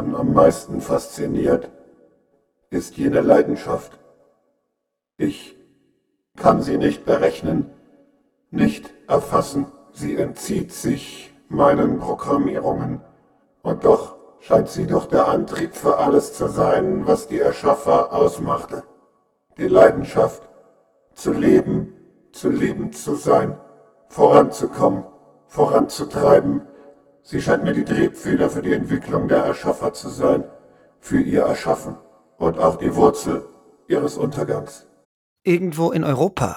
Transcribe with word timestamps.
Erschaffern 0.00 0.14
am 0.14 0.32
meisten 0.32 0.80
fasziniert, 0.80 1.70
ist 2.70 2.96
jene 2.96 3.20
Leidenschaft. 3.20 3.98
Ich 5.18 5.56
kann 6.36 6.62
sie 6.62 6.78
nicht 6.78 7.04
berechnen, 7.04 7.70
nicht 8.50 8.90
erfassen, 9.08 9.66
sie 9.92 10.16
entzieht 10.16 10.72
sich 10.72 11.34
meinen 11.48 11.98
Programmierungen, 11.98 13.02
und 13.62 13.84
doch 13.84 14.16
scheint 14.40 14.68
sie 14.68 14.86
doch 14.86 15.06
der 15.06 15.28
Antrieb 15.28 15.74
für 15.74 15.98
alles 15.98 16.32
zu 16.32 16.48
sein, 16.48 17.06
was 17.06 17.28
die 17.28 17.40
Erschaffer 17.40 18.12
ausmachte. 18.12 18.84
Die 19.58 19.68
Leidenschaft, 19.68 20.48
zu 21.12 21.32
leben, 21.32 21.92
zu 22.32 22.48
leben 22.48 22.92
zu 22.92 23.16
sein, 23.16 23.58
voranzukommen, 24.08 25.04
voranzutreiben. 25.48 26.62
Sie 27.22 27.40
scheint 27.40 27.64
mir 27.64 27.72
die 27.72 27.84
Triebfeder 27.84 28.50
für 28.50 28.62
die 28.62 28.72
Entwicklung 28.72 29.28
der 29.28 29.44
Erschaffer 29.44 29.92
zu 29.92 30.08
sein, 30.08 30.44
für 31.00 31.20
ihr 31.20 31.42
Erschaffen 31.42 31.96
und 32.38 32.58
auch 32.58 32.76
die 32.76 32.94
Wurzel 32.94 33.44
ihres 33.88 34.16
Untergangs. 34.16 34.86
Irgendwo 35.42 35.90
in 35.90 36.04
Europa. 36.04 36.56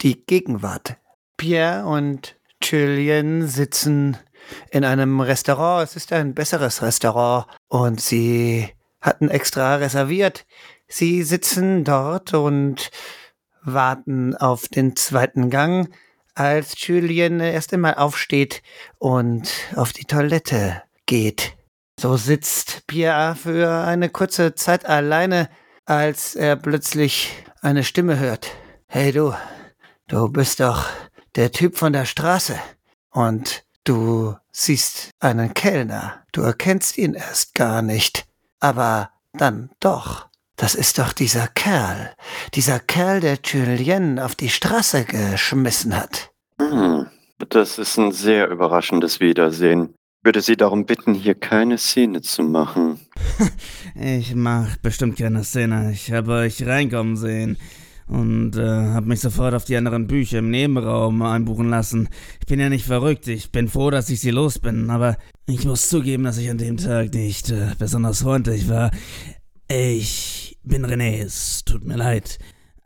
Die 0.00 0.24
Gegenwart. 0.24 0.96
Pierre 1.36 1.86
und 1.86 2.36
Julian 2.62 3.46
sitzen 3.46 4.16
in 4.70 4.84
einem 4.84 5.20
Restaurant. 5.20 5.84
Es 5.84 5.96
ist 5.96 6.12
ein 6.12 6.34
besseres 6.34 6.82
Restaurant. 6.82 7.46
Und 7.68 8.00
sie 8.00 8.68
hatten 9.00 9.28
extra 9.28 9.76
reserviert. 9.76 10.46
Sie 10.88 11.22
sitzen 11.22 11.84
dort 11.84 12.34
und 12.34 12.90
warten 13.62 14.36
auf 14.36 14.68
den 14.68 14.96
zweiten 14.96 15.50
Gang, 15.50 15.88
als 16.34 16.74
Julian 16.86 17.40
erst 17.40 17.72
einmal 17.72 17.94
aufsteht 17.94 18.62
und 18.98 19.50
auf 19.76 19.92
die 19.92 20.04
Toilette 20.04 20.82
geht. 21.06 21.56
So 22.00 22.16
sitzt 22.16 22.86
Pierre 22.86 23.36
für 23.36 23.84
eine 23.84 24.08
kurze 24.08 24.54
Zeit 24.54 24.86
alleine, 24.86 25.48
als 25.84 26.34
er 26.34 26.56
plötzlich 26.56 27.32
eine 27.60 27.84
Stimme 27.84 28.18
hört. 28.18 28.50
Hey 28.86 29.12
du, 29.12 29.34
du 30.08 30.28
bist 30.28 30.60
doch 30.60 30.86
der 31.36 31.52
Typ 31.52 31.76
von 31.76 31.92
der 31.92 32.04
Straße. 32.04 32.58
Und 33.10 33.64
du 33.84 34.36
siehst 34.50 35.10
einen 35.20 35.54
Kellner. 35.54 36.24
Du 36.32 36.42
erkennst 36.42 36.98
ihn 36.98 37.14
erst 37.14 37.54
gar 37.54 37.82
nicht. 37.82 38.26
Aber 38.60 39.10
dann 39.32 39.70
doch. 39.80 40.28
Das 40.62 40.76
ist 40.76 41.00
doch 41.00 41.12
dieser 41.12 41.48
Kerl. 41.48 42.12
Dieser 42.54 42.78
Kerl, 42.78 43.18
der 43.18 43.36
Julien 43.44 44.20
auf 44.20 44.36
die 44.36 44.48
Straße 44.48 45.04
geschmissen 45.04 45.92
hat. 45.92 46.30
Hm, 46.60 47.08
das 47.48 47.80
ist 47.80 47.98
ein 47.98 48.12
sehr 48.12 48.48
überraschendes 48.48 49.18
Wiedersehen. 49.18 49.88
Ich 50.20 50.24
würde 50.24 50.40
Sie 50.40 50.56
darum 50.56 50.86
bitten, 50.86 51.14
hier 51.14 51.34
keine 51.34 51.78
Szene 51.78 52.22
zu 52.22 52.44
machen. 52.44 53.00
ich 53.96 54.36
mach 54.36 54.76
bestimmt 54.76 55.18
keine 55.18 55.42
Szene. 55.42 55.90
Ich 55.90 56.12
habe 56.12 56.30
euch 56.34 56.64
reinkommen 56.64 57.16
sehen 57.16 57.58
und 58.06 58.54
äh, 58.54 58.62
habe 58.62 59.08
mich 59.08 59.18
sofort 59.18 59.54
auf 59.54 59.64
die 59.64 59.76
anderen 59.76 60.06
Bücher 60.06 60.38
im 60.38 60.50
Nebenraum 60.52 61.22
einbuchen 61.22 61.70
lassen. 61.70 62.08
Ich 62.38 62.46
bin 62.46 62.60
ja 62.60 62.68
nicht 62.68 62.86
verrückt, 62.86 63.26
ich 63.26 63.50
bin 63.50 63.66
froh, 63.66 63.90
dass 63.90 64.10
ich 64.10 64.20
sie 64.20 64.30
los 64.30 64.60
bin, 64.60 64.90
aber 64.90 65.16
ich 65.48 65.64
muss 65.64 65.88
zugeben, 65.88 66.22
dass 66.22 66.38
ich 66.38 66.48
an 66.50 66.58
dem 66.58 66.76
Tag 66.76 67.14
nicht 67.14 67.50
äh, 67.50 67.72
besonders 67.80 68.22
freundlich 68.22 68.68
war. 68.68 68.92
Ich 69.74 70.58
bin 70.64 70.84
René, 70.84 71.22
es 71.22 71.64
tut 71.64 71.82
mir 71.82 71.96
leid. 71.96 72.38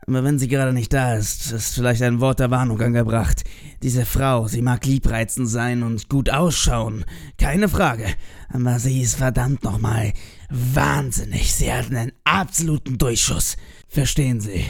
Aber 0.07 0.23
wenn 0.23 0.39
sie 0.39 0.47
gerade 0.47 0.71
nicht 0.71 0.93
da 0.93 1.15
ist, 1.15 1.51
ist 1.51 1.75
vielleicht 1.75 2.01
ein 2.01 2.21
Wort 2.21 2.39
der 2.39 2.49
Warnung 2.49 2.79
angebracht. 2.79 3.43
Diese 3.83 4.05
Frau, 4.05 4.47
sie 4.47 4.61
mag 4.61 4.85
liebreizend 4.85 5.49
sein 5.49 5.83
und 5.83 6.07
gut 6.07 6.29
ausschauen, 6.29 7.03
keine 7.37 7.67
Frage. 7.67 8.05
Aber 8.53 8.79
sie 8.79 9.01
ist 9.01 9.15
verdammt 9.15 9.65
nochmal 9.65 10.13
wahnsinnig. 10.49 11.53
Sie 11.53 11.73
hat 11.73 11.87
einen 11.87 12.13
absoluten 12.23 12.97
Durchschuss. 12.97 13.57
Verstehen 13.89 14.39
Sie? 14.39 14.63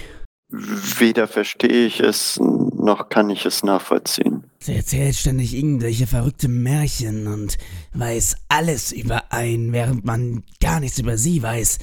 Weder 0.49 1.27
verstehe 1.27 1.85
ich 1.85 1.99
es, 1.99 2.39
noch 2.39 3.09
kann 3.09 3.29
ich 3.29 3.45
es 3.45 3.63
nachvollziehen. 3.63 4.45
Sie 4.57 4.75
erzählt 4.75 5.15
ständig 5.15 5.53
irgendwelche 5.53 6.07
verrückte 6.07 6.47
Märchen 6.47 7.27
und 7.27 7.59
weiß 7.93 8.37
alles 8.47 8.91
über 8.91 9.31
einen, 9.31 9.71
während 9.71 10.03
man 10.03 10.43
gar 10.59 10.79
nichts 10.79 10.97
über 10.97 11.17
sie 11.17 11.43
weiß. 11.43 11.77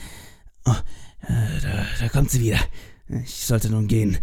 Oh, 0.67 0.75
da, 1.63 1.87
da 2.01 2.09
kommt 2.09 2.31
sie 2.31 2.41
wieder. 2.41 2.59
Ich 3.09 3.47
sollte 3.47 3.71
nun 3.71 3.87
gehen. 3.87 4.19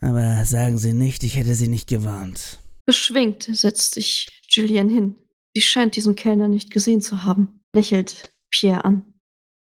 Aber 0.00 0.44
sagen 0.44 0.78
Sie 0.78 0.92
nicht, 0.92 1.22
ich 1.24 1.36
hätte 1.36 1.54
Sie 1.54 1.68
nicht 1.68 1.88
gewarnt. 1.88 2.58
Beschwingt 2.84 3.48
setzt 3.50 3.94
sich 3.94 4.28
Julian 4.48 4.88
hin. 4.88 5.16
Sie 5.54 5.62
scheint 5.62 5.96
diesen 5.96 6.14
Kellner 6.14 6.48
nicht 6.48 6.70
gesehen 6.70 7.00
zu 7.00 7.24
haben. 7.24 7.60
Lächelt 7.74 8.32
Pierre 8.50 8.84
an. 8.84 9.04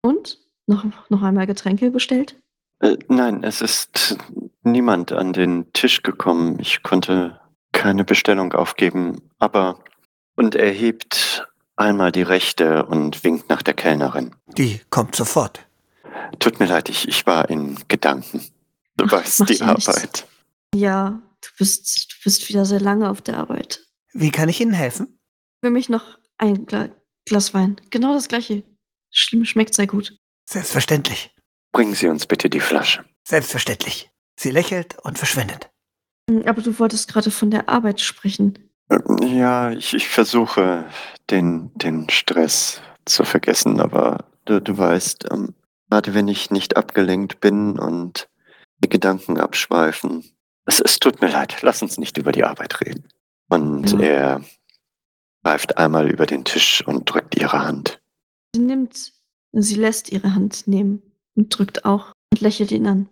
Und? 0.01 0.39
Noch, 0.65 0.85
noch 1.09 1.21
einmal 1.21 1.45
Getränke 1.45 1.91
bestellt? 1.91 2.35
Äh, 2.79 2.97
nein, 3.09 3.43
es 3.43 3.61
ist 3.61 4.17
niemand 4.63 5.11
an 5.11 5.33
den 5.33 5.71
Tisch 5.73 6.03
gekommen. 6.03 6.57
Ich 6.59 6.83
konnte 6.83 7.39
keine 7.71 8.03
Bestellung 8.03 8.53
aufgeben, 8.53 9.21
aber. 9.39 9.83
Und 10.35 10.55
er 10.55 10.71
hebt 10.71 11.47
einmal 11.75 12.11
die 12.11 12.23
Rechte 12.23 12.85
und 12.85 13.23
winkt 13.23 13.49
nach 13.49 13.61
der 13.61 13.73
Kellnerin. 13.75 14.35
Die 14.57 14.81
kommt 14.89 15.15
sofort. 15.15 15.67
Tut 16.39 16.59
mir 16.59 16.65
leid, 16.65 16.89
ich, 16.89 17.07
ich 17.07 17.25
war 17.25 17.49
in 17.49 17.77
Gedanken. 17.87 18.41
Du 18.97 19.05
Ach, 19.05 19.11
weißt 19.11 19.49
die 19.49 19.61
Arbeit. 19.61 20.27
Ja, 20.75 21.21
du 21.41 21.49
bist, 21.57 22.11
du 22.11 22.15
bist 22.23 22.49
wieder 22.49 22.65
sehr 22.65 22.79
lange 22.79 23.09
auf 23.09 23.21
der 23.21 23.37
Arbeit. 23.37 23.85
Wie 24.13 24.31
kann 24.31 24.49
ich 24.49 24.61
Ihnen 24.61 24.73
helfen? 24.73 25.19
Für 25.63 25.69
mich 25.69 25.89
noch 25.89 26.17
ein 26.37 26.65
Gla 26.65 26.89
Glas 27.25 27.53
Wein. 27.53 27.79
Genau 27.89 28.13
das 28.13 28.27
gleiche. 28.27 28.63
Schlimm 29.09 29.45
schmeckt 29.45 29.73
sehr 29.73 29.87
gut. 29.87 30.17
Selbstverständlich. 30.45 31.33
Bringen 31.71 31.95
Sie 31.95 32.07
uns 32.07 32.25
bitte 32.25 32.49
die 32.49 32.59
Flasche. 32.59 33.05
Selbstverständlich. 33.25 34.11
Sie 34.37 34.51
lächelt 34.51 34.97
und 35.03 35.17
verschwindet. 35.17 35.69
Hm, 36.29 36.43
aber 36.45 36.61
du 36.61 36.77
wolltest 36.79 37.07
gerade 37.07 37.31
von 37.31 37.49
der 37.49 37.69
Arbeit 37.69 38.01
sprechen. 38.01 38.59
Ja, 39.21 39.71
ich, 39.71 39.93
ich 39.93 40.07
versuche, 40.09 40.85
den, 41.29 41.71
den 41.75 42.09
Stress 42.09 42.81
zu 43.05 43.23
vergessen, 43.23 43.79
aber 43.79 44.25
du, 44.45 44.61
du 44.61 44.77
weißt, 44.77 45.31
ähm, 45.31 45.55
Gerade 45.93 46.15
wenn 46.15 46.27
ich 46.27 46.49
nicht 46.49 46.75
abgelenkt 46.75 47.39
bin 47.39 47.77
und 47.77 48.27
die 48.79 48.89
Gedanken 48.89 49.39
abschweifen. 49.39 50.25
Es, 50.65 50.79
es 50.79 50.97
tut 50.97 51.21
mir 51.21 51.29
leid, 51.29 51.61
lass 51.61 51.83
uns 51.83 51.99
nicht 51.99 52.17
über 52.17 52.31
die 52.31 52.43
Arbeit 52.43 52.81
reden. 52.81 53.07
Und 53.47 53.91
ja. 53.91 53.99
er 53.99 54.45
greift 55.43 55.77
einmal 55.77 56.09
über 56.09 56.25
den 56.25 56.45
Tisch 56.45 56.83
und 56.87 57.05
drückt 57.05 57.39
ihre 57.39 57.63
Hand. 57.63 58.01
Sie 58.55 58.63
nimmt, 58.63 59.13
sie 59.51 59.75
lässt 59.75 60.11
ihre 60.11 60.33
Hand 60.33 60.67
nehmen 60.67 61.03
und 61.35 61.55
drückt 61.55 61.85
auch 61.85 62.11
und 62.31 62.41
lächelt 62.41 62.71
ihn 62.71 62.87
an. 62.87 63.07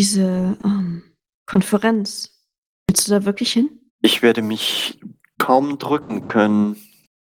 Diese 0.00 0.58
ähm, 0.64 1.04
Konferenz, 1.46 2.48
willst 2.88 3.06
du 3.06 3.12
da 3.12 3.24
wirklich 3.24 3.52
hin? 3.52 3.78
Ich 4.02 4.22
werde 4.22 4.42
mich 4.42 4.98
kaum 5.38 5.78
drücken 5.78 6.26
können. 6.26 6.74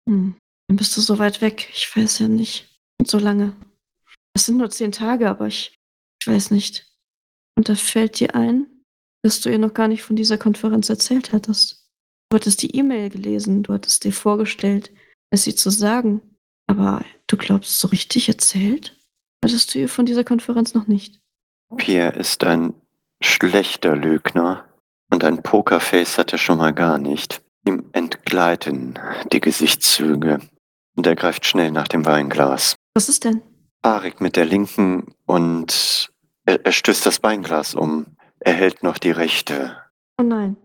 Hm. 0.08 0.36
Dann 0.68 0.78
bist 0.78 0.96
du 0.96 1.02
so 1.02 1.18
weit 1.18 1.42
weg. 1.42 1.70
Ich 1.74 1.90
weiß 1.98 2.20
ja 2.20 2.28
nicht. 2.28 2.70
So 3.04 3.18
lange. 3.18 3.56
Es 4.34 4.46
sind 4.46 4.58
nur 4.58 4.70
zehn 4.70 4.92
Tage, 4.92 5.30
aber 5.30 5.48
ich, 5.48 5.80
ich 6.22 6.28
weiß 6.28 6.52
nicht. 6.52 6.88
Und 7.56 7.70
da 7.70 7.76
fällt 7.76 8.20
dir 8.20 8.36
ein, 8.36 8.68
dass 9.24 9.42
du 9.42 9.50
ihr 9.50 9.60
noch 9.60 9.74
gar 9.74 9.88
nicht 9.88 10.04
von 10.04 10.16
dieser 10.16 10.38
Konferenz 10.38 10.90
erzählt 10.90 11.32
hattest. 11.34 11.90
Du 12.30 12.36
hattest 12.36 12.62
die 12.62 12.76
E-Mail 12.76 13.10
gelesen, 13.10 13.64
du 13.64 13.74
hattest 13.74 14.04
dir 14.04 14.14
vorgestellt, 14.14 14.92
es 15.32 15.48
ihr 15.48 15.56
zu 15.56 15.70
sagen. 15.70 16.22
Aber 16.68 17.04
du 17.28 17.36
glaubst, 17.38 17.80
so 17.80 17.90
richtig 17.90 18.30
erzählt? 18.30 18.98
Hattest 19.44 19.74
du 19.74 19.80
ihr 19.80 19.90
von 19.90 20.06
dieser 20.06 20.24
Konferenz 20.24 20.74
noch 20.74 20.88
nicht? 20.88 21.20
Pierre 21.76 22.18
ist 22.18 22.44
ein 22.44 22.74
schlechter 23.22 23.96
Lügner 23.96 24.66
und 25.12 25.24
ein 25.24 25.44
Pokerface 25.44 26.18
hat 26.18 26.32
er 26.32 26.38
schon 26.38 26.58
mal 26.58 26.74
gar 26.74 26.98
nicht. 26.98 27.42
Ihm 27.68 27.90
entgleiten 27.92 28.98
die 29.32 29.42
Gesichtszüge 29.42 30.40
und 30.96 31.06
er 31.06 31.16
greift 31.16 31.46
schnell 31.46 31.72
nach 31.72 31.88
dem 31.88 32.06
Weinglas. 32.06 32.76
Was 32.96 33.10
ist 33.10 33.24
denn? 33.26 33.42
Arik 33.82 34.22
mit 34.22 34.36
der 34.36 34.46
linken 34.46 35.16
und 35.26 36.12
er, 36.46 36.66
er, 36.66 36.72
stößt 36.72 37.06
das 37.06 37.24
Weinglas 37.24 37.76
um. 37.76 38.18
Er 38.40 38.54
hält 38.54 38.84
noch 38.84 38.98
die 38.98 39.12
rechte. 39.12 39.78
Oh 40.18 40.24
nein. 40.24 40.58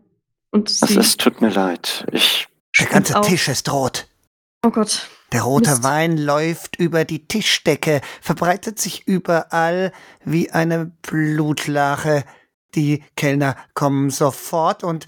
Und 0.50 0.68
sie? 0.70 0.98
Es, 0.98 1.16
tut 1.16 1.40
mir 1.40 1.50
leid. 1.50 2.06
Ich. 2.12 2.48
Der 2.78 2.86
ganze 2.86 3.18
auf. 3.18 3.26
Tisch 3.26 3.48
ist 3.48 3.70
rot. 3.72 4.06
Oh 4.64 4.70
Gott. 4.70 5.08
Der 5.32 5.42
rote 5.42 5.70
Mist. 5.70 5.82
Wein 5.82 6.18
läuft 6.18 6.76
über 6.76 7.04
die 7.04 7.26
Tischdecke, 7.26 8.00
verbreitet 8.20 8.78
sich 8.78 9.06
überall 9.06 9.92
wie 10.24 10.50
eine 10.50 10.86
Blutlache. 11.02 12.24
Die 12.74 13.02
Kellner 13.16 13.56
kommen 13.74 14.10
sofort 14.10 14.84
und 14.84 15.06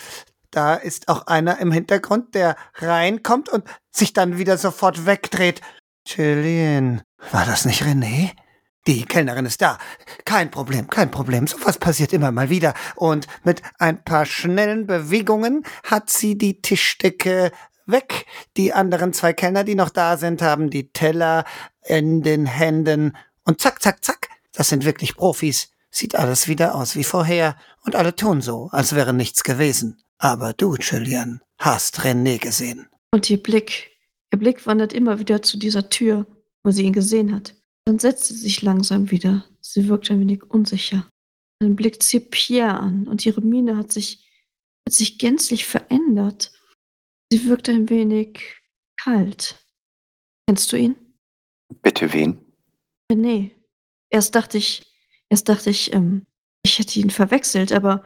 da 0.50 0.75
ist 0.75 1.08
auch 1.08 1.26
einer 1.26 1.58
im 1.58 1.72
Hintergrund, 1.72 2.34
der 2.34 2.56
reinkommt 2.75 3.49
und 3.49 3.64
sich 3.90 4.12
dann 4.12 4.38
wieder 4.38 4.56
sofort 4.56 5.06
wegdreht. 5.06 5.60
Chillian, 6.06 7.02
war 7.31 7.44
das 7.44 7.65
nicht 7.65 7.82
René? 7.82 8.31
Die 8.87 9.05
Kellnerin 9.05 9.44
ist 9.44 9.61
da. 9.61 9.79
Kein 10.25 10.50
Problem, 10.50 10.88
kein 10.88 11.11
Problem. 11.11 11.47
So 11.47 11.59
was 11.65 11.79
passiert 11.79 12.12
immer 12.12 12.32
mal 12.32 12.49
wieder. 12.49 12.73
Und 12.97 13.26
mit 13.44 13.61
ein 13.79 14.03
paar 14.03 14.25
schnellen 14.25 14.87
Bewegungen 14.87 15.65
hat 15.85 16.09
sie 16.09 16.38
die 16.38 16.62
Tischdecke 16.62 17.53
weg. 17.85 18.25
Die 18.56 18.73
anderen 18.73 19.12
zwei 19.12 19.35
Kellner, 19.35 19.65
die 19.65 19.75
noch 19.75 19.91
da 19.91 20.17
sind, 20.17 20.41
haben 20.41 20.70
die 20.70 20.91
Teller 20.91 21.44
in 21.85 22.23
den 22.23 22.47
Händen. 22.47 23.17
Und 23.44 23.61
zack, 23.61 23.82
zack, 23.82 24.03
zack. 24.03 24.29
Das 24.53 24.70
sind 24.70 24.85
wirklich 24.87 25.17
Profis. 25.17 25.70
Sieht 25.91 26.15
alles 26.15 26.49
wieder 26.49 26.75
aus 26.75 26.97
wie 26.97 27.05
vorher. 27.05 27.56
Und 27.85 27.94
alle 27.94 28.17
tun 28.17 28.41
so, 28.41 28.69
als 28.73 28.94
wäre 28.94 29.12
nichts 29.12 29.44
gewesen. 29.44 30.00
Aber 30.19 30.53
du, 30.53 30.76
Julian, 30.76 31.43
hast 31.59 32.00
René 32.00 32.38
gesehen. 32.38 32.88
Und 33.11 33.29
ihr 33.29 33.43
Blick, 33.43 33.91
ihr 34.32 34.38
Blick 34.38 34.67
wandert 34.67 34.93
immer 34.93 35.19
wieder 35.19 35.43
zu 35.43 35.59
dieser 35.59 35.88
Tür, 35.91 36.26
wo 36.64 36.70
sie 36.70 36.84
ihn 36.84 36.93
gesehen 36.93 37.34
hat. 37.34 37.55
Dann 37.84 37.99
setzt 37.99 38.25
sie 38.25 38.34
sich 38.34 38.62
langsam 38.62 39.10
wieder. 39.10 39.46
Sie 39.60 39.88
wirkt 39.88 40.10
ein 40.10 40.20
wenig 40.20 40.44
unsicher. 40.44 41.08
Dann 41.60 41.75
blickt 41.75 42.02
sie 42.02 42.20
Pierre 42.20 42.78
an 42.78 43.08
und 43.08 43.25
ihre 43.25 43.40
Miene 43.40 43.76
hat 43.76 43.93
sich, 43.93 44.28
hat 44.87 44.93
sich 44.93 45.19
gänzlich 45.19 45.66
verändert. 45.66 46.52
Sie 47.32 47.46
wirkt 47.46 47.69
ein 47.69 47.88
wenig 47.88 48.40
kalt. 49.00 49.64
Kennst 50.46 50.72
du 50.72 50.76
ihn? 50.76 50.96
Bitte 51.82 52.12
wen? 52.12 52.38
Nee. 53.12 53.55
Erst 54.10 54.34
dachte 54.34 54.58
ich, 54.58 54.94
erst 55.28 55.49
dachte 55.49 55.70
ich, 55.70 55.93
ähm, 55.93 56.26
ich 56.62 56.78
hätte 56.78 56.99
ihn 56.99 57.10
verwechselt, 57.10 57.72
aber, 57.72 58.05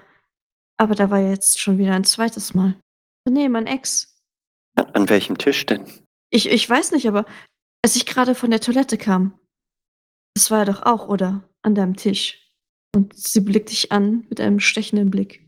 aber 0.77 0.95
da 0.95 1.11
war 1.11 1.21
jetzt 1.21 1.61
schon 1.61 1.79
wieder 1.79 1.95
ein 1.95 2.05
zweites 2.05 2.55
Mal. 2.55 2.81
Nee, 3.29 3.49
mein 3.49 3.67
Ex. 3.67 4.21
An, 4.77 4.87
an 4.91 5.09
welchem 5.09 5.39
Tisch 5.39 5.67
denn? 5.67 5.85
Ich, 6.31 6.49
ich 6.49 6.69
weiß 6.69 6.93
nicht, 6.93 7.07
aber 7.07 7.27
als 7.83 7.97
ich 7.97 8.07
gerade 8.07 8.35
von 8.35 8.51
der 8.51 8.61
Toilette 8.61 8.97
kam, 8.97 9.39
das 10.35 10.51
war 10.51 10.61
er 10.61 10.67
doch 10.67 10.83
auch, 10.83 11.09
oder? 11.09 11.43
An 11.63 11.75
deinem 11.75 11.97
Tisch. 11.97 12.39
Und 12.95 13.17
sie 13.17 13.41
blickt 13.41 13.71
dich 13.71 13.93
an 13.93 14.27
mit 14.29 14.41
einem 14.41 14.61
stechenden 14.61 15.11
Blick. 15.11 15.45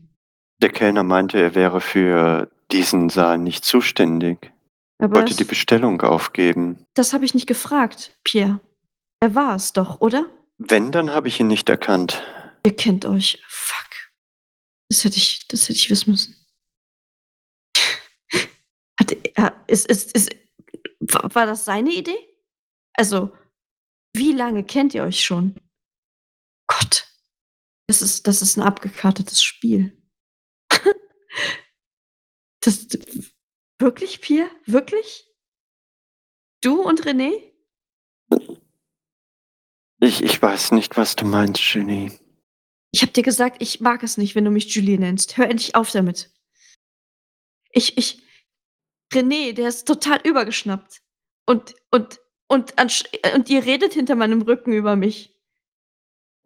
Der 0.61 0.69
Kellner 0.69 1.03
meinte, 1.03 1.39
er 1.39 1.55
wäre 1.55 1.81
für 1.81 2.49
diesen 2.71 3.09
Saal 3.09 3.37
nicht 3.37 3.65
zuständig. 3.65 4.51
Aber 4.97 5.17
Wollte 5.17 5.35
die 5.35 5.43
Bestellung 5.43 6.01
aufgeben. 6.01 6.85
das 6.93 7.13
habe 7.13 7.25
ich 7.25 7.33
nicht 7.33 7.47
gefragt, 7.47 8.17
Pierre. 8.23 8.61
Er 9.19 9.35
war 9.35 9.55
es 9.55 9.73
doch, 9.73 9.99
oder? 10.01 10.25
Wenn, 10.57 10.91
dann 10.91 11.11
habe 11.11 11.27
ich 11.27 11.39
ihn 11.39 11.47
nicht 11.47 11.67
erkannt. 11.67 12.23
Ihr 12.65 12.75
kennt 12.75 13.05
euch. 13.05 13.43
Fuck. 13.47 13.89
Das 14.89 15.03
hätte 15.03 15.17
ich, 15.17 15.47
das 15.47 15.63
hätte 15.63 15.73
ich 15.79 15.89
wissen 15.89 16.11
müssen. 16.11 16.35
Hat 18.99 19.11
er, 19.35 19.53
ist, 19.67 19.87
ist, 19.87 20.13
ist, 20.13 20.33
war 21.11 21.45
das 21.45 21.65
seine 21.65 21.91
Idee? 21.91 22.17
Also, 22.93 23.35
wie 24.15 24.31
lange 24.31 24.63
kennt 24.63 24.93
ihr 24.93 25.03
euch 25.03 25.23
schon? 25.23 25.55
Gott. 26.67 27.07
Das 27.87 28.01
ist, 28.01 28.27
das 28.27 28.41
ist 28.41 28.57
ein 28.57 28.63
abgekartetes 28.63 29.43
Spiel. 29.43 30.01
das, 32.61 32.87
wirklich, 33.79 34.21
Pierre? 34.21 34.49
Wirklich? 34.65 35.27
Du 36.61 36.81
und 36.81 37.05
René? 37.05 37.31
Ich, 39.99 40.23
ich 40.23 40.41
weiß 40.41 40.71
nicht, 40.71 40.97
was 40.97 41.15
du 41.15 41.25
meinst, 41.25 41.61
Genie. 41.61 42.11
Ich 42.91 43.01
hab 43.01 43.13
dir 43.13 43.23
gesagt, 43.23 43.61
ich 43.61 43.81
mag 43.81 44.03
es 44.03 44.17
nicht, 44.17 44.35
wenn 44.35 44.45
du 44.45 44.51
mich 44.51 44.73
Julie 44.73 44.97
nennst. 44.97 45.37
Hör 45.37 45.49
endlich 45.49 45.75
auf 45.75 45.91
damit. 45.91 46.31
Ich, 47.71 47.97
ich, 47.97 48.24
René, 49.15 49.53
der 49.53 49.69
ist 49.69 49.87
total 49.87 50.19
übergeschnappt. 50.23 51.01
Und, 51.45 51.75
und, 51.91 52.19
und, 52.47 52.73
und 52.79 53.49
ihr 53.49 53.65
redet 53.65 53.93
hinter 53.93 54.15
meinem 54.15 54.41
Rücken 54.41 54.73
über 54.73 54.95
mich. 54.95 55.33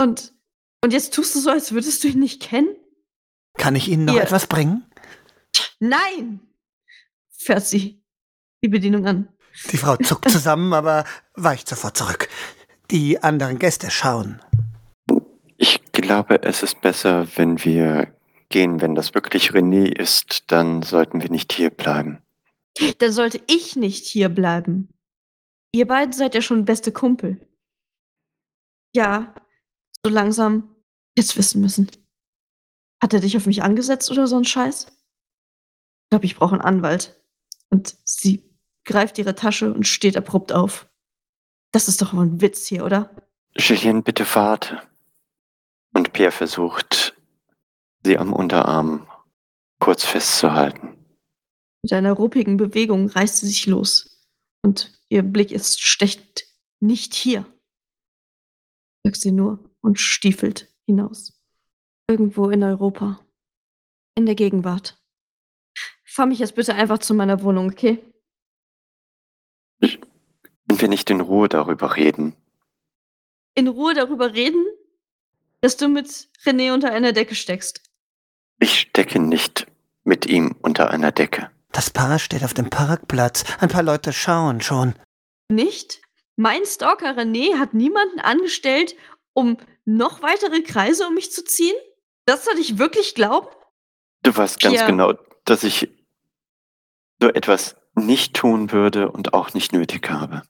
Und, 0.02 0.34
und 0.84 0.94
jetzt 0.94 1.14
tust 1.14 1.36
du 1.36 1.40
so, 1.40 1.50
als 1.50 1.74
würdest 1.74 2.04
du 2.04 2.08
ihn 2.10 2.20
nicht 2.20 2.42
kennen? 2.42 2.76
Kann 3.58 3.76
ich 3.76 3.90
Ihnen 3.90 4.06
noch 4.06 4.14
Hier. 4.14 4.24
etwas 4.24 4.48
bringen? 4.48 4.86
Nein! 5.80 6.40
Fährt 7.30 7.66
sie 7.66 8.02
die 8.64 8.70
Bedienung 8.70 9.06
an. 9.06 9.28
Die 9.72 9.78
Frau 9.78 9.98
zuckt 9.98 10.30
zusammen, 10.30 10.74
aber 10.74 11.06
weicht 11.36 11.68
sofort 11.68 11.98
zurück. 11.98 12.30
Die 12.92 13.22
anderen 13.22 13.60
Gäste 13.60 13.92
schauen. 13.92 14.42
Ich 15.58 15.82
glaube, 15.92 16.42
es 16.44 16.64
ist 16.64 16.82
besser, 16.82 17.28
wenn 17.36 17.64
wir 17.64 18.14
gehen. 18.50 18.82
Wenn 18.82 18.96
das 18.96 19.14
wirklich 19.14 19.52
René 19.52 19.86
ist, 19.88 20.52
dann 20.52 20.82
sollten 20.82 21.22
wir 21.22 21.30
nicht 21.30 21.52
hier 21.54 21.70
bleiben. 21.70 22.20
Dann 23.00 23.12
sollte 23.12 23.42
ich 23.48 23.76
nicht 23.76 24.06
hier 24.06 24.30
bleiben. 24.30 24.90
Ihr 25.72 25.88
beiden 25.88 26.14
seid 26.14 26.36
ja 26.36 26.42
schon 26.42 26.66
beste 26.66 26.92
Kumpel. 26.92 27.48
Ja, 28.96 29.36
so 30.04 30.12
langsam 30.12 30.76
jetzt 31.18 31.38
wissen 31.38 31.62
müssen. 31.62 31.90
Hat 33.02 33.14
er 33.14 33.20
dich 33.20 33.38
auf 33.38 33.46
mich 33.46 33.64
angesetzt 33.64 34.10
oder 34.12 34.28
so 34.28 34.38
ein 34.38 34.46
Scheiß? 34.46 34.88
Ich 34.88 36.10
glaube, 36.10 36.26
ich 36.26 36.36
brauche 36.36 36.54
einen 36.54 36.62
Anwalt. 36.62 37.22
Und 37.70 37.96
sie 38.04 38.50
greift 38.84 39.18
ihre 39.18 39.36
Tasche 39.36 39.72
und 39.74 39.88
steht 39.88 40.18
abrupt 40.18 40.52
auf. 40.52 40.90
Das 41.72 41.88
ist 41.88 42.02
doch 42.02 42.14
wohl 42.14 42.26
ein 42.26 42.42
Witz 42.42 42.66
hier, 42.66 42.84
oder? 42.84 43.16
Julien, 43.56 44.04
bitte 44.04 44.26
warte. 44.34 44.82
Und 45.94 46.14
Pierre 46.14 46.32
versucht, 46.32 47.16
sie 48.04 48.18
am 48.18 48.34
Unterarm 48.34 49.08
kurz 49.80 50.04
festzuhalten. 50.04 50.99
Mit 51.82 51.94
einer 51.94 52.14
ruppigen 52.14 52.58
Bewegung 52.58 53.08
reißt 53.08 53.38
sie 53.38 53.48
sich 53.48 53.66
los. 53.66 54.28
Und 54.62 55.00
ihr 55.10 55.24
Blick 55.24 55.52
ist 55.52 55.82
stechend. 55.82 56.46
Nicht 56.82 57.14
hier. 57.14 57.46
Sagt 59.04 59.18
sie 59.18 59.32
nur 59.32 59.60
und 59.82 60.00
stiefelt 60.00 60.74
hinaus. 60.86 61.42
Irgendwo 62.08 62.50
in 62.50 62.64
Europa. 62.64 63.20
In 64.16 64.26
der 64.26 64.36
Gegenwart. 64.36 64.98
Fahr 66.04 66.26
mich 66.26 66.40
jetzt 66.40 66.56
bitte 66.56 66.76
einfach 66.76 67.00
zu 67.00 67.14
meiner 67.14 67.42
Wohnung, 67.44 67.70
okay? 67.70 68.04
Wenn 69.80 70.82
wir 70.82 70.88
nicht 70.88 71.10
in 71.10 71.22
Ruhe 71.22 71.48
darüber 71.48 71.96
reden. 71.96 72.36
In 73.56 73.68
Ruhe 73.68 73.94
darüber 73.94 74.34
reden, 74.34 74.66
dass 75.62 75.78
du 75.78 75.88
mit 75.88 76.08
René 76.44 76.74
unter 76.74 76.92
einer 76.92 77.12
Decke 77.12 77.36
steckst. 77.36 77.90
Ich 78.60 78.80
stecke 78.80 79.20
nicht 79.20 79.68
mit 80.04 80.26
ihm 80.26 80.56
unter 80.62 80.90
einer 80.92 81.12
Decke. 81.12 81.52
Das 81.72 81.90
Paar 81.90 82.20
steht 82.20 82.44
auf 82.44 82.54
dem 82.54 82.70
Parkplatz. 82.70 83.44
Ein 83.60 83.70
paar 83.70 83.84
Leute 83.84 84.12
schauen 84.14 84.62
schon. 84.62 84.96
Nicht? 85.50 86.02
Mein 86.36 86.66
Stalker 86.66 87.16
René 87.18 87.58
hat 87.60 87.74
niemanden 87.74 88.20
angestellt, 88.20 88.96
um 89.34 89.58
noch 89.86 90.22
weitere 90.22 90.62
Kreise 90.62 91.08
um 91.08 91.14
mich 91.14 91.32
zu 91.32 91.44
ziehen? 91.44 91.76
Das 92.26 92.46
soll 92.46 92.58
ich 92.60 92.78
wirklich 92.78 93.16
glauben? 93.16 93.48
Du 94.24 94.36
weißt 94.36 94.60
ganz 94.60 94.76
Pierre. 94.76 94.88
genau, 94.88 95.14
dass 95.46 95.64
ich 95.64 95.90
so 97.22 97.30
etwas 97.30 97.76
nicht 97.96 98.36
tun 98.36 98.72
würde 98.72 99.12
und 99.12 99.34
auch 99.34 99.54
nicht 99.54 99.74
nötig 99.74 100.10
habe. 100.10 100.44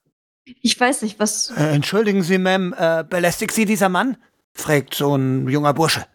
Ich 0.44 0.78
weiß 0.78 1.02
nicht, 1.02 1.18
was. 1.18 1.50
Äh, 1.50 1.74
entschuldigen 1.74 2.22
Sie, 2.22 2.36
Ma'am, 2.36 2.72
äh, 2.74 3.04
belästigt 3.04 3.52
Sie 3.52 3.64
dieser 3.64 3.88
Mann? 3.88 4.16
fragt 4.52 4.94
so 4.94 5.14
ein 5.16 5.48
junger 5.48 5.72
Bursche. 5.74 6.06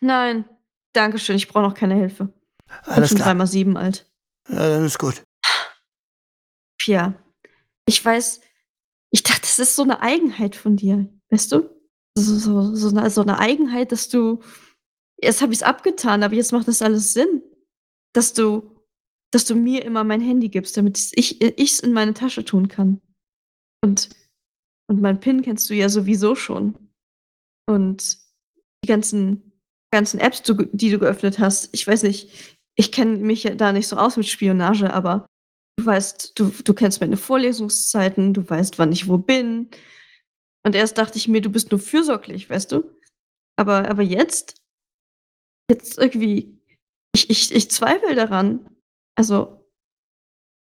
Nein, 0.00 0.44
Dankeschön, 0.92 1.36
ich 1.36 1.48
brauche 1.48 1.64
noch 1.64 1.74
keine 1.74 1.94
Hilfe. 1.94 2.32
Alles 2.84 3.06
ich 3.06 3.10
bin 3.10 3.16
klar. 3.18 3.28
dreimal 3.28 3.46
sieben 3.46 3.76
alt. 3.76 4.06
Äh, 4.48 4.56
alles 4.56 4.98
gut. 4.98 5.24
Pia, 6.78 7.14
ich 7.86 8.04
weiß, 8.04 8.40
ich 9.10 9.22
dachte, 9.22 9.42
das 9.42 9.58
ist 9.58 9.76
so 9.76 9.82
eine 9.82 10.00
Eigenheit 10.00 10.56
von 10.56 10.76
dir, 10.76 11.08
weißt 11.30 11.52
du? 11.52 11.70
So, 12.18 12.34
so, 12.38 12.74
so, 12.74 12.88
eine, 12.88 13.10
so 13.10 13.22
eine 13.22 13.38
Eigenheit, 13.38 13.92
dass 13.92 14.08
du. 14.08 14.40
Jetzt 15.20 15.42
habe 15.42 15.52
ich 15.52 15.60
es 15.60 15.62
abgetan, 15.62 16.22
aber 16.22 16.34
jetzt 16.34 16.52
macht 16.52 16.68
das 16.68 16.82
alles 16.82 17.12
Sinn. 17.12 17.42
Dass 18.14 18.32
du, 18.32 18.76
dass 19.30 19.44
du 19.44 19.54
mir 19.54 19.84
immer 19.84 20.04
mein 20.04 20.20
Handy 20.20 20.48
gibst, 20.48 20.76
damit 20.76 21.12
ich 21.14 21.40
es 21.40 21.80
in 21.80 21.92
meine 21.92 22.14
Tasche 22.14 22.44
tun 22.44 22.68
kann. 22.68 23.00
Und, 23.82 24.10
und 24.88 25.00
mein 25.00 25.20
PIN 25.20 25.42
kennst 25.42 25.68
du 25.68 25.74
ja 25.74 25.88
sowieso 25.88 26.34
schon. 26.34 26.90
Und 27.66 28.18
die 28.82 28.88
ganzen, 28.88 29.52
ganzen 29.90 30.20
Apps, 30.20 30.42
die 30.42 30.90
du 30.90 30.98
geöffnet 30.98 31.38
hast, 31.38 31.68
ich 31.72 31.86
weiß 31.86 32.02
nicht, 32.04 32.55
ich 32.76 32.92
kenne 32.92 33.16
mich 33.18 33.44
ja 33.44 33.54
da 33.54 33.72
nicht 33.72 33.88
so 33.88 33.96
aus 33.96 34.16
mit 34.16 34.26
Spionage, 34.26 34.92
aber 34.92 35.26
du 35.78 35.86
weißt, 35.86 36.38
du, 36.38 36.50
du 36.64 36.74
kennst 36.74 37.00
meine 37.00 37.16
Vorlesungszeiten, 37.16 38.34
du 38.34 38.48
weißt, 38.48 38.78
wann 38.78 38.92
ich 38.92 39.08
wo 39.08 39.18
bin. 39.18 39.70
Und 40.64 40.74
erst 40.74 40.98
dachte 40.98 41.18
ich 41.18 41.28
mir, 41.28 41.40
du 41.40 41.50
bist 41.50 41.70
nur 41.70 41.80
fürsorglich, 41.80 42.50
weißt 42.50 42.72
du? 42.72 42.84
Aber, 43.58 43.88
aber 43.88 44.02
jetzt, 44.02 44.56
jetzt 45.70 45.98
irgendwie, 45.98 46.58
ich, 47.14 47.30
ich, 47.30 47.54
ich 47.54 47.70
zweifle 47.70 48.14
daran. 48.14 48.68
Also, 49.16 49.66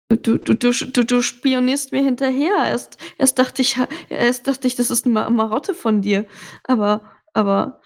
du, 0.09 0.37
du, 0.37 0.37
du, 0.55 0.71
du, 0.71 1.05
du 1.05 1.21
spionierst 1.21 1.91
mir 1.91 2.03
hinterher. 2.03 2.55
Erst, 2.65 2.97
erst, 3.17 3.39
dachte 3.39 3.61
ich, 3.61 3.77
erst 4.09 4.47
dachte 4.47 4.67
ich, 4.67 4.75
das 4.75 4.89
ist 4.91 5.05
eine 5.05 5.13
Ma- 5.13 5.29
Marotte 5.29 5.73
von 5.73 6.01
dir. 6.01 6.25
Aber, 6.63 7.03
aber 7.33 7.81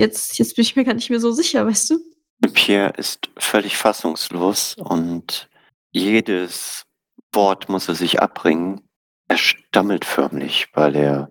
jetzt, 0.00 0.38
jetzt 0.38 0.56
bin 0.56 0.62
ich 0.64 0.76
mir 0.76 0.84
gar 0.84 0.94
nicht 0.94 1.10
mehr 1.10 1.20
so 1.20 1.32
sicher, 1.32 1.66
weißt 1.66 1.90
du? 1.90 2.13
Pierre 2.48 2.94
ist 2.96 3.30
völlig 3.38 3.76
fassungslos 3.76 4.74
und 4.74 5.48
jedes 5.90 6.84
Wort 7.32 7.68
muss 7.68 7.88
er 7.88 7.94
sich 7.94 8.20
abbringen. 8.20 8.80
Er 9.28 9.38
stammelt 9.38 10.04
förmlich, 10.04 10.68
weil 10.74 10.96
er 10.96 11.30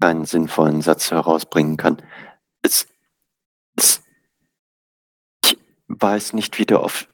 keinen 0.00 0.24
sinnvollen 0.24 0.82
Satz 0.82 1.10
herausbringen 1.10 1.76
kann. 1.76 2.02
Es, 2.62 2.86
es, 3.76 4.02
ich 5.44 5.58
weiß 5.88 6.34
nicht, 6.34 6.58
wie 6.58 6.66
du 6.66 6.78
auf 6.78 7.08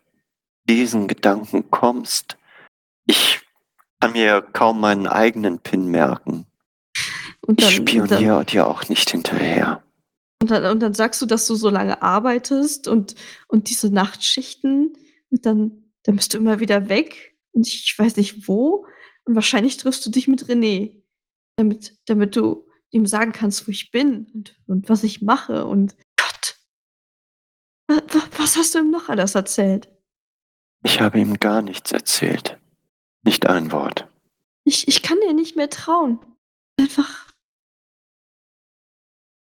diesen 0.68 1.08
Gedanken 1.08 1.70
kommst. 1.70 2.36
Ich 3.06 3.40
kann 4.00 4.12
mir 4.12 4.42
kaum 4.42 4.80
meinen 4.80 5.06
eigenen 5.06 5.58
PIN 5.58 5.86
merken. 5.86 6.46
Ich 6.94 7.40
dann, 7.46 7.56
dann, 7.56 7.70
spioniere 7.70 8.44
dir 8.44 8.66
auch 8.66 8.88
nicht 8.88 9.10
hinterher. 9.10 9.82
Und, 10.42 10.50
dann, 10.50 10.64
und 10.72 10.80
dann 10.80 10.94
sagst 10.94 11.22
du, 11.22 11.26
dass 11.26 11.46
du 11.46 11.54
so 11.54 11.70
lange 11.70 12.02
arbeitest 12.02 12.88
und, 12.88 13.14
und 13.48 13.70
diese 13.70 13.90
Nachtschichten 13.92 14.92
und 15.30 15.46
dann, 15.46 15.90
dann 16.02 16.16
bist 16.16 16.34
du 16.34 16.38
immer 16.38 16.60
wieder 16.60 16.88
weg 16.88 17.36
und 17.52 17.66
ich, 17.66 17.84
ich 17.84 17.98
weiß 17.98 18.16
nicht 18.16 18.48
wo 18.48 18.86
und 19.24 19.34
wahrscheinlich 19.34 19.76
triffst 19.76 20.04
du 20.04 20.10
dich 20.10 20.28
mit 20.28 20.44
René, 20.46 21.00
damit, 21.56 21.96
damit 22.06 22.36
du 22.36 22.66
ihm 22.90 23.06
sagen 23.06 23.32
kannst, 23.32 23.66
wo 23.66 23.70
ich 23.70 23.90
bin 23.90 24.26
und, 24.34 24.56
und 24.66 24.88
was 24.88 25.02
ich 25.04 25.22
mache 25.22 25.64
und 25.64 25.94
Gott. 26.16 26.56
Wa- 27.88 28.02
wa- 28.14 28.28
Was 28.36 28.56
hast 28.56 28.74
du 28.74 28.80
ihm 28.80 28.90
noch 28.90 29.08
alles 29.08 29.34
erzählt? 29.34 29.88
Ich 30.84 31.00
habe 31.00 31.20
ihm 31.20 31.38
gar 31.38 31.62
nichts 31.62 31.92
erzählt. 31.92 32.58
Nicht 33.24 33.46
ein 33.46 33.70
Wort. 33.70 34.08
Ich, 34.64 34.88
ich 34.88 35.02
kann 35.02 35.18
dir 35.20 35.32
nicht 35.32 35.54
mehr 35.56 35.70
trauen. 35.70 36.18
Einfach. 36.78 37.31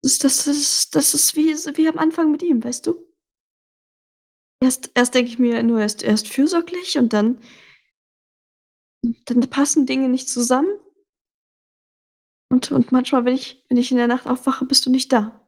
Das, 0.07 0.23
ist- 0.23 0.47
das, 0.47 0.89
das 0.89 1.13
ist 1.13 1.35
wie, 1.35 1.53
wie 1.77 1.87
am 1.87 1.97
Anfang 1.99 2.31
mit 2.31 2.41
ihm, 2.41 2.63
weißt 2.63 2.87
du? 2.87 2.95
Erst, 4.61 4.91
erst 4.93 5.15
denke 5.15 5.31
ich 5.31 5.39
mir 5.39 5.63
nur, 5.63 5.79
er 5.79 5.85
ist, 5.87 6.03
er 6.03 6.13
ist 6.13 6.27
fürsorglich 6.27 6.97
und 6.99 7.11
dann, 7.13 7.39
dann 9.25 9.41
passen 9.49 9.85
Dinge 9.85 10.09
nicht 10.09 10.29
zusammen. 10.29 10.69
Und, 12.51 12.71
und 12.73 12.91
manchmal, 12.91 13.23
wenn 13.25 13.35
ich, 13.35 13.63
wenn 13.69 13.77
ich 13.77 13.91
in 13.91 13.97
der 13.97 14.07
Nacht 14.07 14.27
aufwache, 14.27 14.65
bist 14.65 14.85
du 14.85 14.89
nicht 14.89 15.11
da. 15.13 15.47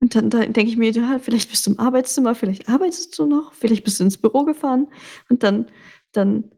Und 0.00 0.14
dann, 0.14 0.30
dann 0.30 0.52
denke 0.52 0.70
ich 0.70 0.76
mir, 0.76 0.90
ja, 0.90 1.18
vielleicht 1.18 1.50
bist 1.50 1.66
du 1.66 1.72
im 1.72 1.80
Arbeitszimmer, 1.80 2.34
vielleicht 2.34 2.68
arbeitest 2.68 3.18
du 3.18 3.26
noch, 3.26 3.54
vielleicht 3.54 3.84
bist 3.84 3.98
du 3.98 4.04
ins 4.04 4.18
Büro 4.18 4.44
gefahren 4.44 4.88
und 5.30 5.42
dann, 5.42 5.70
dann, 6.12 6.50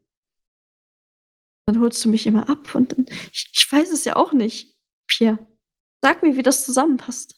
dann 1.67 1.81
holst 1.81 2.05
du 2.05 2.09
mich 2.09 2.27
immer 2.27 2.49
ab 2.49 2.75
und 2.75 2.93
dann, 2.93 3.07
ich, 3.33 3.51
ich 3.53 3.71
weiß 3.73 3.93
es 3.93 4.05
ja 4.05 4.17
auch 4.17 4.33
nicht. 4.33 4.77
Pierre, 5.07 5.39
sag 6.03 6.23
mir, 6.23 6.37
wie 6.37 6.43
das 6.43 6.65
zusammenpasst. 6.65 7.37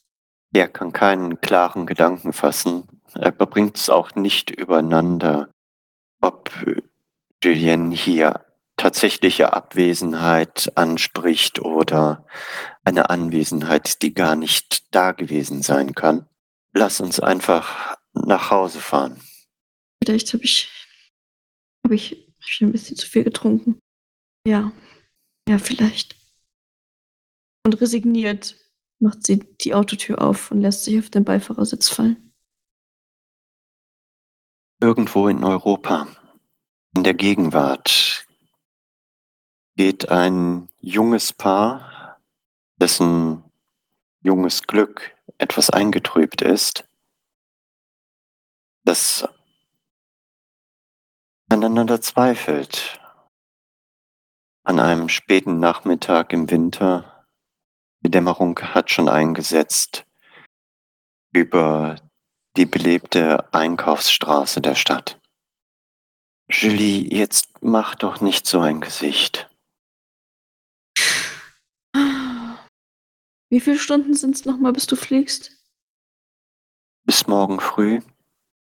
Er 0.53 0.69
kann 0.69 0.93
keinen 0.93 1.41
klaren 1.41 1.87
Gedanken 1.87 2.33
fassen. 2.33 2.85
Er 3.15 3.33
bringt 3.33 3.77
es 3.77 3.89
auch 3.89 4.15
nicht 4.15 4.51
übereinander, 4.51 5.51
ob 6.21 6.51
Julien 7.43 7.91
hier 7.91 8.45
tatsächliche 8.77 9.53
Abwesenheit 9.53 10.73
anspricht 10.75 11.61
oder 11.61 12.27
eine 12.85 13.11
Anwesenheit, 13.11 14.03
die 14.03 14.15
gar 14.15 14.37
nicht 14.37 14.87
da 14.95 15.13
gewesen 15.13 15.63
sein 15.63 15.95
kann. 15.95 16.27
Lass 16.73 17.01
uns 17.01 17.21
einfach 17.21 17.97
nach 18.13 18.51
Hause 18.51 18.81
fahren. 18.81 19.21
Vielleicht 20.03 20.33
habe 20.33 20.45
ich, 20.45 20.69
habe 21.85 21.95
ich, 21.95 22.13
hab 22.13 22.49
ich 22.49 22.61
ein 22.63 22.73
bisschen 22.73 22.97
zu 22.97 23.07
viel 23.07 23.25
getrunken. 23.25 23.79
Ja, 24.47 24.73
ja, 25.49 25.59
vielleicht. 25.59 26.20
Und 27.65 27.81
resigniert 27.81 28.57
macht 28.99 29.27
sie 29.27 29.39
die 29.61 29.75
Autotür 29.75 30.21
auf 30.23 30.51
und 30.51 30.61
lässt 30.61 30.85
sich 30.85 30.99
auf 30.99 31.11
den 31.11 31.25
Beifahrersitz 31.25 31.89
fallen. 31.89 32.33
Irgendwo 34.81 35.29
in 35.29 35.45
Europa, 35.45 36.09
in 36.97 37.05
der 37.05 37.15
Gegenwart, 37.15 38.27
geht 39.77 40.11
ein 40.11 40.69
junges 40.79 41.33
Paar, 41.33 42.19
dessen 42.77 43.45
junges 44.23 44.63
Glück 44.63 45.15
etwas 45.39 45.71
eingetrübt 45.71 46.43
ist, 46.43 46.85
das 48.85 49.29
aneinander 51.49 52.01
zweifelt. 52.01 53.01
An 54.63 54.79
einem 54.79 55.09
späten 55.09 55.59
Nachmittag 55.59 56.33
im 56.33 56.51
Winter, 56.51 57.10
Dämmerung 58.09 58.59
hat 58.61 58.91
schon 58.91 59.09
eingesetzt, 59.09 60.07
über 61.33 61.97
die 62.57 62.67
belebte 62.67 63.53
Einkaufsstraße 63.53 64.61
der 64.61 64.75
Stadt. 64.75 65.21
Julie, 66.51 67.07
jetzt 67.15 67.63
mach 67.63 67.95
doch 67.95 68.21
nicht 68.21 68.47
so 68.47 68.61
ein 68.61 68.81
Gesicht. 68.81 69.49
Wie 73.53 73.61
viele 73.61 73.79
Stunden 73.79 74.15
sind 74.15 74.35
es 74.37 74.45
nochmal, 74.45 74.73
bis 74.73 74.87
du 74.87 74.97
fliegst? 74.97 75.57
Bis 77.05 77.27
morgen 77.27 77.61
früh 77.61 78.01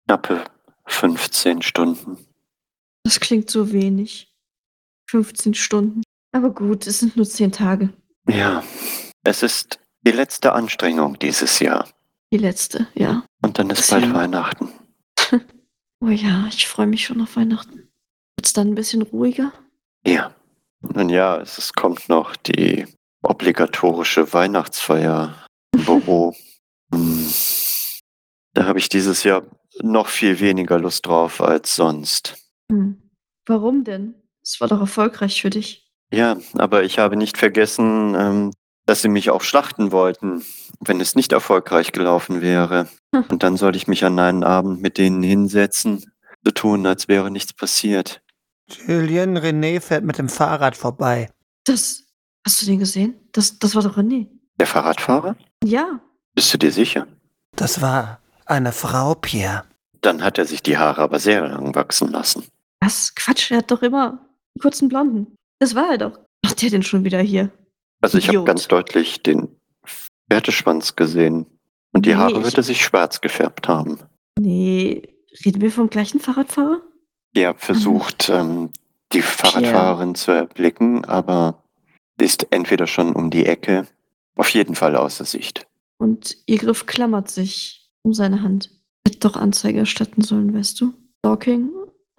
knappe 0.06 0.46
15 0.86 1.62
Stunden. 1.62 2.18
Das 3.04 3.20
klingt 3.20 3.50
so 3.50 3.72
wenig. 3.72 4.34
15 5.10 5.54
Stunden. 5.54 6.02
Aber 6.32 6.50
gut, 6.50 6.88
es 6.88 7.00
sind 7.00 7.16
nur 7.16 7.26
10 7.26 7.52
Tage. 7.52 7.94
Ja, 8.28 8.64
es 9.28 9.44
ist 9.44 9.80
die 10.04 10.12
letzte 10.12 10.54
Anstrengung 10.54 11.20
dieses 11.20 11.60
Jahr. 11.60 11.88
Die 12.32 12.38
letzte, 12.38 12.88
ja. 12.96 13.24
Und 13.42 13.60
dann 13.60 13.70
ist 13.70 13.80
Ist 13.82 13.90
bald 13.92 14.06
ja- 14.06 14.14
Weihnachten. 14.14 14.70
Oh 16.00 16.10
ja, 16.10 16.46
ich 16.50 16.68
freue 16.68 16.86
mich 16.86 17.06
schon 17.06 17.20
auf 17.22 17.36
Weihnachten. 17.38 17.90
Wird's 18.38 18.54
dann 18.54 18.68
ein 18.68 18.76
bisschen 18.76 19.02
ruhiger? 19.02 19.52
Ja. 20.06 20.32
Nun 20.82 21.10
ja, 21.10 21.38
es 21.38 21.74
kommt 21.74 22.08
noch 22.08 22.36
die 22.36 22.86
obligatorische 23.24 24.32
Weihnachtsfeier 24.32 25.48
im 25.74 25.86
Büro. 25.86 26.36
Hm. 26.94 27.28
Da 28.54 28.66
habe 28.66 28.78
ich 28.80 28.88
dieses 28.90 29.24
Jahr 29.24 29.44
noch 29.82 30.08
viel 30.08 30.40
weniger 30.40 30.80
Lust 30.80 31.06
drauf 31.08 31.42
als 31.42 31.76
sonst. 31.76 32.38
Hm. 32.72 33.02
Warum 33.48 33.84
denn? 33.84 34.14
Es 34.44 34.62
war 34.62 34.68
doch 34.70 34.80
erfolgreich 34.80 35.42
für 35.42 35.50
dich. 35.50 35.92
Ja, 36.14 36.38
aber 36.58 36.84
ich 36.84 37.00
habe 37.00 37.18
nicht 37.18 37.38
vergessen, 37.38 38.16
ähm, 38.16 38.54
dass 38.88 39.02
sie 39.02 39.10
mich 39.10 39.30
auch 39.30 39.42
schlachten 39.42 39.92
wollten, 39.92 40.44
wenn 40.80 41.00
es 41.02 41.14
nicht 41.14 41.34
erfolgreich 41.34 41.92
gelaufen 41.92 42.42
wäre. 42.42 42.88
Hm. 43.14 43.26
Und 43.30 43.44
dann 43.44 43.58
soll 43.58 43.76
ich 43.76 43.88
mich 43.88 44.04
an 44.06 44.18
einen 44.18 44.44
Abend 44.44 44.82
mit 44.82 44.98
denen 44.98 45.22
hinsetzen, 45.22 46.06
so 46.44 46.52
tun, 46.52 46.88
als 46.88 47.08
wäre 47.08 47.30
nichts 47.30 47.54
passiert. 47.54 48.22
Julien 48.88 49.38
René 49.38 49.82
fährt 49.82 50.06
mit 50.06 50.18
dem 50.18 50.30
Fahrrad 50.30 50.76
vorbei. 50.76 51.30
Das. 51.66 52.06
Hast 52.46 52.62
du 52.62 52.66
den 52.66 52.80
gesehen? 52.80 53.16
Das, 53.34 53.60
das 53.60 53.76
war 53.76 53.84
doch 53.84 53.98
René. 53.98 54.28
Der 54.58 54.68
Fahrradfahrer? 54.68 55.36
Ja. 55.64 56.00
Bist 56.34 56.54
du 56.54 56.58
dir 56.58 56.72
sicher? 56.72 57.08
Das 57.58 57.82
war 57.82 58.22
eine 58.46 58.72
Frau, 58.72 59.16
Pierre. 59.16 59.66
Dann 60.00 60.24
hat 60.24 60.38
er 60.38 60.46
sich 60.46 60.64
die 60.64 60.78
Haare 60.78 61.02
aber 61.02 61.20
sehr 61.20 61.46
lang 61.46 61.76
wachsen 61.76 62.10
lassen. 62.10 62.46
Was? 62.80 63.14
Quatsch, 63.16 63.52
er 63.52 63.58
hat 63.58 63.72
doch 63.72 63.82
immer 63.82 64.12
einen 64.12 64.62
kurzen 64.62 64.88
Blonden. 64.88 65.36
Das 65.60 65.76
war 65.76 65.92
er 65.92 65.98
doch. 65.98 66.20
Macht 66.46 66.62
der 66.62 66.70
denn 66.70 66.84
schon 66.84 67.04
wieder 67.04 67.20
hier? 67.20 67.52
Also 68.08 68.18
ich 68.20 68.30
habe 68.30 68.44
ganz 68.46 68.68
deutlich 68.68 69.22
den 69.22 69.50
Pferdeschwanz 70.30 70.96
gesehen. 70.96 71.46
Und 71.94 72.06
die 72.06 72.10
Nee, 72.12 72.16
Haare 72.16 72.42
er 72.44 72.64
sich 72.64 72.82
schwarz 72.84 73.22
gefärbt 73.22 73.68
haben. 73.68 74.00
Nee, 74.40 75.02
reden 75.46 75.62
wir 75.62 75.72
vom 75.72 75.90
gleichen 75.90 76.20
Fahrradfahrer? 76.20 76.82
Er 77.34 77.56
versucht, 77.56 78.30
ähm, 78.30 78.72
die 79.14 79.22
Fahrradfahrerin 79.22 80.16
zu 80.16 80.32
erblicken, 80.32 81.06
aber 81.06 81.64
ist 82.20 82.48
entweder 82.52 82.88
schon 82.88 83.14
um 83.14 83.30
die 83.30 83.46
Ecke, 83.46 83.88
auf 84.36 84.50
jeden 84.50 84.76
Fall 84.76 84.96
außer 84.96 85.26
Sicht. 85.26 85.68
Und 85.98 86.38
ihr 86.46 86.58
Griff 86.58 86.86
klammert 86.86 87.30
sich 87.30 87.90
um 88.04 88.14
seine 88.14 88.42
Hand. 88.44 88.72
Hätte 89.08 89.20
doch 89.20 89.36
Anzeige 89.36 89.80
erstatten 89.80 90.22
sollen, 90.22 90.54
weißt 90.54 90.80
du? 90.82 90.94
Stalking 91.20 91.70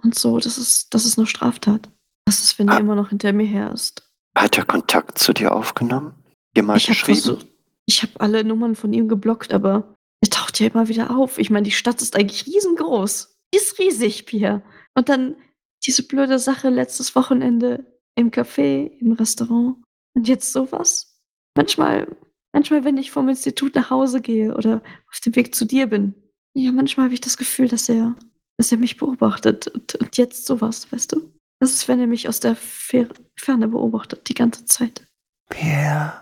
und 0.03 0.15
so, 0.19 0.39
das 0.39 0.59
ist, 0.59 0.93
das 0.95 1.05
ist 1.05 1.19
eine 1.19 1.27
Straftat. 1.27 1.89
Was 2.27 2.41
ist, 2.41 2.59
wenn 2.59 2.69
Ah. 2.69 2.75
er 2.75 2.81
immer 2.81 2.95
noch 2.95 3.09
hinter 3.11 3.33
mir 3.33 3.47
her 3.47 3.73
ist? 3.73 4.08
Hat 4.39 4.57
er 4.57 4.65
Kontakt 4.65 5.19
zu 5.19 5.33
dir 5.33 5.53
aufgenommen? 5.53 6.15
Dir 6.57 6.63
mal 6.63 6.77
Ich 6.77 6.87
geschrieben? 6.87 7.21
versucht, 7.21 7.47
ich 7.87 8.03
habe 8.03 8.13
alle 8.21 8.45
Nummern 8.45 8.77
von 8.77 8.93
ihm 8.93 9.09
geblockt, 9.09 9.53
aber 9.53 9.95
er 10.21 10.31
taucht 10.31 10.61
ja 10.61 10.69
immer 10.69 10.87
wieder 10.89 11.11
auf. 11.17 11.39
Ich 11.39 11.51
meine, 11.51 11.65
die 11.65 11.73
Stadt 11.73 12.01
ist 12.03 12.15
eigentlich 12.15 12.47
riesengroß. 12.47 13.37
Die 13.53 13.59
ist 13.59 13.79
riesig, 13.79 14.27
Pierre. 14.27 14.63
Und 14.95 15.09
dann 15.09 15.37
diese 15.85 16.07
blöde 16.07 16.39
Sache 16.39 16.69
letztes 16.69 17.17
Wochenende 17.17 17.85
im 18.15 18.31
Café, 18.31 18.87
im 18.99 19.13
Restaurant. 19.13 19.77
Und 20.15 20.29
jetzt 20.29 20.53
sowas. 20.53 21.21
Manchmal, 21.57 22.17
manchmal, 22.53 22.85
wenn 22.85 22.97
ich 22.97 23.11
vom 23.11 23.29
Institut 23.29 23.75
nach 23.75 23.91
Hause 23.91 24.21
gehe 24.21 24.55
oder 24.55 24.83
auf 25.11 25.21
dem 25.21 25.35
Weg 25.35 25.55
zu 25.55 25.65
dir 25.65 25.89
bin, 25.89 26.15
ja, 26.55 26.71
manchmal 26.73 27.05
habe 27.05 27.15
ich 27.15 27.21
das 27.21 27.37
Gefühl, 27.37 27.69
dass 27.69 27.89
er, 27.89 28.15
dass 28.57 28.71
er 28.71 28.79
mich 28.79 28.97
beobachtet. 28.99 29.67
Und, 29.69 29.95
und 29.97 30.17
jetzt 30.17 30.47
sowas, 30.47 30.93
weißt 30.93 31.13
du? 31.13 31.33
Das 31.61 31.73
ist, 31.73 31.89
wenn 31.89 32.01
er 32.01 32.07
mich 32.07 32.29
aus 32.29 32.41
der 32.41 32.57
Fer 32.57 33.09
Ferne 33.37 33.69
beobachtet, 33.69 34.29
die 34.29 34.35
ganze 34.35 34.65
Zeit. 34.65 35.07
Pierre, 35.49 36.13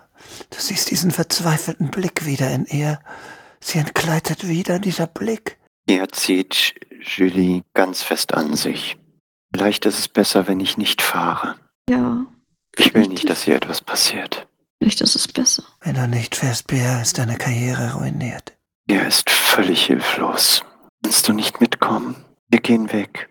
du 0.51 0.59
siehst 0.59 0.91
diesen 0.91 1.11
verzweifelten 1.11 1.89
Blick 1.89 2.25
wieder 2.25 2.51
in 2.51 2.65
ihr. 2.65 2.99
Sie 3.59 3.79
entgleitet 3.79 4.47
wieder, 4.47 4.79
dieser 4.79 5.07
Blick. 5.07 5.57
Er 5.87 6.09
zieht 6.09 6.75
Julie 7.01 7.63
ganz 7.73 8.03
fest 8.03 8.33
an 8.33 8.55
sich. 8.55 8.97
Vielleicht 9.53 9.85
ist 9.85 9.99
es 9.99 10.07
besser, 10.07 10.47
wenn 10.47 10.59
ich 10.59 10.77
nicht 10.77 11.01
fahre. 11.01 11.55
Ja. 11.89 12.25
Ich 12.75 12.93
will 12.93 13.07
nicht, 13.07 13.29
dass 13.29 13.43
hier 13.43 13.55
etwas 13.55 13.81
passiert. 13.81 14.47
Vielleicht 14.79 15.01
ist 15.01 15.15
es 15.15 15.27
besser. 15.27 15.63
Wenn 15.81 15.95
du 15.95 16.07
nicht 16.07 16.35
fährst, 16.35 16.67
Pierre, 16.67 17.01
ist 17.01 17.17
deine 17.17 17.37
Karriere 17.37 17.95
ruiniert. 17.95 18.55
Er 18.87 19.07
ist 19.07 19.29
völlig 19.29 19.85
hilflos. 19.85 20.63
Kannst 21.03 21.27
du 21.27 21.33
nicht 21.33 21.61
mitkommen? 21.61 22.15
Wir 22.49 22.59
gehen 22.59 22.91
weg. 22.93 23.29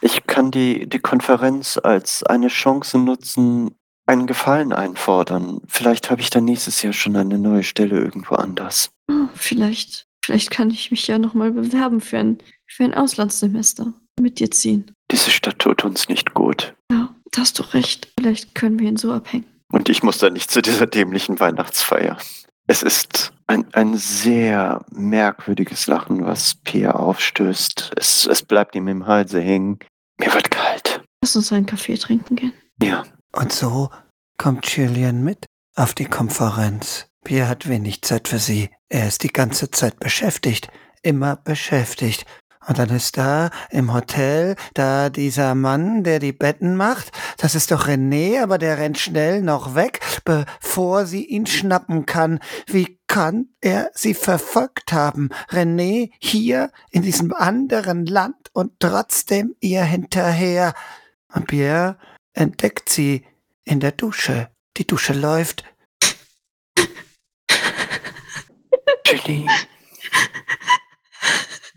Ich 0.00 0.26
kann 0.26 0.50
die, 0.50 0.88
die 0.88 0.98
Konferenz 0.98 1.78
als 1.82 2.22
eine 2.22 2.48
Chance 2.48 2.98
nutzen, 2.98 3.74
einen 4.06 4.26
Gefallen 4.26 4.72
einfordern. 4.72 5.60
Vielleicht 5.68 6.10
habe 6.10 6.20
ich 6.20 6.30
dann 6.30 6.44
nächstes 6.44 6.82
Jahr 6.82 6.92
schon 6.92 7.16
eine 7.16 7.38
neue 7.38 7.62
Stelle 7.62 7.98
irgendwo 7.98 8.36
anders. 8.36 8.90
Oh, 9.10 9.28
vielleicht, 9.34 10.06
vielleicht 10.24 10.50
kann 10.50 10.70
ich 10.70 10.90
mich 10.90 11.06
ja 11.06 11.18
nochmal 11.18 11.52
bewerben 11.52 12.00
für 12.00 12.18
ein, 12.18 12.38
für 12.66 12.84
ein 12.84 12.94
Auslandssemester. 12.94 13.92
Mit 14.20 14.40
dir 14.40 14.50
ziehen. 14.50 14.90
Diese 15.10 15.30
Stadt 15.30 15.58
tut 15.60 15.84
uns 15.84 16.08
nicht 16.08 16.34
gut. 16.34 16.74
Ja, 16.90 17.14
da 17.30 17.40
hast 17.40 17.58
du 17.58 17.62
recht. 17.62 18.08
Vielleicht 18.18 18.54
können 18.54 18.78
wir 18.78 18.88
ihn 18.88 18.96
so 18.96 19.12
abhängen. 19.12 19.46
Und 19.70 19.88
ich 19.88 20.02
muss 20.02 20.18
da 20.18 20.30
nicht 20.30 20.50
zu 20.50 20.60
dieser 20.60 20.86
dämlichen 20.86 21.38
Weihnachtsfeier. 21.38 22.18
Es 22.70 22.82
ist 22.82 23.32
ein, 23.46 23.66
ein 23.72 23.96
sehr 23.96 24.84
merkwürdiges 24.90 25.86
Lachen, 25.86 26.26
was 26.26 26.54
Pia 26.54 26.90
aufstößt. 26.90 27.92
Es, 27.96 28.26
es 28.26 28.42
bleibt 28.42 28.74
ihm 28.74 28.88
im 28.88 29.06
Halse 29.06 29.40
hängen. 29.40 29.78
Mir 30.20 30.34
wird 30.34 30.50
kalt. 30.50 31.02
Lass 31.22 31.34
uns 31.34 31.50
einen 31.50 31.64
Kaffee 31.64 31.96
trinken 31.96 32.36
gehen. 32.36 32.52
Ja, 32.82 33.04
Und 33.32 33.52
so 33.52 33.88
kommt 34.36 34.66
Julian 34.76 35.24
mit 35.24 35.46
auf 35.76 35.94
die 35.94 36.04
Konferenz. 36.04 37.06
Pierre 37.24 37.48
hat 37.48 37.70
wenig 37.70 38.02
Zeit 38.02 38.28
für 38.28 38.38
sie. 38.38 38.68
Er 38.90 39.08
ist 39.08 39.22
die 39.22 39.32
ganze 39.32 39.70
Zeit 39.70 39.98
beschäftigt, 39.98 40.68
immer 41.02 41.36
beschäftigt. 41.36 42.26
Und 42.68 42.78
dann 42.78 42.90
ist 42.90 43.16
da 43.16 43.48
im 43.70 43.94
Hotel 43.94 44.54
da 44.74 45.08
dieser 45.08 45.54
Mann, 45.54 46.04
der 46.04 46.18
die 46.18 46.34
Betten 46.34 46.76
macht. 46.76 47.12
Das 47.38 47.54
ist 47.54 47.70
doch 47.70 47.88
René, 47.88 48.42
aber 48.42 48.58
der 48.58 48.76
rennt 48.76 48.98
schnell 48.98 49.40
noch 49.40 49.74
weg, 49.74 50.00
bevor 50.26 51.06
sie 51.06 51.24
ihn 51.24 51.46
schnappen 51.46 52.04
kann. 52.04 52.40
Wie 52.66 53.00
kann 53.06 53.46
er 53.62 53.90
sie 53.94 54.12
verfolgt 54.12 54.92
haben? 54.92 55.30
René 55.50 56.10
hier 56.18 56.70
in 56.90 57.00
diesem 57.00 57.32
anderen 57.32 58.04
Land 58.04 58.50
und 58.52 58.72
trotzdem 58.80 59.56
ihr 59.60 59.82
hinterher. 59.84 60.74
Und 61.32 61.46
Pierre 61.46 61.96
entdeckt 62.34 62.90
sie 62.90 63.24
in 63.64 63.80
der 63.80 63.92
Dusche. 63.92 64.50
Die 64.76 64.86
Dusche 64.86 65.14
läuft. 65.14 65.64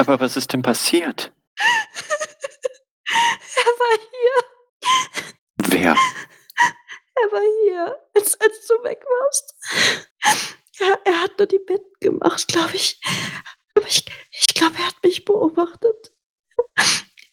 Aber 0.02 0.20
was 0.20 0.36
ist 0.36 0.52
denn 0.52 0.64
passiert? 0.64 1.32
Er 3.54 3.66
war 3.66 4.00
hier. 4.10 4.38
Wer? 5.70 5.96
Er 7.16 7.32
war 7.32 7.42
hier, 7.64 8.00
als, 8.16 8.40
als 8.40 8.66
du 8.68 8.74
weg 8.84 9.04
warst. 9.06 9.54
Er, 10.80 11.00
er 11.06 11.22
hat 11.22 11.38
nur 11.38 11.46
die 11.46 11.60
Betten 11.60 11.92
gemacht, 12.00 12.48
glaube 12.48 12.76
ich. 12.76 13.00
Aber 13.76 13.86
ich, 13.86 14.06
ich 14.32 14.48
glaube, 14.48 14.76
er 14.78 14.88
hat 14.88 14.96
mich 15.04 15.26
beobachtet. 15.26 16.14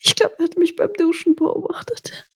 Ich 0.01 0.17
glaube, 0.17 0.35
er 0.39 0.45
hat 0.45 0.59
mich 0.59 0.77
beim 0.77 0.93
Duschen 0.93 1.37
beobachtet. 1.37 2.29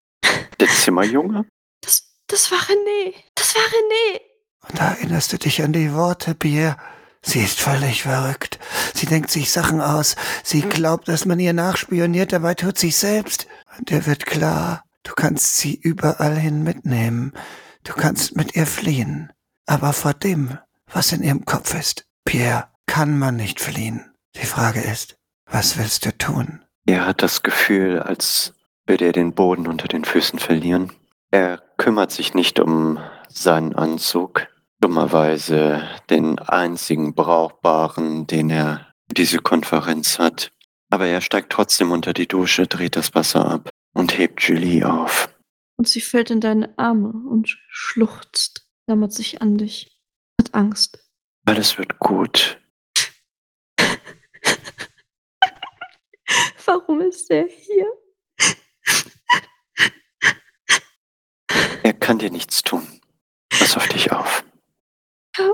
Der 0.61 0.69
Zimmerjunge? 0.69 1.47
Das, 1.81 2.15
das 2.29 2.51
war 2.51 2.61
René. 2.61 3.15
Das 3.35 3.55
war 3.55 3.63
René. 3.63 4.21
Und 4.69 4.79
da 4.79 4.93
erinnerst 4.93 5.33
du 5.33 5.39
dich 5.39 5.63
an 5.63 5.73
die 5.73 5.93
Worte, 5.93 6.35
Pierre. 6.35 6.79
Sie 7.25 7.41
ist 7.41 7.61
völlig 7.61 8.03
verrückt. 8.03 8.59
Sie 8.95 9.07
denkt 9.07 9.31
sich 9.31 9.51
Sachen 9.51 9.81
aus. 9.81 10.17
Sie 10.43 10.63
glaubt, 10.63 11.09
dass 11.09 11.25
man 11.25 11.39
ihr 11.39 11.53
nachspioniert, 11.53 12.33
dabei 12.33 12.55
tut 12.55 12.79
sie 12.79 12.91
selbst. 12.91 13.47
Und 13.79 13.91
dir 13.91 14.07
wird 14.07 14.27
klar, 14.27 14.85
du 15.05 15.13
kannst 15.13 15.57
sie 15.59 15.75
überall 15.75 16.37
hin 16.37 16.63
mitnehmen. 16.63 17.33
Du 17.85 17.95
kannst 17.95 18.37
mit 18.37 18.57
ihr 18.57 18.67
fliehen. 18.67 19.33
Aber 19.67 19.93
vor 19.93 20.15
dem, 20.15 20.59
was 20.93 21.13
in 21.13 21.23
ihrem 21.23 21.45
Kopf 21.45 21.75
ist, 21.75 22.07
Pierre, 22.25 22.69
kann 22.87 23.19
man 23.19 23.37
nicht 23.37 23.61
fliehen. 23.61 24.13
Die 24.37 24.47
Frage 24.47 24.81
ist, 24.81 25.17
was 25.47 25.79
willst 25.79 26.05
du 26.05 26.17
tun? 26.17 26.65
Er 26.87 27.07
hat 27.07 27.23
das 27.23 27.43
Gefühl, 27.43 28.01
als 28.01 28.55
würde 28.87 29.07
er 29.07 29.13
den 29.13 29.33
Boden 29.33 29.69
unter 29.69 29.87
den 29.87 30.05
Füßen 30.05 30.39
verlieren. 30.39 30.93
Er 31.31 31.63
kümmert 31.77 32.11
sich 32.11 32.35
nicht 32.35 32.59
um 32.59 32.99
seinen 33.29 33.75
Anzug. 33.75 34.49
Dummerweise 34.83 35.89
den 36.11 36.41
einzigen 36.41 37.15
brauchbaren, 37.15 38.27
den 38.27 38.51
er 38.51 38.93
für 39.07 39.15
diese 39.15 39.39
Konferenz 39.39 40.19
hat. 40.19 40.51
Aber 40.91 41.07
er 41.07 41.21
steigt 41.21 41.53
trotzdem 41.53 41.93
unter 41.93 42.13
die 42.13 42.27
Dusche, 42.27 42.67
dreht 42.67 42.97
das 42.97 43.15
Wasser 43.15 43.49
ab 43.49 43.71
und 43.95 44.19
hebt 44.19 44.43
Julie 44.43 44.85
auf. 44.85 45.33
Und 45.77 45.87
sie 45.87 46.01
fällt 46.01 46.33
in 46.33 46.41
deine 46.41 46.77
Arme 46.79 47.13
und 47.31 47.57
schluchzt, 47.69 48.67
klammert 48.87 49.13
sich 49.13 49.41
an 49.41 49.57
dich, 49.57 49.97
hat 50.41 50.53
Angst. 50.53 50.99
Alles 51.47 51.79
wird 51.79 52.01
gut. 52.01 52.61
Warum 56.67 57.03
ist 57.03 57.31
er 57.31 57.47
hier? 57.47 57.87
Er 61.85 61.93
kann 61.93 62.19
dir 62.19 62.31
nichts 62.31 62.65
tun. 62.65 63.01
Pass 63.49 63.77
auf 63.77 63.87
dich 63.87 64.11
auf. 64.11 64.45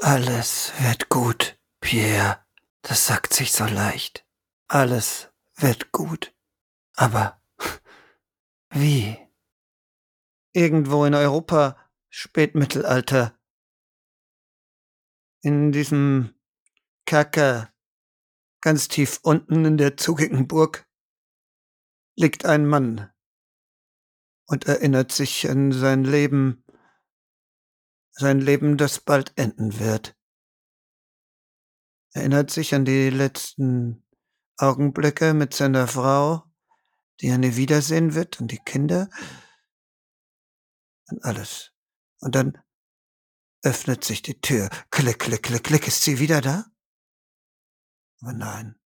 Alles 0.03 0.73
wird 0.81 1.09
gut, 1.09 1.57
Pierre. 1.81 2.45
Das 2.83 3.07
sagt 3.07 3.33
sich 3.33 3.53
so 3.53 3.65
leicht. 3.65 4.27
Alles 4.67 5.29
wird 5.55 5.93
gut. 5.93 6.35
Aber 6.97 7.41
wie? 8.71 9.17
Irgendwo 10.53 11.05
in 11.05 11.15
Europa, 11.15 11.77
Spätmittelalter. 12.09 13.39
In 15.43 15.71
diesem 15.71 16.35
Kerker, 17.07 17.73
ganz 18.61 18.89
tief 18.89 19.21
unten 19.23 19.65
in 19.65 19.77
der 19.77 19.97
zugigen 19.97 20.49
Burg, 20.49 20.89
liegt 22.17 22.45
ein 22.45 22.67
Mann 22.67 23.13
und 24.47 24.67
erinnert 24.67 25.13
sich 25.13 25.49
an 25.49 25.71
sein 25.71 26.03
Leben, 26.03 26.65
sein 28.19 28.41
Leben, 28.41 28.77
das 28.77 29.01
bald 29.01 29.33
enden 29.37 29.79
wird. 29.79 30.17
Erinnert 32.13 32.51
sich 32.51 32.75
an 32.75 32.85
die 32.85 33.11
letzten 33.11 34.05
Augenblicke 34.57 35.35
mit 35.35 35.55
seiner 35.55 35.87
Frau, 35.87 36.45
die 37.21 37.29
er 37.29 37.39
nie 37.39 37.57
wiedersehen 37.57 38.15
wird, 38.15 38.41
und 38.41 38.51
die 38.51 38.59
Kinder, 38.59 39.09
und 41.11 41.25
alles. 41.25 41.73
Und 42.21 42.35
dann 42.35 42.59
öffnet 43.63 44.05
sich 44.05 44.23
die 44.23 44.41
Tür. 44.41 44.69
Klick, 44.91 45.21
klick, 45.21 45.43
klick, 45.43 45.65
klick. 45.65 45.87
Ist 45.87 46.03
sie 46.03 46.19
wieder 46.19 46.41
da? 46.41 46.67
Aber 48.21 48.33
nein. 48.33 48.79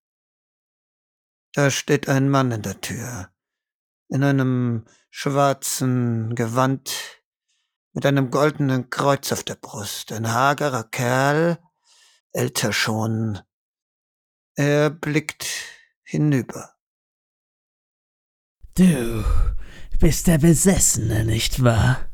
Da 1.52 1.70
steht 1.70 2.08
ein 2.08 2.28
Mann 2.28 2.50
in 2.52 2.62
der 2.62 2.80
Tür. 2.80 3.32
In 4.08 4.22
einem 4.22 4.86
schwarzen 5.10 6.34
Gewand 6.34 7.21
mit 7.92 8.06
einem 8.06 8.30
goldenen 8.30 8.90
Kreuz 8.90 9.32
auf 9.32 9.44
der 9.44 9.56
Brust. 9.56 10.12
Ein 10.12 10.32
hagerer 10.32 10.84
Kerl, 10.84 11.58
älter 12.32 12.72
schon. 12.72 13.38
Er 14.54 14.90
blickt 14.90 15.46
hinüber. 16.02 16.74
Du 18.74 19.24
bist 20.00 20.26
der 20.26 20.38
Besessene, 20.38 21.24
nicht 21.24 21.62
wahr? 21.62 22.08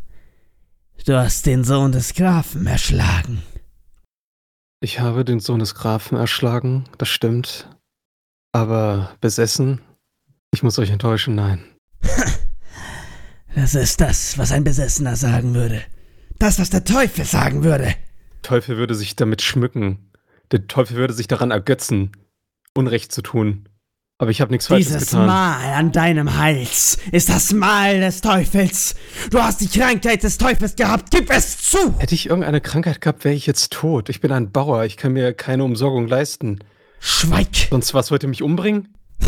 Du 1.06 1.16
hast 1.16 1.46
den 1.46 1.64
Sohn 1.64 1.92
des 1.92 2.14
Grafen 2.14 2.66
erschlagen. 2.66 3.42
Ich 4.80 5.00
habe 5.00 5.24
den 5.24 5.40
Sohn 5.40 5.60
des 5.60 5.74
Grafen 5.74 6.18
erschlagen, 6.18 6.88
das 6.98 7.08
stimmt. 7.08 7.68
Aber 8.52 9.16
besessen? 9.20 9.80
Ich 10.52 10.62
muss 10.62 10.78
euch 10.78 10.90
enttäuschen, 10.90 11.34
nein. 11.34 11.64
Das 13.60 13.74
ist 13.74 14.00
das, 14.00 14.38
was 14.38 14.52
ein 14.52 14.62
Besessener 14.62 15.16
sagen 15.16 15.52
würde. 15.52 15.82
Das, 16.38 16.60
was 16.60 16.70
der 16.70 16.84
Teufel 16.84 17.24
sagen 17.24 17.64
würde. 17.64 17.86
Der 17.86 18.42
Teufel 18.42 18.76
würde 18.76 18.94
sich 18.94 19.16
damit 19.16 19.42
schmücken. 19.42 20.12
Der 20.52 20.68
Teufel 20.68 20.96
würde 20.96 21.12
sich 21.12 21.26
daran 21.26 21.50
ergötzen, 21.50 22.12
Unrecht 22.72 23.10
zu 23.10 23.20
tun. 23.20 23.68
Aber 24.16 24.30
ich 24.30 24.40
habe 24.40 24.52
nichts 24.52 24.68
Falsches 24.68 24.92
Dieses 24.92 25.10
getan. 25.10 25.26
Mal 25.26 25.74
an 25.74 25.90
deinem 25.90 26.38
Hals 26.38 26.98
ist 27.10 27.30
das 27.30 27.52
Mal 27.52 27.98
des 27.98 28.20
Teufels. 28.20 28.94
Du 29.30 29.42
hast 29.42 29.60
die 29.60 29.68
Krankheit 29.68 30.22
des 30.22 30.38
Teufels 30.38 30.76
gehabt. 30.76 31.10
Gib 31.10 31.28
es 31.28 31.58
zu! 31.58 31.98
Hätte 31.98 32.14
ich 32.14 32.26
irgendeine 32.26 32.60
Krankheit 32.60 33.00
gehabt, 33.00 33.24
wäre 33.24 33.34
ich 33.34 33.46
jetzt 33.46 33.72
tot. 33.72 34.08
Ich 34.08 34.20
bin 34.20 34.30
ein 34.30 34.52
Bauer, 34.52 34.84
ich 34.84 34.96
kann 34.96 35.14
mir 35.14 35.34
keine 35.34 35.64
Umsorgung 35.64 36.06
leisten. 36.06 36.60
Schweig! 37.00 37.68
Sonst 37.70 37.92
was 37.92 38.12
wollte 38.12 38.28
mich 38.28 38.40
umbringen? 38.40 38.94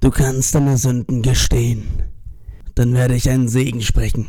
Du 0.00 0.10
kannst 0.10 0.54
deine 0.54 0.76
Sünden 0.76 1.22
gestehen. 1.22 2.15
Dann 2.76 2.94
werde 2.94 3.14
ich 3.14 3.28
einen 3.30 3.48
Segen 3.48 3.80
sprechen. 3.80 4.28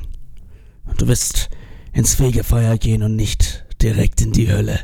Und 0.86 1.02
du 1.02 1.08
wirst 1.08 1.50
ins 1.94 2.16
Fegefeuer 2.16 2.78
gehen 2.78 3.04
und 3.04 3.16
nicht 3.16 3.66
direkt 3.82 4.22
in 4.22 4.32
die 4.32 4.50
Hölle. 4.50 4.80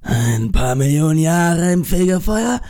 Ein 0.00 0.50
paar 0.50 0.76
Millionen 0.76 1.18
Jahre 1.18 1.72
im 1.72 1.84
Fegefeuer 1.84 2.60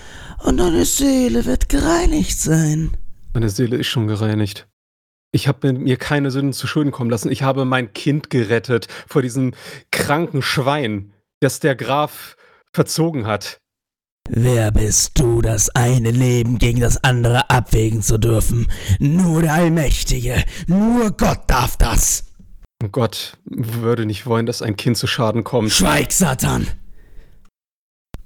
und 0.44 0.56
deine 0.56 0.84
Seele 0.84 1.44
wird 1.44 1.68
gereinigt 1.68 2.38
sein. 2.40 2.96
Meine 3.34 3.48
Seele 3.48 3.76
ist 3.76 3.86
schon 3.86 4.08
gereinigt. 4.08 4.66
Ich 5.30 5.46
habe 5.46 5.72
mir 5.72 5.96
keine 5.96 6.30
Sünden 6.30 6.52
zu 6.52 6.66
Schulden 6.66 6.90
kommen 6.90 7.10
lassen. 7.10 7.30
Ich 7.30 7.42
habe 7.42 7.64
mein 7.64 7.92
Kind 7.92 8.30
gerettet 8.30 8.88
vor 9.06 9.22
diesem 9.22 9.52
kranken 9.92 10.42
Schwein, 10.42 11.12
das 11.40 11.60
der 11.60 11.76
Graf 11.76 12.36
verzogen 12.72 13.26
hat. 13.26 13.60
Wer 14.28 14.72
bist 14.72 15.18
du, 15.18 15.40
das 15.40 15.70
eine 15.70 16.10
Leben 16.10 16.58
gegen 16.58 16.80
das 16.80 17.02
andere 17.04 17.48
abwägen 17.50 18.02
zu 18.02 18.18
dürfen? 18.18 18.68
Nur 18.98 19.42
der 19.42 19.54
Allmächtige, 19.54 20.42
nur 20.66 21.12
Gott 21.12 21.42
darf 21.46 21.76
das. 21.76 22.24
Gott 22.92 23.38
würde 23.44 24.04
nicht 24.04 24.26
wollen, 24.26 24.46
dass 24.46 24.62
ein 24.62 24.76
Kind 24.76 24.96
zu 24.96 25.06
Schaden 25.06 25.44
kommt. 25.44 25.72
Schweig, 25.72 26.12
Satan! 26.12 26.66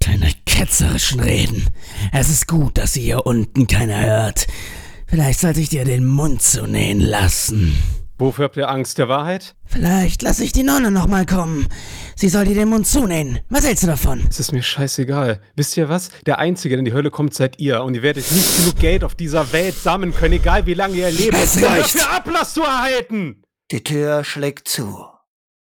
Deine 0.01 0.33
ketzerischen 0.47 1.21
Reden. 1.21 1.67
Es 2.13 2.31
ist 2.31 2.49
gut, 2.49 2.79
dass 2.79 2.95
sie 2.95 3.03
hier 3.03 3.27
unten 3.27 3.67
keiner 3.67 4.01
hört. 4.01 4.47
Vielleicht 5.07 5.41
sollte 5.41 5.61
ich 5.61 5.69
dir 5.69 5.85
den 5.85 6.07
Mund 6.07 6.41
zunähen 6.41 7.01
lassen. 7.01 7.77
Wofür 8.21 8.45
habt 8.45 8.57
ihr 8.59 8.69
Angst 8.69 8.99
der 8.99 9.09
Wahrheit? 9.09 9.55
Vielleicht 9.65 10.21
lasse 10.21 10.45
ich 10.45 10.53
die 10.53 10.63
Nonne 10.63 10.91
noch 10.91 11.07
mal 11.07 11.25
kommen. 11.25 11.67
Sie 12.17 12.29
soll 12.29 12.45
dir 12.45 12.55
den 12.55 12.69
Mund 12.69 12.87
zunähen. 12.87 13.41
Was 13.49 13.65
hältst 13.65 13.83
du 13.83 13.87
davon? 13.87 14.27
Es 14.29 14.39
ist 14.39 14.53
mir 14.53 14.63
scheißegal. 14.63 15.41
Wisst 15.57 15.75
ihr 15.79 15.89
was? 15.89 16.11
Der 16.27 16.39
Einzige, 16.39 16.75
der 16.75 16.81
in 16.81 16.85
die 16.85 16.93
Hölle 16.93 17.11
kommt, 17.11 17.33
seid 17.33 17.59
ihr. 17.59 17.83
Und 17.83 17.95
ihr 17.95 18.03
werdet 18.03 18.31
nicht 18.31 18.57
genug 18.59 18.77
Geld 18.79 19.05
auf 19.05 19.15
dieser 19.15 19.53
Welt 19.55 19.75
sammeln 19.75 20.15
können, 20.15 20.35
egal 20.35 20.67
wie 20.67 20.75
lange 20.75 20.97
ihr 20.97 21.11
lebt, 21.11 21.33
Es 21.35 21.63
reicht. 21.63 21.95
dafür 21.95 22.11
Ablass 22.13 22.53
zu 22.53 22.63
erhalten. 22.63 23.43
Die 23.71 23.83
Tür 23.83 24.23
schlägt 24.23 24.69
zu. 24.69 25.03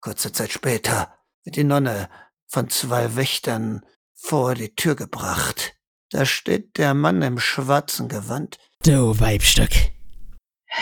Kurze 0.01 0.31
Zeit 0.31 0.51
später 0.51 1.13
wird 1.43 1.57
die 1.57 1.63
Nonne 1.63 2.09
von 2.47 2.69
zwei 2.69 3.15
Wächtern 3.15 3.81
vor 4.15 4.55
die 4.55 4.73
Tür 4.73 4.95
gebracht. 4.95 5.75
Da 6.09 6.25
steht 6.25 6.77
der 6.79 6.95
Mann 6.95 7.21
im 7.21 7.37
schwarzen 7.39 8.07
Gewand. 8.07 8.57
Du 8.83 9.19
Weibstück. 9.19 9.69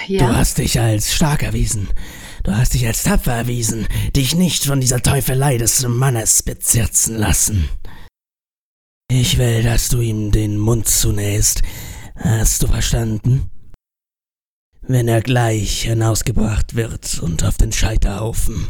Du 0.07 0.13
Ja, 0.13 0.35
hast 0.35 0.57
dich 0.57 0.79
als 0.79 1.13
stark 1.13 1.43
erwiesen. 1.43 1.89
Du 2.43 2.55
hast 2.55 2.73
dich 2.73 2.85
als 2.85 3.03
tapfer 3.03 3.33
erwiesen, 3.33 3.87
dich 4.15 4.35
nicht 4.35 4.65
von 4.65 4.79
dieser 4.79 5.01
Teufelei 5.01 5.57
des 5.57 5.87
Mannes 5.87 6.43
bezirzen 6.43 7.17
lassen. 7.17 7.69
Ich 9.09 9.37
will, 9.37 9.63
dass 9.63 9.89
du 9.89 10.01
ihm 10.01 10.31
den 10.31 10.57
Mund 10.57 10.87
zunähst. 10.87 11.63
Hast 12.15 12.61
du 12.61 12.67
verstanden? 12.67 13.49
Wenn 14.87 15.07
er 15.07 15.21
gleich 15.21 15.81
hinausgebracht 15.83 16.75
wird 16.75 17.19
und 17.19 17.43
auf 17.43 17.57
den 17.57 17.71
Scheiterhaufen, 17.71 18.67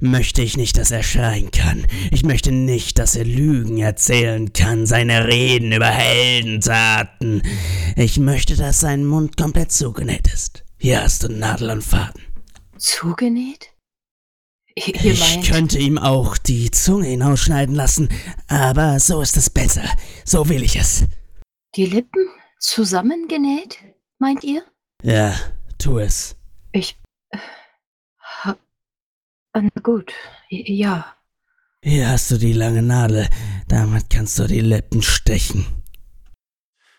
möchte 0.00 0.40
ich 0.40 0.56
nicht, 0.56 0.78
dass 0.78 0.92
er 0.92 1.02
schreien 1.02 1.50
kann. 1.50 1.84
Ich 2.12 2.22
möchte 2.22 2.52
nicht, 2.52 2.98
dass 2.98 3.16
er 3.16 3.24
Lügen 3.24 3.78
erzählen 3.78 4.52
kann, 4.52 4.86
seine 4.86 5.26
Reden 5.26 5.72
über 5.72 5.86
Heldentaten. 5.88 7.42
Ich 7.96 8.18
möchte, 8.18 8.54
dass 8.56 8.78
sein 8.80 9.04
Mund 9.04 9.36
komplett 9.36 9.72
zugenäht 9.72 10.32
ist. 10.32 10.64
Hier 10.78 11.02
hast 11.02 11.24
du 11.24 11.28
Nadel 11.28 11.70
und 11.70 11.82
Faden. 11.82 12.22
zugenäht? 12.76 13.70
Ich 14.76 15.40
könnte 15.50 15.78
ihm 15.80 15.98
auch 15.98 16.38
die 16.38 16.70
Zunge 16.70 17.08
hinausschneiden 17.08 17.74
lassen, 17.74 18.08
aber 18.46 19.00
so 19.00 19.20
ist 19.22 19.36
es 19.36 19.50
besser. 19.50 19.82
So 20.24 20.48
will 20.48 20.62
ich 20.62 20.76
es. 20.76 21.04
die 21.74 21.86
Lippen 21.86 22.28
zusammengenäht, 22.60 23.78
meint 24.20 24.44
ihr? 24.44 24.62
Ja, 25.02 25.34
tu 25.78 25.98
es. 25.98 26.36
Ich. 26.72 26.98
äh, 27.30 27.38
hab- 28.18 28.58
Na 29.54 29.68
gut, 29.82 30.12
ja. 30.50 31.14
Hier 31.82 32.08
hast 32.08 32.30
du 32.30 32.38
die 32.38 32.52
lange 32.52 32.82
Nadel. 32.82 33.28
Damit 33.68 34.10
kannst 34.10 34.38
du 34.38 34.46
die 34.46 34.60
Lippen 34.60 35.02
stechen. 35.02 35.66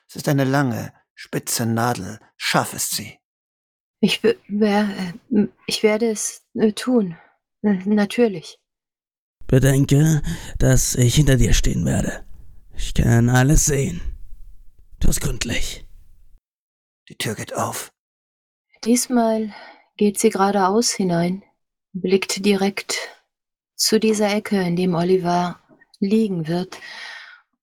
Es 0.08 0.16
ist 0.16 0.28
eine 0.30 0.46
lange, 0.46 0.94
spitze 1.14 1.66
Nadel. 1.66 2.20
Scharf 2.38 2.74
ist 2.74 2.92
sie. 2.92 3.20
Ich, 4.00 4.24
äh, 4.24 4.36
ich 5.68 5.84
werde 5.84 6.10
es 6.10 6.44
äh, 6.56 6.72
tun. 6.72 7.18
Natürlich. 7.62 8.58
Bedenke, 9.46 10.22
dass 10.58 10.96
ich 10.96 11.16
hinter 11.16 11.36
dir 11.36 11.54
stehen 11.54 11.86
werde. 11.86 12.24
Ich 12.76 12.94
kann 12.94 13.30
alles 13.30 13.66
sehen. 13.66 14.00
Tu's 15.02 15.20
gründlich. 15.20 15.86
Die 17.10 17.16
Tür 17.16 17.36
geht 17.36 17.56
auf. 17.56 17.92
Diesmal 18.86 19.54
geht 19.98 20.20
sie 20.20 20.30
geradeaus 20.30 20.92
hinein, 20.92 21.44
blickt 21.92 22.46
direkt 22.46 22.98
zu 23.76 24.00
dieser 24.00 24.34
Ecke, 24.34 24.62
in 24.62 24.76
dem 24.76 24.94
Oliver 24.94 25.60
liegen 26.00 26.48
wird, 26.48 26.78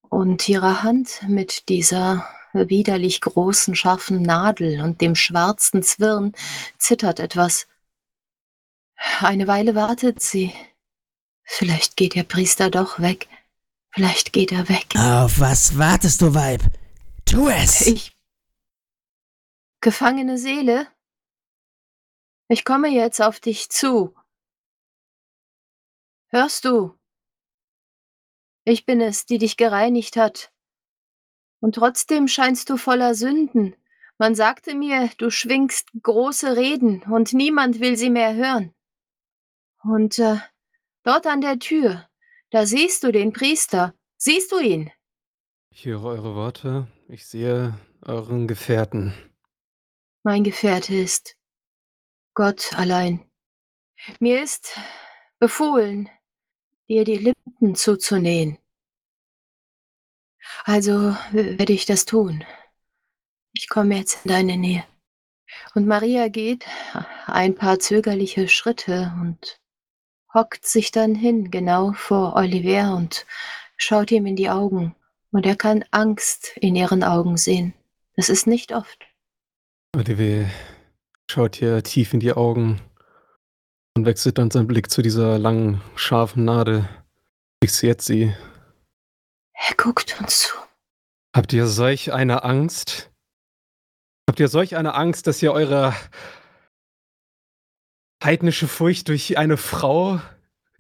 und 0.08 0.48
ihre 0.48 0.82
Hand 0.82 1.22
mit 1.28 1.68
dieser 1.68 2.28
widerlich 2.52 3.20
großen, 3.20 3.74
scharfen 3.74 4.22
Nadel 4.22 4.80
und 4.80 5.00
dem 5.00 5.14
schwarzen 5.14 5.82
Zwirn 5.82 6.32
zittert 6.78 7.20
etwas. 7.20 7.66
Eine 9.20 9.46
Weile 9.46 9.74
wartet 9.74 10.22
sie. 10.22 10.52
Vielleicht 11.42 11.96
geht 11.96 12.14
der 12.14 12.24
Priester 12.24 12.70
doch 12.70 12.98
weg. 12.98 13.28
Vielleicht 13.90 14.32
geht 14.32 14.52
er 14.52 14.68
weg. 14.68 14.86
Auf 14.96 15.38
was 15.38 15.78
wartest 15.78 16.22
du, 16.22 16.34
Weib? 16.34 16.62
Tu 17.24 17.48
es! 17.48 17.86
Ich. 17.86 18.15
Gefangene 19.86 20.36
Seele? 20.36 20.88
Ich 22.48 22.64
komme 22.64 22.88
jetzt 22.88 23.22
auf 23.22 23.38
dich 23.38 23.68
zu. 23.68 24.16
Hörst 26.26 26.64
du? 26.64 26.98
Ich 28.64 28.84
bin 28.84 29.00
es, 29.00 29.26
die 29.26 29.38
dich 29.38 29.56
gereinigt 29.56 30.16
hat. 30.16 30.52
Und 31.60 31.76
trotzdem 31.76 32.26
scheinst 32.26 32.68
du 32.68 32.76
voller 32.76 33.14
Sünden. 33.14 33.76
Man 34.18 34.34
sagte 34.34 34.74
mir, 34.74 35.08
du 35.18 35.30
schwingst 35.30 35.88
große 36.02 36.56
Reden 36.56 37.04
und 37.04 37.32
niemand 37.32 37.78
will 37.78 37.96
sie 37.96 38.10
mehr 38.10 38.34
hören. 38.34 38.74
Und 39.84 40.18
äh, 40.18 40.38
dort 41.04 41.28
an 41.28 41.42
der 41.42 41.60
Tür, 41.60 42.08
da 42.50 42.66
siehst 42.66 43.04
du 43.04 43.12
den 43.12 43.32
Priester. 43.32 43.94
Siehst 44.16 44.50
du 44.50 44.58
ihn? 44.58 44.90
Ich 45.70 45.84
höre 45.84 46.02
eure 46.02 46.34
Worte. 46.34 46.88
Ich 47.06 47.28
sehe 47.28 47.78
euren 48.02 48.48
Gefährten. 48.48 49.14
Mein 50.26 50.42
Gefährte 50.42 50.92
ist. 50.92 51.36
Gott 52.34 52.72
allein. 52.76 53.24
Mir 54.18 54.42
ist 54.42 54.76
befohlen, 55.38 56.10
dir 56.88 57.04
die 57.04 57.18
Lippen 57.18 57.76
zuzunähen. 57.76 58.58
Also 60.64 61.16
werde 61.30 61.72
ich 61.72 61.86
das 61.86 62.06
tun. 62.06 62.44
Ich 63.52 63.68
komme 63.68 63.98
jetzt 63.98 64.24
in 64.24 64.32
deine 64.32 64.56
Nähe. 64.56 64.84
Und 65.76 65.86
Maria 65.86 66.26
geht 66.26 66.66
ein 67.26 67.54
paar 67.54 67.78
zögerliche 67.78 68.48
Schritte 68.48 69.12
und 69.22 69.60
hockt 70.34 70.66
sich 70.66 70.90
dann 70.90 71.14
hin, 71.14 71.52
genau 71.52 71.92
vor 71.92 72.34
Oliver 72.34 72.96
und 72.96 73.26
schaut 73.76 74.10
ihm 74.10 74.26
in 74.26 74.34
die 74.34 74.50
Augen. 74.50 74.96
Und 75.30 75.46
er 75.46 75.54
kann 75.54 75.84
Angst 75.92 76.56
in 76.56 76.74
ihren 76.74 77.04
Augen 77.04 77.36
sehen. 77.36 77.74
Das 78.16 78.28
ist 78.28 78.48
nicht 78.48 78.72
oft. 78.72 79.06
Olivier 79.96 80.50
schaut 81.30 81.56
hier 81.56 81.82
tief 81.82 82.12
in 82.12 82.20
die 82.20 82.34
Augen 82.34 82.82
und 83.96 84.04
wechselt 84.04 84.36
dann 84.36 84.50
seinen 84.50 84.66
Blick 84.66 84.90
zu 84.90 85.00
dieser 85.00 85.38
langen, 85.38 85.80
scharfen 85.94 86.44
Nadel. 86.44 86.86
Fixiert 87.64 88.02
sie. 88.02 88.34
Er 89.54 89.74
guckt 89.76 90.20
uns 90.20 90.40
zu. 90.40 90.54
Habt 91.34 91.54
ihr 91.54 91.66
solch 91.66 92.12
eine 92.12 92.44
Angst? 92.44 93.10
Habt 94.28 94.38
ihr 94.38 94.48
solch 94.48 94.76
eine 94.76 94.92
Angst, 94.92 95.26
dass 95.26 95.42
ihr 95.42 95.52
eure 95.52 95.94
heidnische 98.22 98.68
Furcht 98.68 99.08
durch 99.08 99.38
eine 99.38 99.56
Frau 99.56 100.20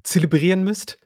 zelebrieren 0.02 0.62
müsst? 0.62 0.98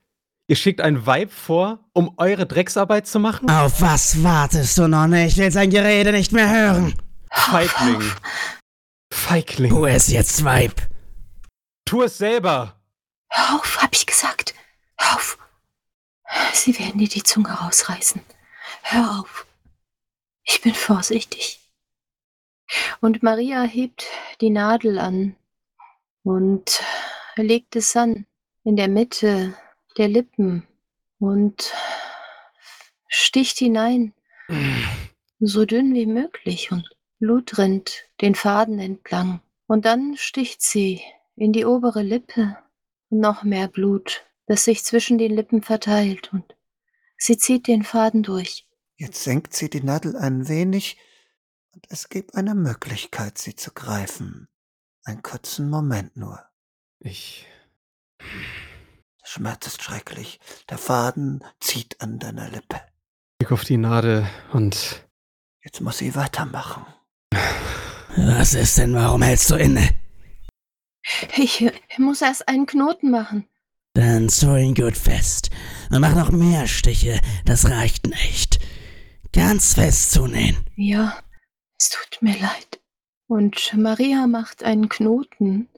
Ihr 0.49 0.57
schickt 0.57 0.81
ein 0.81 1.07
Weib 1.07 1.31
vor, 1.31 1.89
um 1.93 2.15
eure 2.17 2.45
Drecksarbeit 2.45 3.07
zu 3.07 3.21
machen? 3.21 3.49
Auf 3.49 3.81
was 3.81 4.21
wartest 4.25 4.77
du, 4.79 4.89
Nonne? 4.89 5.27
Ich 5.27 5.37
will 5.37 5.53
sein 5.53 5.71
Gerede 5.71 6.11
nicht 6.11 6.33
mehr 6.33 6.51
hören. 6.51 6.93
Feigling. 7.31 8.13
Feigling. 9.13 9.71
Tu 9.71 9.87
es 9.87 10.09
jetzt, 10.09 10.45
Weib. 10.45 10.81
Tu 11.85 12.03
es 12.03 12.19
selber. 12.19 12.81
Hör 13.29 13.57
auf, 13.57 13.83
hab 13.83 13.95
ich 13.95 14.07
gesagt. 14.07 14.55
Hör 14.99 15.17
auf. 15.17 15.39
Sie 16.53 16.79
werden 16.79 16.99
dir 16.99 17.09
die 17.09 17.23
Zunge 17.23 17.53
rausreißen. 17.53 18.23
Hör 18.83 19.21
auf. 19.21 19.47
Ich 20.45 20.61
bin 20.61 20.75
vorsichtig. 20.75 21.61
Und 23.01 23.23
Maria 23.23 23.63
hebt 23.63 24.07
die 24.41 24.51
Nadel 24.51 24.99
an 24.99 25.37
und 26.23 26.83
legt 27.37 27.77
es 27.77 27.97
an 27.97 28.27
in 28.65 28.77
der 28.77 28.89
Mitte 28.89 29.55
der 29.97 30.09
Lippen 30.09 30.67
und 31.19 31.73
sticht 33.09 33.59
hinein, 33.59 34.15
so 35.41 35.65
dünn 35.65 35.95
wie 35.95 36.07
möglich 36.07 36.71
und 36.71 36.89
Blut 37.21 37.59
rinnt 37.59 38.09
den 38.21 38.35
Faden 38.35 38.79
entlang. 38.79 39.41
Und 39.67 39.85
dann 39.85 40.17
sticht 40.17 40.63
sie 40.63 41.01
in 41.37 41.53
die 41.53 41.65
obere 41.65 42.03
Lippe 42.03 42.59
und 43.09 43.21
noch 43.21 43.45
mehr 43.45 43.69
Blut, 43.69 44.27
das 44.47 44.65
sich 44.65 44.85
zwischen 44.85 45.19
den 45.19 45.33
Lippen 45.33 45.63
verteilt 45.63 46.33
und 46.33 46.57
sie 47.17 47.39
zieht 47.39 47.69
den 47.69 47.85
Faden 47.85 48.25
durch. 48.25 48.67
Jetzt 48.97 49.23
senkt 49.23 49.55
sie 49.55 49.71
die 49.71 49.83
Nadel 49.83 50.17
ein 50.17 50.49
wenig 50.49 50.99
und 51.73 51.87
es 51.89 52.09
gibt 52.09 52.35
eine 52.35 52.55
Möglichkeit, 52.55 53.39
sie 53.39 53.55
zu 53.55 53.71
greifen. 53.73 54.49
Einen 55.05 55.23
kurzen 55.23 55.71
Moment 55.71 56.17
nur. 56.17 56.43
Ich. 56.99 57.47
Der 58.19 59.27
Schmerz 59.27 59.67
ist 59.69 59.83
schrecklich. 59.83 60.41
Der 60.69 60.79
Faden 60.79 61.45
zieht 61.61 62.01
an 62.01 62.19
deiner 62.19 62.51
Lippe. 62.51 62.81
Blick 63.39 63.53
auf 63.53 63.65
die 63.65 63.77
Nadel 63.77 64.27
und 64.53 65.07
Jetzt 65.63 65.81
muss 65.81 65.99
sie 65.99 66.15
weitermachen. 66.15 66.87
Was 68.17 68.55
ist 68.55 68.79
denn? 68.79 68.95
Warum 68.95 69.23
hältst 69.23 69.51
du 69.51 69.57
inne? 69.57 69.89
Ich 71.37 71.65
muss 71.99 72.23
erst 72.23 72.49
einen 72.49 72.67
Knoten 72.67 73.11
machen. 73.11 73.49
Dann 73.95 74.29
zäu 74.29 74.61
ihn 74.61 74.75
gut 74.75 74.97
fest. 74.97 75.51
Und 75.91 76.01
mach 76.01 76.15
noch 76.15 76.31
mehr 76.31 76.67
Stiche. 76.67 77.21
Das 77.45 77.69
reicht 77.69 78.07
nicht. 78.07 78.61
Ganz 79.33 79.75
fest 79.75 80.13
zunähen. 80.13 80.57
Ja, 80.77 81.19
es 81.79 81.89
tut 81.89 82.23
mir 82.23 82.39
leid. 82.39 82.81
Und 83.27 83.75
Maria 83.77 84.27
macht 84.27 84.63
einen 84.63 84.89
Knoten. 84.89 85.69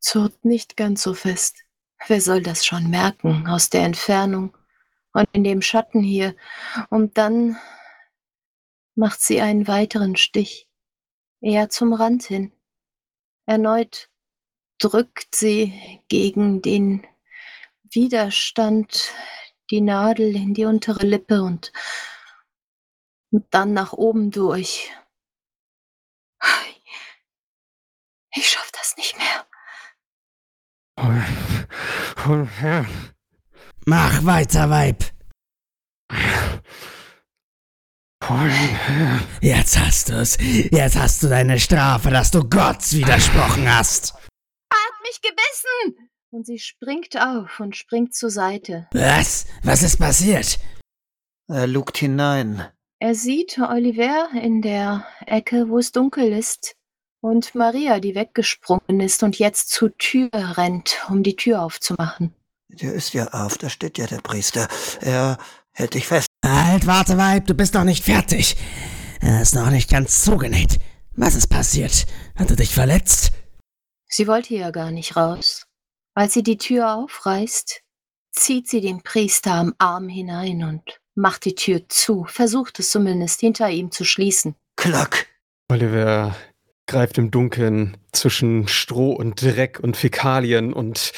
Zurrt 0.00 0.44
nicht 0.44 0.76
ganz 0.76 1.02
so 1.02 1.14
fest. 1.14 1.56
Wer 2.06 2.20
soll 2.20 2.42
das 2.42 2.64
schon 2.64 2.90
merken 2.90 3.46
aus 3.48 3.70
der 3.70 3.82
Entfernung 3.82 4.56
und 5.12 5.28
in 5.32 5.42
dem 5.42 5.62
Schatten 5.62 6.02
hier? 6.02 6.36
Und 6.90 7.18
dann 7.18 7.56
macht 8.94 9.20
sie 9.20 9.40
einen 9.40 9.66
weiteren 9.66 10.16
Stich, 10.16 10.67
eher 11.40 11.68
zum 11.68 11.92
Rand 11.92 12.24
hin. 12.24 12.52
Erneut 13.46 14.10
drückt 14.78 15.34
sie 15.34 16.00
gegen 16.08 16.62
den 16.62 17.06
Widerstand 17.90 19.12
die 19.70 19.80
Nadel 19.80 20.34
in 20.34 20.54
die 20.54 20.64
untere 20.64 21.06
Lippe 21.06 21.42
und, 21.42 21.72
und 23.30 23.46
dann 23.50 23.72
nach 23.72 23.92
oben 23.92 24.30
durch. 24.30 24.90
Ich 28.34 28.48
schaff 28.50 28.70
das 28.72 28.96
nicht 28.96 29.16
mehr. 29.18 29.46
hol, 30.98 31.24
hol 32.24 32.46
her. 32.46 32.86
Mach 33.86 34.24
weiter, 34.24 34.70
Weib. 34.70 35.04
Hol 36.12 36.18
ihn 36.18 36.28
her. 36.28 36.62
Jetzt 39.40 39.78
hast 39.78 40.10
du's. 40.10 40.36
Jetzt 40.40 40.96
hast 40.96 41.22
du 41.22 41.28
deine 41.28 41.58
Strafe, 41.58 42.10
dass 42.10 42.30
du 42.30 42.40
Gott 42.42 42.92
widersprochen 42.92 43.72
hast. 43.72 44.14
Hat 44.14 44.92
mich 45.02 45.20
gebissen! 45.22 46.10
Und 46.30 46.44
sie 46.44 46.58
springt 46.58 47.16
auf 47.16 47.58
und 47.58 47.74
springt 47.74 48.14
zur 48.14 48.30
Seite. 48.30 48.86
Was? 48.92 49.46
Was 49.62 49.82
ist 49.82 49.98
passiert? 49.98 50.58
Er 51.48 51.66
lugt 51.66 51.98
hinein. 51.98 52.66
Er 52.98 53.14
sieht 53.14 53.58
Oliver 53.58 54.28
in 54.34 54.60
der 54.60 55.06
Ecke, 55.24 55.68
wo 55.68 55.78
es 55.78 55.92
dunkel 55.92 56.32
ist, 56.32 56.74
und 57.20 57.54
Maria, 57.54 57.98
die 57.98 58.14
weggesprungen 58.14 59.00
ist 59.00 59.22
und 59.22 59.38
jetzt 59.38 59.70
zur 59.70 59.96
Tür 59.96 60.30
rennt, 60.32 60.98
um 61.08 61.22
die 61.22 61.36
Tür 61.36 61.62
aufzumachen. 61.62 62.34
Der 62.68 62.92
ist 62.92 63.14
ja 63.14 63.28
auf, 63.28 63.56
da 63.56 63.70
steht 63.70 63.98
ja 63.98 64.06
der 64.06 64.20
Priester. 64.20 64.68
Er 65.00 65.38
hält 65.72 65.94
dich 65.94 66.06
fest. 66.06 66.27
Halt, 66.48 66.86
warte, 66.86 67.18
Weib, 67.18 67.46
du 67.46 67.54
bist 67.54 67.74
noch 67.74 67.84
nicht 67.84 68.04
fertig. 68.04 68.56
Er 69.20 69.42
ist 69.42 69.54
noch 69.54 69.70
nicht 69.70 69.90
ganz 69.90 70.22
zugenäht. 70.24 70.78
Was 71.16 71.34
ist 71.34 71.48
passiert? 71.48 72.06
Hat 72.36 72.50
er 72.50 72.56
dich 72.56 72.72
verletzt? 72.72 73.32
Sie 74.06 74.26
wollte 74.26 74.54
ja 74.54 74.70
gar 74.70 74.90
nicht 74.90 75.16
raus. 75.16 75.66
Als 76.14 76.34
sie 76.34 76.42
die 76.42 76.56
Tür 76.56 76.94
aufreißt, 76.94 77.82
zieht 78.32 78.68
sie 78.68 78.80
den 78.80 79.02
Priester 79.02 79.52
am 79.52 79.74
Arm 79.78 80.08
hinein 80.08 80.64
und 80.64 81.00
macht 81.14 81.44
die 81.44 81.54
Tür 81.54 81.88
zu, 81.88 82.24
versucht 82.28 82.78
es 82.78 82.90
zumindest 82.90 83.40
hinter 83.40 83.68
ihm 83.68 83.90
zu 83.90 84.04
schließen. 84.04 84.54
Klack. 84.76 85.26
Oliver 85.70 86.34
greift 86.86 87.18
im 87.18 87.30
Dunkeln 87.30 87.98
zwischen 88.12 88.68
Stroh 88.68 89.12
und 89.12 89.42
Dreck 89.42 89.80
und 89.80 89.96
Fäkalien 89.96 90.72
und 90.72 91.12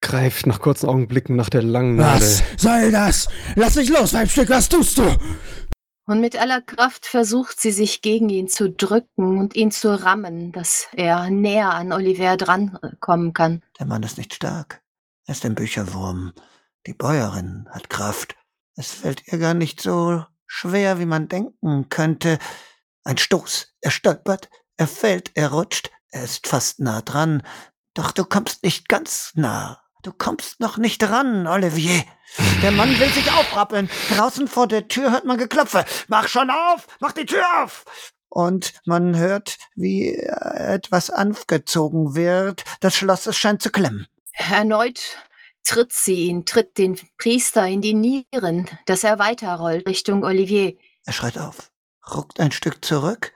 greift 0.00 0.46
nach 0.46 0.60
kurzen 0.60 0.88
Augenblicken 0.88 1.36
nach 1.36 1.50
der 1.50 1.62
langen 1.62 1.96
Nadel. 1.96 2.22
Was 2.22 2.42
soll 2.56 2.90
das? 2.92 3.28
Lass 3.56 3.76
mich 3.76 3.88
los, 3.88 4.12
Weibstück, 4.14 4.48
was 4.48 4.68
tust 4.68 4.98
du? 4.98 5.16
Und 6.06 6.22
mit 6.22 6.40
aller 6.40 6.62
Kraft 6.62 7.04
versucht 7.04 7.60
sie 7.60 7.70
sich 7.70 8.00
gegen 8.00 8.30
ihn 8.30 8.48
zu 8.48 8.70
drücken 8.70 9.36
und 9.38 9.54
ihn 9.54 9.70
zu 9.70 10.02
rammen, 10.02 10.52
dass 10.52 10.88
er 10.94 11.28
näher 11.28 11.74
an 11.74 11.92
Oliver 11.92 12.38
drankommen 12.38 13.34
kann. 13.34 13.62
Der 13.78 13.86
Mann 13.86 14.02
ist 14.02 14.16
nicht 14.16 14.32
stark. 14.32 14.80
Er 15.26 15.32
ist 15.32 15.44
ein 15.44 15.54
Bücherwurm. 15.54 16.32
Die 16.86 16.94
Bäuerin 16.94 17.68
hat 17.70 17.90
Kraft. 17.90 18.36
Es 18.74 18.92
fällt 18.92 19.30
ihr 19.30 19.38
gar 19.38 19.52
nicht 19.52 19.82
so 19.82 20.24
schwer, 20.46 20.98
wie 20.98 21.04
man 21.04 21.28
denken 21.28 21.90
könnte. 21.90 22.38
Ein 23.04 23.18
Stoß. 23.18 23.74
Er 23.82 23.90
stolpert. 23.90 24.48
Er 24.78 24.86
fällt. 24.86 25.32
Er 25.34 25.52
rutscht. 25.52 25.90
Er 26.10 26.24
ist 26.24 26.46
fast 26.46 26.80
nah 26.80 27.02
dran. 27.02 27.42
Doch 27.92 28.12
du 28.12 28.24
kommst 28.24 28.62
nicht 28.62 28.88
ganz 28.88 29.32
nah. 29.34 29.82
Du 30.08 30.14
kommst 30.16 30.58
noch 30.58 30.78
nicht 30.78 31.02
ran, 31.10 31.46
Olivier. 31.46 32.02
Der 32.62 32.70
Mann 32.70 32.98
will 32.98 33.10
sich 33.10 33.30
aufrappeln. 33.30 33.90
Draußen 34.16 34.48
vor 34.48 34.66
der 34.66 34.88
Tür 34.88 35.12
hört 35.12 35.26
man 35.26 35.36
Geklopfe. 35.36 35.84
Mach 36.06 36.28
schon 36.28 36.48
auf! 36.48 36.86
Mach 36.98 37.12
die 37.12 37.26
Tür 37.26 37.44
auf! 37.62 37.84
Und 38.30 38.72
man 38.86 39.18
hört, 39.18 39.58
wie 39.74 40.14
etwas 40.14 41.10
angezogen 41.10 42.14
wird. 42.14 42.64
Das 42.80 42.96
Schloss 42.96 43.26
es 43.26 43.36
scheint 43.36 43.60
zu 43.60 43.68
klemmen. 43.68 44.06
Erneut 44.32 44.98
tritt 45.62 45.92
sie 45.92 46.28
ihn, 46.28 46.46
tritt 46.46 46.78
den 46.78 46.98
Priester 47.18 47.66
in 47.66 47.82
die 47.82 47.92
Nieren, 47.92 48.66
dass 48.86 49.04
er 49.04 49.18
weiterrollt 49.18 49.86
Richtung 49.86 50.24
Olivier. 50.24 50.78
Er 51.04 51.12
schreit 51.12 51.36
auf, 51.36 51.70
ruckt 52.14 52.40
ein 52.40 52.52
Stück 52.52 52.82
zurück, 52.82 53.34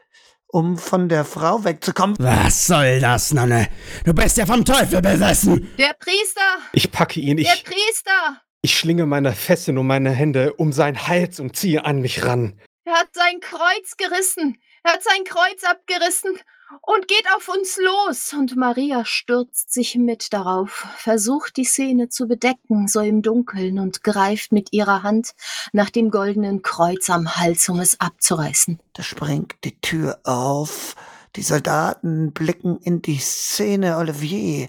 um 0.52 0.76
von 0.76 1.08
der 1.08 1.24
Frau 1.24 1.64
wegzukommen. 1.64 2.14
Was 2.18 2.66
soll 2.66 3.00
das, 3.00 3.32
Nonne? 3.32 3.68
Du 4.04 4.12
bist 4.12 4.36
ja 4.36 4.46
vom 4.46 4.64
Teufel 4.64 5.00
besessen. 5.00 5.72
Der 5.78 5.94
Priester! 5.94 6.40
Ich 6.74 6.92
packe 6.92 7.20
ihn, 7.20 7.38
Der 7.38 7.54
ich, 7.54 7.64
Priester! 7.64 8.42
ich 8.60 8.78
schlinge 8.78 9.06
meine 9.06 9.32
Fesseln 9.32 9.78
um 9.78 9.86
meine 9.86 10.10
Hände 10.10 10.52
um 10.54 10.72
seinen 10.72 11.08
Hals 11.08 11.40
und 11.40 11.56
ziehe 11.56 11.84
an 11.84 12.00
mich 12.00 12.24
ran. 12.24 12.60
Er 12.84 12.92
hat 12.94 13.08
sein 13.12 13.40
Kreuz 13.40 13.96
gerissen. 13.96 14.58
Er 14.84 14.92
hat 14.94 15.02
sein 15.02 15.24
Kreuz 15.24 15.64
abgerissen 15.64 16.38
und 16.80 17.08
geht 17.08 17.26
auf 17.36 17.48
uns 17.48 17.78
los. 17.78 18.32
Und 18.32 18.56
Maria 18.56 19.04
stürzt 19.04 19.72
sich 19.72 19.96
mit 19.96 20.32
darauf, 20.32 20.86
versucht 20.96 21.56
die 21.56 21.64
Szene 21.64 22.08
zu 22.08 22.26
bedecken, 22.26 22.88
so 22.88 23.00
im 23.00 23.22
Dunkeln, 23.22 23.78
und 23.78 24.02
greift 24.02 24.52
mit 24.52 24.72
ihrer 24.72 25.02
Hand 25.02 25.32
nach 25.72 25.90
dem 25.90 26.10
goldenen 26.10 26.62
Kreuz 26.62 27.10
am 27.10 27.36
Hals, 27.36 27.68
um 27.68 27.80
es 27.80 28.00
abzureißen. 28.00 28.80
Da 28.94 29.02
springt 29.02 29.54
die 29.64 29.78
Tür 29.80 30.18
auf. 30.24 30.96
Die 31.36 31.42
Soldaten 31.42 32.32
blicken 32.32 32.78
in 32.78 33.02
die 33.02 33.18
Szene. 33.18 33.96
Olivier, 33.96 34.68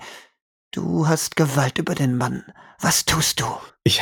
du 0.72 1.08
hast 1.08 1.36
Gewalt 1.36 1.78
über 1.78 1.96
den 1.96 2.18
Mann. 2.18 2.46
Was 2.84 3.06
tust 3.06 3.40
du? 3.40 3.46
Ich, 3.86 4.02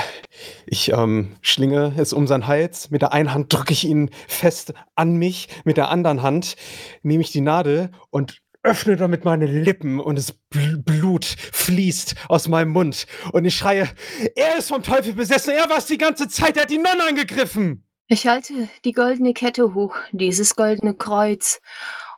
ich 0.65 0.91
ähm, 0.91 1.35
schlinge 1.41 1.93
es 1.97 2.13
um 2.13 2.25
seinen 2.25 2.47
Hals. 2.47 2.89
Mit 2.89 3.03
der 3.03 3.13
einen 3.13 3.31
Hand 3.31 3.53
drücke 3.53 3.73
ich 3.73 3.85
ihn 3.85 4.09
fest 4.27 4.73
an 4.95 5.17
mich. 5.17 5.49
Mit 5.65 5.77
der 5.77 5.89
anderen 5.89 6.23
Hand 6.23 6.55
nehme 7.03 7.21
ich 7.21 7.31
die 7.31 7.41
Nadel 7.41 7.91
und 8.09 8.41
öffne 8.63 8.95
damit 8.95 9.23
meine 9.23 9.45
Lippen 9.45 9.99
und 9.99 10.17
das 10.17 10.33
Bl- 10.51 10.81
Blut 10.81 11.25
fließt 11.25 12.15
aus 12.27 12.47
meinem 12.47 12.71
Mund. 12.71 13.05
Und 13.31 13.45
ich 13.45 13.55
schreie, 13.55 13.87
er 14.35 14.57
ist 14.57 14.69
vom 14.69 14.81
Teufel 14.81 15.13
besessen. 15.13 15.53
Er 15.53 15.69
war 15.69 15.77
es 15.77 15.85
die 15.85 15.99
ganze 15.99 16.27
Zeit. 16.27 16.57
Er 16.57 16.63
hat 16.63 16.71
die 16.71 16.79
Nonne 16.79 17.07
angegriffen. 17.07 17.87
Ich 18.07 18.25
halte 18.25 18.67
die 18.83 18.93
goldene 18.93 19.33
Kette 19.33 19.75
hoch, 19.75 19.95
dieses 20.11 20.55
goldene 20.55 20.95
Kreuz, 20.95 21.61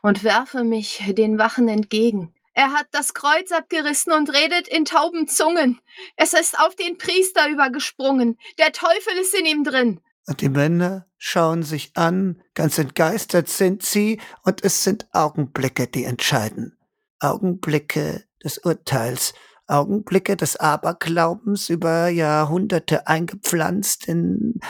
und 0.02 0.24
werfe 0.24 0.64
mich 0.64 1.02
den 1.08 1.38
Wachen 1.38 1.68
entgegen. 1.68 2.33
Er 2.54 2.72
hat 2.72 2.86
das 2.92 3.14
Kreuz 3.14 3.50
abgerissen 3.50 4.12
und 4.12 4.32
redet 4.32 4.68
in 4.68 4.84
tauben 4.84 5.26
Zungen. 5.26 5.80
Es 6.16 6.32
ist 6.34 6.58
auf 6.58 6.76
den 6.76 6.98
Priester 6.98 7.48
übergesprungen. 7.48 8.38
Der 8.58 8.72
Teufel 8.72 9.12
ist 9.20 9.34
in 9.34 9.44
ihm 9.44 9.64
drin. 9.64 10.00
Und 10.26 10.40
die 10.40 10.48
Männer 10.48 11.06
schauen 11.18 11.64
sich 11.64 11.96
an, 11.96 12.40
ganz 12.54 12.78
entgeistert 12.78 13.48
sind 13.48 13.82
sie, 13.82 14.20
und 14.42 14.64
es 14.64 14.84
sind 14.84 15.08
Augenblicke, 15.12 15.88
die 15.88 16.04
entscheiden. 16.04 16.78
Augenblicke 17.18 18.24
des 18.42 18.58
Urteils, 18.58 19.34
Augenblicke 19.66 20.36
des 20.36 20.56
Aberglaubens 20.56 21.68
über 21.68 22.08
Jahrhunderte 22.08 23.06
eingepflanzt 23.06 24.06
in 24.06 24.60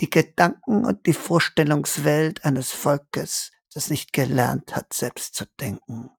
die 0.00 0.10
Gedanken 0.10 0.84
und 0.84 1.06
die 1.06 1.12
Vorstellungswelt 1.14 2.44
eines 2.44 2.72
Volkes, 2.72 3.52
das 3.72 3.88
nicht 3.88 4.12
gelernt 4.12 4.76
hat, 4.76 4.92
selbst 4.92 5.34
zu 5.34 5.46
denken. 5.60 6.10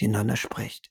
Die 0.00 0.08
Nonne 0.08 0.36
spricht. 0.36 0.90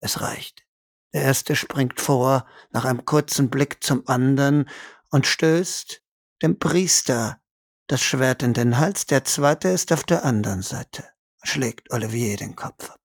Es 0.00 0.20
reicht. 0.20 0.66
Der 1.12 1.22
erste 1.22 1.56
springt 1.56 2.00
vor, 2.00 2.46
nach 2.70 2.84
einem 2.84 3.04
kurzen 3.04 3.48
Blick 3.48 3.82
zum 3.82 4.06
anderen 4.06 4.68
und 5.10 5.26
stößt 5.26 6.02
dem 6.42 6.58
Priester 6.58 7.40
das 7.86 8.02
Schwert 8.02 8.42
in 8.42 8.54
den 8.54 8.78
Hals, 8.78 9.06
der 9.06 9.24
zweite 9.24 9.68
ist 9.68 9.92
auf 9.92 10.04
der 10.04 10.24
anderen 10.24 10.62
Seite, 10.62 11.08
schlägt 11.42 11.90
Olivier 11.92 12.36
den 12.36 12.56
Kopf 12.56 12.90
ab, 12.90 13.00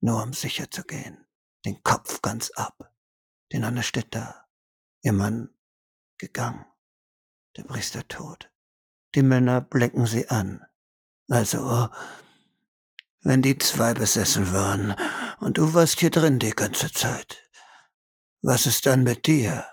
nur 0.00 0.22
um 0.22 0.32
sicher 0.32 0.70
zu 0.70 0.82
gehen, 0.82 1.24
den 1.64 1.82
Kopf 1.82 2.20
ganz 2.20 2.50
ab. 2.50 2.92
Die 3.52 3.58
Nonne 3.58 3.82
steht 3.82 4.14
da, 4.14 4.46
ihr 5.02 5.12
Mann 5.12 5.50
gegangen, 6.18 6.66
der 7.56 7.62
Priester 7.62 8.06
tot. 8.08 8.50
Die 9.14 9.22
Männer 9.22 9.60
blicken 9.60 10.06
sie 10.06 10.28
an. 10.28 10.66
Also, 11.28 11.88
wenn 13.24 13.42
die 13.42 13.58
zwei 13.58 13.94
besessen 13.94 14.52
waren 14.52 14.94
und 15.40 15.58
du 15.58 15.74
warst 15.74 15.98
hier 16.00 16.10
drin 16.10 16.38
die 16.38 16.50
ganze 16.50 16.92
Zeit, 16.92 17.42
was 18.42 18.66
ist 18.66 18.86
dann 18.86 19.02
mit 19.02 19.26
dir? 19.26 19.66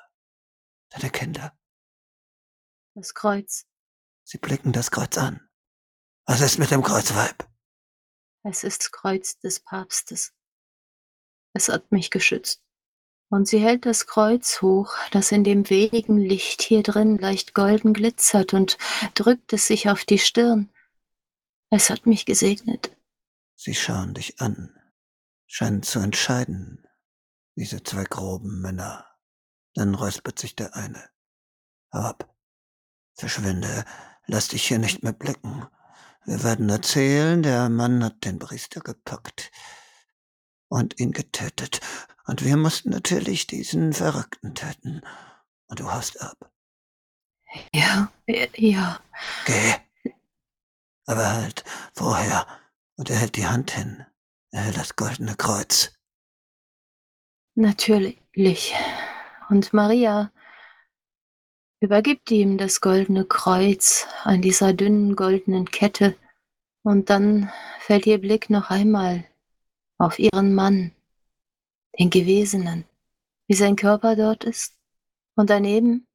Deine 0.90 1.10
Kinder? 1.10 1.54
Das 2.96 3.14
Kreuz. 3.14 3.66
Sie 4.24 4.38
blicken 4.38 4.72
das 4.72 4.92
Kreuz 4.92 5.18
an. 5.18 5.48
Was 6.26 6.40
ist 6.40 6.58
mit 6.58 6.72
dem 6.72 6.82
Kreuzweib? 6.82 7.48
Es 8.44 8.64
ist 8.64 8.84
das 8.84 8.92
Kreuz 8.92 9.38
des 9.40 9.60
Papstes. 9.60 10.34
Es 11.54 11.68
hat 11.68 11.92
mich 11.92 12.10
geschützt. 12.10 12.62
Und 13.30 13.48
sie 13.48 13.60
hält 13.60 13.86
das 13.86 14.08
Kreuz 14.08 14.62
hoch, 14.62 14.96
das 15.12 15.32
in 15.32 15.44
dem 15.44 15.70
wenigen 15.70 16.18
Licht 16.18 16.62
hier 16.62 16.84
drin 16.84 17.18
leicht 17.18 17.54
golden 17.54 17.94
glitzert 17.94 18.54
und 18.54 18.78
drückt 19.14 19.54
es 19.54 19.68
sich 19.68 19.90
auf 19.90 20.06
die 20.06 20.20
Stirn. 20.20 20.70
Es 21.70 21.90
hat 21.90 22.06
mich 22.06 22.26
gesegnet. 22.26 22.92
Sie 23.64 23.76
schauen 23.76 24.16
dich 24.16 24.42
an, 24.42 24.74
scheinen 25.46 25.84
zu 25.84 26.00
entscheiden, 26.00 26.84
diese 27.56 27.84
zwei 27.84 28.06
groben 28.06 28.60
Männer. 28.60 29.06
Dann 29.76 29.94
räuspert 29.94 30.40
sich 30.40 30.56
der 30.56 30.76
eine. 30.76 31.12
Hau 31.94 32.00
ab. 32.00 32.36
Verschwinde, 33.14 33.86
lass 34.26 34.48
dich 34.48 34.68
hier 34.68 34.80
nicht 34.80 35.04
mehr 35.04 35.14
blicken. 35.14 35.68
Wir 36.26 36.44
werden 36.44 36.70
erzählen, 36.70 37.44
der 37.44 37.70
Mann 37.70 38.04
hat 38.04 38.26
den 38.26 38.40
Priester 38.40 38.82
gepackt 38.82 39.52
und 40.68 41.00
ihn 41.00 41.12
getötet. 41.12 41.82
Und 42.26 42.44
wir 42.44 42.58
mussten 42.58 42.90
natürlich 42.90 43.46
diesen 43.46 43.94
Verrückten 43.94 44.56
töten. 44.56 45.04
Und 45.68 45.80
du 45.80 45.92
haust 45.92 46.20
ab. 46.20 46.52
Ja, 47.72 48.12
ja. 48.56 49.00
Geh. 49.46 49.76
Aber 51.06 51.30
halt, 51.30 51.64
vorher. 51.94 52.48
Und 53.02 53.10
er 53.10 53.16
hält 53.16 53.36
die 53.36 53.48
Hand 53.48 53.72
hin. 53.72 54.06
Er 54.52 54.62
hält 54.62 54.78
das 54.78 54.96
goldene 54.96 55.34
Kreuz. 55.36 55.92
Natürlich. 57.56 58.76
Und 59.50 59.74
Maria 59.74 60.32
übergibt 61.80 62.30
ihm 62.30 62.60
das 62.60 62.80
goldene 62.80 63.26
Kreuz 63.26 64.06
an 64.24 64.44
dieser 64.44 64.74
dünnen 64.74 65.16
goldenen 65.16 65.66
Kette. 65.66 66.16
Und 66.84 67.10
dann 67.10 67.52
fällt 67.80 68.06
ihr 68.06 68.20
Blick 68.20 68.52
noch 68.52 68.70
einmal 68.70 69.26
auf 69.98 70.20
ihren 70.20 70.54
Mann, 70.54 70.92
den 71.98 72.12
Gewesenen, 72.12 72.86
wie 73.48 73.56
sein 73.56 73.76
Körper 73.76 74.16
dort 74.16 74.44
ist. 74.44 74.78
Und 75.36 75.50
daneben, 75.50 76.06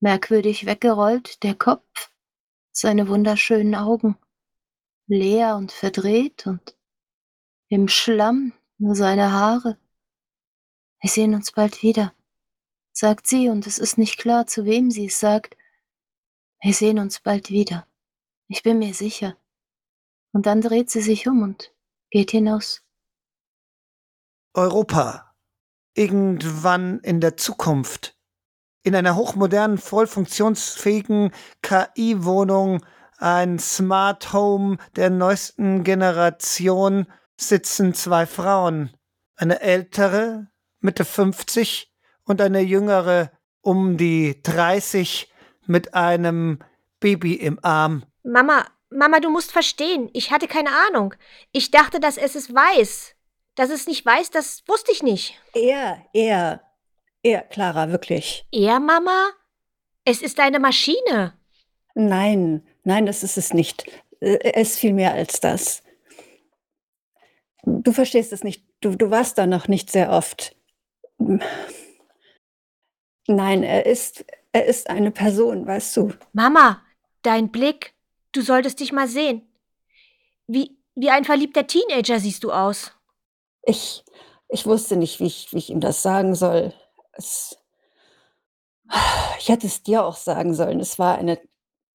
merkwürdig 0.00 0.66
weggerollt, 0.66 1.40
der 1.44 1.54
Kopf, 1.54 2.10
seine 2.72 3.06
wunderschönen 3.06 3.76
Augen, 3.76 4.18
leer 5.10 5.56
und 5.56 5.72
verdreht 5.72 6.46
und 6.46 6.76
im 7.68 7.88
Schlamm 7.88 8.52
nur 8.78 8.94
seine 8.94 9.32
Haare. 9.32 9.76
Wir 11.00 11.10
sehen 11.10 11.34
uns 11.34 11.52
bald 11.52 11.82
wieder, 11.82 12.14
sagt 12.92 13.26
sie, 13.26 13.48
und 13.48 13.66
es 13.66 13.78
ist 13.78 13.98
nicht 13.98 14.18
klar, 14.18 14.46
zu 14.46 14.64
wem 14.64 14.90
sie 14.90 15.06
es 15.06 15.18
sagt. 15.18 15.56
Wir 16.62 16.74
sehen 16.74 16.98
uns 16.98 17.20
bald 17.20 17.50
wieder. 17.50 17.86
Ich 18.48 18.62
bin 18.62 18.78
mir 18.78 18.94
sicher. 18.94 19.36
Und 20.32 20.46
dann 20.46 20.60
dreht 20.60 20.90
sie 20.90 21.00
sich 21.00 21.26
um 21.26 21.42
und 21.42 21.74
geht 22.10 22.30
hinaus. 22.30 22.82
Europa. 24.54 25.34
Irgendwann 25.94 27.00
in 27.00 27.20
der 27.20 27.36
Zukunft. 27.36 28.16
In 28.82 28.94
einer 28.94 29.16
hochmodernen, 29.16 29.78
voll 29.78 30.06
funktionsfähigen 30.06 31.32
KI-Wohnung, 31.62 32.84
ein 33.20 33.58
Smart 33.58 34.32
Home 34.32 34.78
der 34.96 35.10
neuesten 35.10 35.84
Generation, 35.84 37.06
sitzen 37.36 37.94
zwei 37.94 38.26
Frauen. 38.26 38.90
Eine 39.36 39.60
ältere, 39.60 40.48
Mitte 40.80 41.04
50 41.04 41.92
und 42.24 42.40
eine 42.40 42.60
jüngere, 42.60 43.30
um 43.60 43.96
die 43.96 44.42
30 44.42 45.32
mit 45.66 45.94
einem 45.94 46.58
Baby 46.98 47.34
im 47.34 47.58
Arm. 47.62 48.04
Mama, 48.22 48.66
Mama, 48.90 49.20
du 49.20 49.30
musst 49.30 49.52
verstehen, 49.52 50.10
ich 50.12 50.30
hatte 50.30 50.48
keine 50.48 50.70
Ahnung. 50.88 51.14
Ich 51.52 51.70
dachte, 51.70 52.00
dass 52.00 52.16
es 52.16 52.34
es 52.34 52.54
weiß. 52.54 53.14
Dass 53.54 53.70
es 53.70 53.86
nicht 53.86 54.04
weiß, 54.04 54.30
das 54.30 54.62
wusste 54.66 54.92
ich 54.92 55.02
nicht. 55.02 55.38
Er, 55.54 56.04
er, 56.12 56.62
er, 57.22 57.42
Clara, 57.42 57.90
wirklich. 57.90 58.46
Er, 58.52 58.80
Mama? 58.80 59.30
Es 60.04 60.22
ist 60.22 60.40
eine 60.40 60.58
Maschine. 60.58 61.34
Nein, 61.94 62.66
nein, 62.84 63.06
das 63.06 63.22
ist 63.22 63.38
es 63.38 63.52
nicht. 63.52 63.86
Äh, 64.20 64.38
es 64.54 64.72
ist 64.72 64.78
viel 64.78 64.92
mehr 64.92 65.14
als 65.14 65.40
das. 65.40 65.82
Du 67.62 67.92
verstehst 67.92 68.32
es 68.32 68.42
nicht. 68.44 68.64
Du, 68.80 68.96
du 68.96 69.10
warst 69.10 69.38
da 69.38 69.46
noch 69.46 69.68
nicht 69.68 69.90
sehr 69.90 70.10
oft. 70.10 70.56
Nein, 73.26 73.62
er 73.62 73.86
ist, 73.86 74.24
er 74.52 74.64
ist 74.64 74.88
eine 74.88 75.10
Person, 75.10 75.66
weißt 75.66 75.96
du. 75.96 76.12
Mama, 76.32 76.82
dein 77.22 77.50
Blick, 77.50 77.94
du 78.32 78.40
solltest 78.40 78.80
dich 78.80 78.92
mal 78.92 79.08
sehen. 79.08 79.46
Wie, 80.46 80.78
wie 80.94 81.10
ein 81.10 81.24
verliebter 81.24 81.66
Teenager 81.66 82.18
siehst 82.18 82.42
du 82.44 82.52
aus. 82.52 82.92
Ich, 83.62 84.04
ich 84.48 84.66
wusste 84.66 84.96
nicht, 84.96 85.20
wie 85.20 85.26
ich, 85.26 85.52
wie 85.52 85.58
ich 85.58 85.70
ihm 85.70 85.80
das 85.80 86.02
sagen 86.02 86.34
soll. 86.34 86.72
Es, 87.12 87.56
ich 89.38 89.48
hätte 89.48 89.66
es 89.66 89.82
dir 89.82 90.04
auch 90.04 90.16
sagen 90.16 90.54
sollen. 90.54 90.80
Es 90.80 90.98
war 90.98 91.18
eine, 91.18 91.38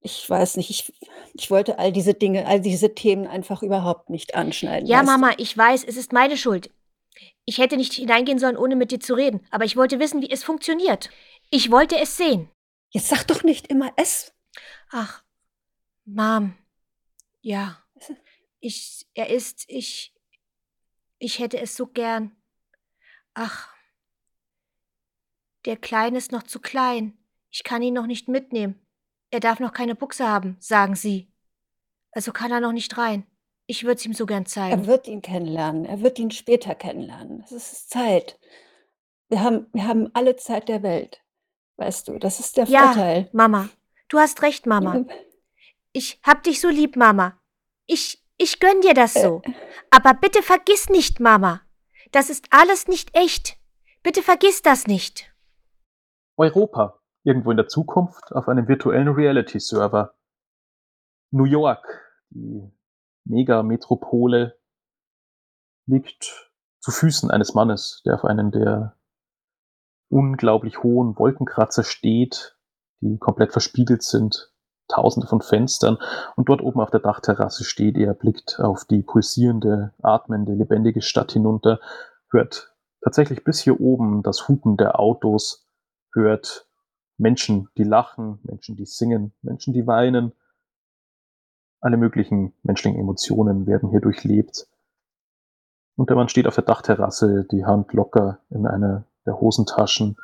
ich 0.05 0.29
weiß 0.29 0.57
nicht, 0.57 0.69
ich, 0.69 0.93
ich 1.33 1.49
wollte 1.49 1.79
all 1.79 1.91
diese 1.91 2.13
Dinge, 2.13 2.45
all 2.45 2.61
diese 2.61 2.93
Themen 2.93 3.25
einfach 3.25 3.63
überhaupt 3.63 4.11
nicht 4.11 4.35
anschneiden. 4.35 4.87
Ja, 4.87 5.01
Mama, 5.01 5.33
ich 5.37 5.57
weiß, 5.57 5.83
es 5.83 5.97
ist 5.97 6.13
meine 6.13 6.37
Schuld. 6.37 6.69
Ich 7.43 7.57
hätte 7.57 7.75
nicht 7.75 7.93
hineingehen 7.93 8.39
sollen, 8.39 8.55
ohne 8.55 8.75
mit 8.75 8.91
dir 8.91 8.99
zu 8.99 9.15
reden, 9.15 9.45
aber 9.49 9.65
ich 9.65 9.75
wollte 9.75 9.99
wissen, 9.99 10.21
wie 10.21 10.29
es 10.29 10.43
funktioniert. 10.43 11.09
Ich 11.49 11.71
wollte 11.71 11.97
es 11.97 12.17
sehen. 12.17 12.49
Jetzt 12.91 13.09
sag 13.09 13.25
doch 13.25 13.43
nicht 13.43 13.67
immer 13.67 13.91
es. 13.97 14.33
Ach, 14.91 15.23
Mom. 16.05 16.55
Ja. 17.41 17.83
Ich, 18.59 19.07
er 19.15 19.29
ist, 19.29 19.65
ich, 19.67 20.13
ich 21.17 21.39
hätte 21.39 21.59
es 21.59 21.75
so 21.75 21.87
gern. 21.87 22.35
Ach, 23.33 23.69
der 25.65 25.77
Kleine 25.77 26.17
ist 26.19 26.31
noch 26.31 26.43
zu 26.43 26.59
klein. 26.59 27.17
Ich 27.49 27.63
kann 27.63 27.81
ihn 27.81 27.93
noch 27.93 28.07
nicht 28.07 28.27
mitnehmen. 28.27 28.84
Er 29.31 29.39
darf 29.39 29.59
noch 29.59 29.73
keine 29.73 29.95
Buchse 29.95 30.27
haben, 30.27 30.57
sagen 30.59 30.95
Sie. 30.95 31.31
Also 32.11 32.31
kann 32.31 32.51
er 32.51 32.61
noch 32.61 32.71
nicht 32.71 32.97
rein. 32.97 33.25
Ich 33.67 33.83
würde 33.83 33.95
es 33.95 34.05
ihm 34.05 34.13
so 34.13 34.25
gern 34.25 34.45
zeigen. 34.45 34.81
Er 34.81 34.87
wird 34.87 35.07
ihn 35.07 35.21
kennenlernen. 35.21 35.85
Er 35.85 36.01
wird 36.01 36.19
ihn 36.19 36.31
später 36.31 36.75
kennenlernen. 36.75 37.43
Es 37.43 37.51
ist 37.51 37.89
Zeit. 37.89 38.39
Wir 39.27 39.41
haben, 39.41 39.67
wir 39.73 39.87
haben 39.87 40.09
alle 40.13 40.35
Zeit 40.35 40.69
der 40.69 40.83
Welt. 40.83 41.21
Weißt 41.77 42.07
du, 42.07 42.19
das 42.19 42.39
ist 42.39 42.57
der 42.57 42.65
ja, 42.65 42.83
Vorteil. 42.83 43.29
Mama. 43.33 43.69
Du 44.07 44.19
hast 44.19 44.43
recht, 44.43 44.65
Mama. 44.65 45.03
Ich 45.93 46.19
hab 46.23 46.43
dich 46.43 46.61
so 46.61 46.69
lieb, 46.69 46.95
Mama. 46.95 47.41
Ich, 47.87 48.23
ich 48.37 48.59
gönn 48.59 48.81
dir 48.81 48.93
das 48.93 49.13
so. 49.13 49.41
Äh. 49.43 49.53
Aber 49.89 50.13
bitte 50.13 50.43
vergiss 50.43 50.89
nicht, 50.89 51.19
Mama. 51.19 51.61
Das 52.11 52.29
ist 52.29 52.45
alles 52.51 52.87
nicht 52.87 53.15
echt. 53.15 53.57
Bitte 54.03 54.21
vergiss 54.21 54.61
das 54.61 54.87
nicht. 54.87 55.33
Europa. 56.37 57.01
Irgendwo 57.25 57.51
in 57.51 57.57
der 57.57 57.67
Zukunft 57.67 58.31
auf 58.31 58.47
einem 58.47 58.69
virtuellen 58.69 59.09
Reality-Server. 59.09 60.15
New 61.31 61.43
York, 61.43 61.85
die 62.29 62.71
Megametropole, 63.25 64.57
liegt 65.87 66.51
zu 66.79 66.91
Füßen 66.91 67.29
eines 67.31 67.53
Mannes, 67.53 68.01
der 68.05 68.15
auf 68.15 68.23
einem 68.23 68.51
der 68.51 68.95
unglaublich 70.09 70.83
hohen 70.83 71.17
Wolkenkratzer 71.17 71.83
steht, 71.83 72.57
die 73.01 73.17
komplett 73.17 73.51
verspiegelt 73.51 74.03
sind 74.03 74.55
tausende 74.87 75.27
von 75.27 75.41
Fenstern 75.41 75.97
und 76.35 76.49
dort 76.49 76.61
oben 76.61 76.79
auf 76.79 76.91
der 76.91 76.99
Dachterrasse 76.99 77.63
steht 77.63 77.97
er, 77.97 78.13
blickt 78.13 78.59
auf 78.59 78.85
die 78.85 79.01
pulsierende, 79.01 79.93
atmende, 80.01 80.53
lebendige 80.53 81.01
Stadt 81.01 81.31
hinunter, 81.31 81.79
hört 82.29 82.73
tatsächlich 83.03 83.43
bis 83.43 83.59
hier 83.59 83.79
oben 83.79 84.23
das 84.23 84.47
Hupen 84.47 84.77
der 84.77 84.99
Autos, 84.99 85.67
hört 86.13 86.64
Menschen, 87.17 87.69
die 87.77 87.83
lachen, 87.83 88.39
Menschen, 88.43 88.75
die 88.75 88.85
singen, 88.85 89.33
Menschen, 89.41 89.73
die 89.73 89.87
weinen. 89.87 90.33
Alle 91.79 91.97
möglichen 91.97 92.53
menschlichen 92.63 92.99
Emotionen 92.99 93.67
werden 93.67 93.89
hier 93.89 94.01
durchlebt. 94.01 94.67
Und 95.95 96.09
der 96.09 96.15
Mann 96.15 96.29
steht 96.29 96.47
auf 96.47 96.55
der 96.55 96.63
Dachterrasse, 96.63 97.45
die 97.45 97.65
Hand 97.65 97.93
locker 97.93 98.39
in 98.49 98.67
einer 98.67 99.05
der 99.25 99.39
Hosentaschen, 99.39 100.17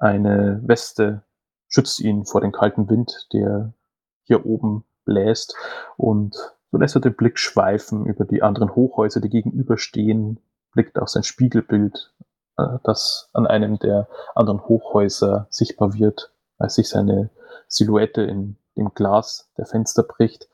eine 0.00 0.60
Weste 0.64 1.22
schützt 1.68 2.00
ihn 2.00 2.24
vor 2.24 2.40
dem 2.40 2.52
kalten 2.52 2.88
Wind, 2.88 3.28
der 3.32 3.74
hier 4.22 4.46
oben 4.46 4.84
bläst. 5.04 5.56
Und 5.96 6.36
so 6.70 6.78
lässt 6.78 6.94
er 6.94 7.00
den 7.00 7.16
Blick 7.16 7.38
schweifen 7.38 8.06
über 8.06 8.24
die 8.24 8.42
anderen 8.42 8.74
Hochhäuser, 8.74 9.20
die 9.20 9.28
gegenüberstehen, 9.28 10.40
blickt 10.72 10.98
auf 10.98 11.08
sein 11.08 11.24
Spiegelbild, 11.24 12.14
äh, 12.58 12.78
das 12.84 13.30
an 13.32 13.46
einem 13.46 13.78
der 13.78 14.08
anderen 14.34 14.60
Hochhäuser 14.62 15.46
sichtbar 15.50 15.94
wird, 15.94 16.32
als 16.58 16.74
sich 16.74 16.88
seine 16.88 17.30
Silhouette 17.68 18.22
in 18.22 18.56
dem 18.76 18.92
Glas 18.94 19.50
der 19.56 19.66
Fenster 19.66 20.02
bricht 20.02 20.48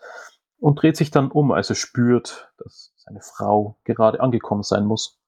und 0.58 0.80
dreht 0.80 0.96
sich 0.96 1.10
dann 1.10 1.30
um, 1.30 1.52
als 1.52 1.70
er 1.70 1.76
spürt, 1.76 2.52
dass 2.58 2.92
seine 2.96 3.20
Frau 3.20 3.76
gerade 3.84 4.20
angekommen 4.20 4.62
sein 4.62 4.86
muss. 4.86 5.20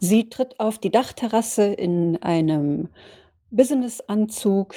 Sie 0.00 0.28
tritt 0.28 0.60
auf 0.60 0.78
die 0.78 0.90
Dachterrasse 0.90 1.64
in 1.64 2.22
einem 2.22 2.88
Businessanzug 3.50 4.74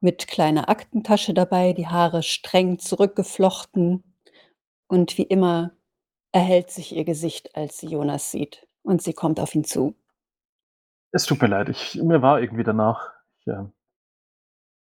mit 0.00 0.28
kleiner 0.28 0.68
Aktentasche 0.68 1.34
dabei, 1.34 1.72
die 1.72 1.86
Haare 1.86 2.22
streng 2.22 2.78
zurückgeflochten. 2.78 4.04
Und 4.86 5.18
wie 5.18 5.22
immer 5.22 5.72
erhellt 6.32 6.70
sich 6.70 6.94
ihr 6.94 7.04
Gesicht, 7.04 7.56
als 7.56 7.78
sie 7.78 7.88
Jonas 7.88 8.30
sieht. 8.30 8.67
Und 8.88 9.02
sie 9.02 9.12
kommt 9.12 9.38
auf 9.38 9.54
ihn 9.54 9.64
zu. 9.64 9.94
Es 11.12 11.26
tut 11.26 11.42
mir 11.42 11.48
leid, 11.48 11.68
ich, 11.68 11.96
mir 12.02 12.22
war 12.22 12.40
irgendwie 12.40 12.64
danach. 12.64 13.10
Ich 13.38 13.46
äh, 13.46 13.64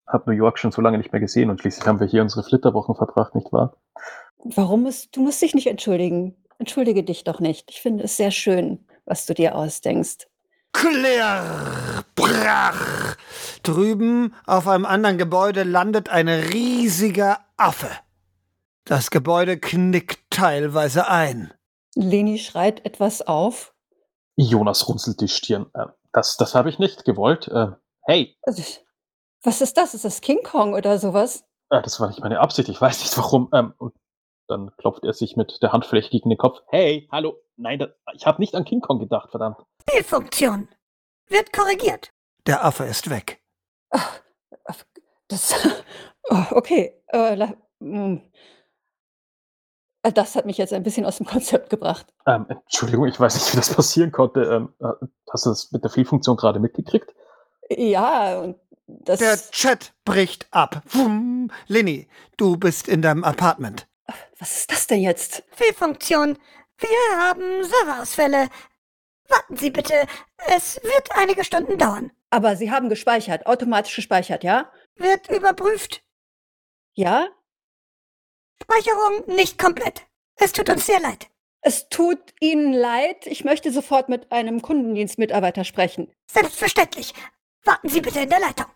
habe 0.07 0.31
New 0.31 0.37
York 0.37 0.59
schon 0.59 0.73
so 0.73 0.81
lange 0.81 0.97
nicht 0.97 1.13
mehr 1.13 1.21
gesehen 1.21 1.51
und 1.51 1.61
schließlich 1.61 1.87
haben 1.87 2.01
wir 2.01 2.07
hier 2.07 2.23
unsere 2.23 2.43
Flitterwochen 2.43 2.95
verbracht, 2.95 3.35
nicht 3.35 3.53
wahr? 3.53 3.77
Warum 4.39 4.85
musst 4.85 5.15
du 5.15 5.21
musst 5.21 5.43
dich 5.43 5.55
nicht 5.55 5.67
entschuldigen? 5.67 6.35
Entschuldige 6.59 7.05
dich 7.05 7.25
doch 7.25 7.41
nicht. 7.41 7.71
Ich 7.71 7.83
finde 7.83 8.05
es 8.05 8.17
sehr 8.17 8.31
schön, 8.31 8.87
was 9.05 9.27
du 9.27 9.35
dir 9.35 9.55
ausdenkst. 9.55 10.29
Klirr, 10.73 12.03
brach. 12.15 13.17
Drüben 13.63 14.35
auf 14.47 14.67
einem 14.67 14.87
anderen 14.87 15.19
Gebäude 15.19 15.63
landet 15.63 16.09
ein 16.09 16.29
riesiger 16.29 17.41
Affe. 17.59 17.91
Das 18.85 19.11
Gebäude 19.11 19.59
knickt 19.59 20.21
teilweise 20.31 21.07
ein. 21.07 21.53
Leni 21.95 22.39
schreit 22.39 22.87
etwas 22.87 23.21
auf. 23.21 23.75
Jonas 24.45 24.89
runzelt 24.89 25.21
die 25.21 25.29
Stirn. 25.29 25.71
Äh, 25.75 25.87
das, 26.13 26.37
das 26.37 26.55
habe 26.55 26.69
ich 26.71 26.79
nicht 26.79 27.05
gewollt. 27.05 27.49
Äh, 27.49 27.69
hey, 28.03 28.37
Also, 28.43 28.63
Was 29.43 29.61
ist 29.61 29.77
das? 29.77 29.95
Ist 29.95 30.05
das 30.05 30.21
King 30.21 30.43
Kong 30.43 30.75
oder 30.75 30.99
sowas? 30.99 31.45
äh, 31.71 31.83
das 31.83 32.01
war 32.01 32.09
nicht 32.09 32.21
meine 32.21 32.41
Absicht, 32.41 32.69
ich 32.69 32.81
weiß 32.81 33.01
nicht 33.01 33.17
warum. 33.19 33.49
Ähm, 33.53 33.75
und 33.79 33.95
dann 34.49 34.75
klopft 34.79 35.05
er 35.05 35.13
sich 35.13 35.37
mit 35.37 35.63
der 35.63 35.73
Handfläche 35.73 36.11
gegen 36.11 36.29
den 36.31 36.39
Kopf. 36.39 36.61
Hey, 36.69 37.09
hallo. 37.13 37.37
Nein, 37.57 37.79
das, 37.79 37.91
ich 38.15 38.27
habe 38.27 38.41
nicht 38.41 38.55
an 38.55 38.65
King 38.65 38.81
Kong 38.81 38.99
gedacht, 38.99 39.31
verdammt. 39.31 39.59
Fehlfunktion. 39.89 40.69
Wird 41.29 41.53
korrigiert. 41.53 42.11
Der 42.47 42.65
Affe 42.65 42.85
ist 42.85 43.09
weg. 43.11 43.43
Das. 45.29 45.55
Oh, 46.33 46.45
okay. 46.53 47.03
Äh, 47.09 47.35
la-. 47.35 47.55
Äh, 47.83 48.21
Das 50.03 50.35
hat 50.35 50.47
mich 50.47 50.57
jetzt 50.57 50.73
ein 50.73 50.83
bisschen 50.83 51.05
aus 51.05 51.19
dem 51.19 51.27
Konzept 51.27 51.69
gebracht. 51.69 52.07
Ähm, 52.27 52.47
Entschuldigung, 52.49 53.07
ich 53.07 53.21
weiß 53.21 53.35
nicht, 53.35 53.53
wie 53.53 53.57
das 53.57 53.75
passieren 53.75 54.13
konnte. 54.13 54.43
Ähm, 54.43 54.75
äh, 54.81 55.07
hast 55.31 55.47
du 55.47 55.51
das 55.51 55.73
mit 55.73 55.83
der 55.83 55.91
Fehlfunktion 55.91 56.37
gerade 56.37 56.59
mitgekriegt? 56.59 57.15
Ja, 57.69 58.39
und 58.41 58.57
das. 58.87 59.19
Der 59.19 59.37
Chat 59.51 59.93
bricht 60.05 60.49
ab. 60.51 60.83
Wumm. 60.87 61.51
Leni, 61.67 62.09
du 62.37 62.57
bist 62.57 62.89
in 62.89 63.03
deinem 63.03 63.25
Apartment. 63.25 63.87
Was 64.39 64.57
ist 64.57 64.73
das 64.73 64.87
denn 64.87 65.01
jetzt? 65.01 65.45
Fehlfunktion. 65.53 66.39
Wir 66.79 67.19
haben 67.19 67.63
Serverausfälle. 67.63 68.49
Warten 69.29 69.57
Sie 69.57 69.71
bitte. 69.71 70.07
Es 70.49 70.81
wird 70.83 71.11
einige 71.15 71.45
Stunden 71.45 71.79
dauern. 71.79 72.11
Aber 72.31 72.57
Sie 72.57 72.71
haben 72.71 72.89
gespeichert, 72.89 73.47
automatisch 73.47 73.95
gespeichert, 73.95 74.45
ja? 74.45 74.71
Wird 74.97 75.29
überprüft. 75.31 76.03
Ja? 76.95 77.29
Speicherung 78.63 79.35
nicht 79.35 79.59
komplett. 79.59 80.07
Es 80.37 80.53
tut 80.53 80.71
uns 80.71 80.87
sehr 80.87 81.01
leid. 81.01 81.29
Es 81.63 81.89
tut 81.89 82.19
Ihnen 82.41 82.73
leid. 82.73 83.27
Ich 83.27 83.45
möchte 83.45 83.71
sofort 83.71 84.09
mit 84.09 84.33
einem 84.33 84.63
Kundendienstmitarbeiter 84.63 85.65
sprechen. 85.65 86.11
Selbstverständlich. 86.31 87.13
Warten 87.65 87.89
Sie 87.89 88.01
bitte 88.01 88.21
in 88.21 88.31
der 88.31 88.41
Leitung. 88.41 88.67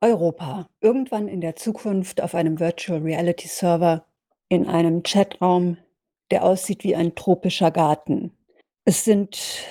Europa. 0.00 0.68
Irgendwann 0.80 1.28
in 1.28 1.40
der 1.40 1.56
Zukunft 1.56 2.20
auf 2.20 2.34
einem 2.34 2.60
Virtual 2.60 3.00
Reality 3.00 3.48
Server 3.48 4.06
in 4.48 4.68
einem 4.68 5.02
Chatraum, 5.02 5.78
der 6.30 6.44
aussieht 6.44 6.84
wie 6.84 6.94
ein 6.94 7.14
tropischer 7.14 7.70
Garten. 7.70 8.36
Es 8.84 9.04
sind 9.04 9.64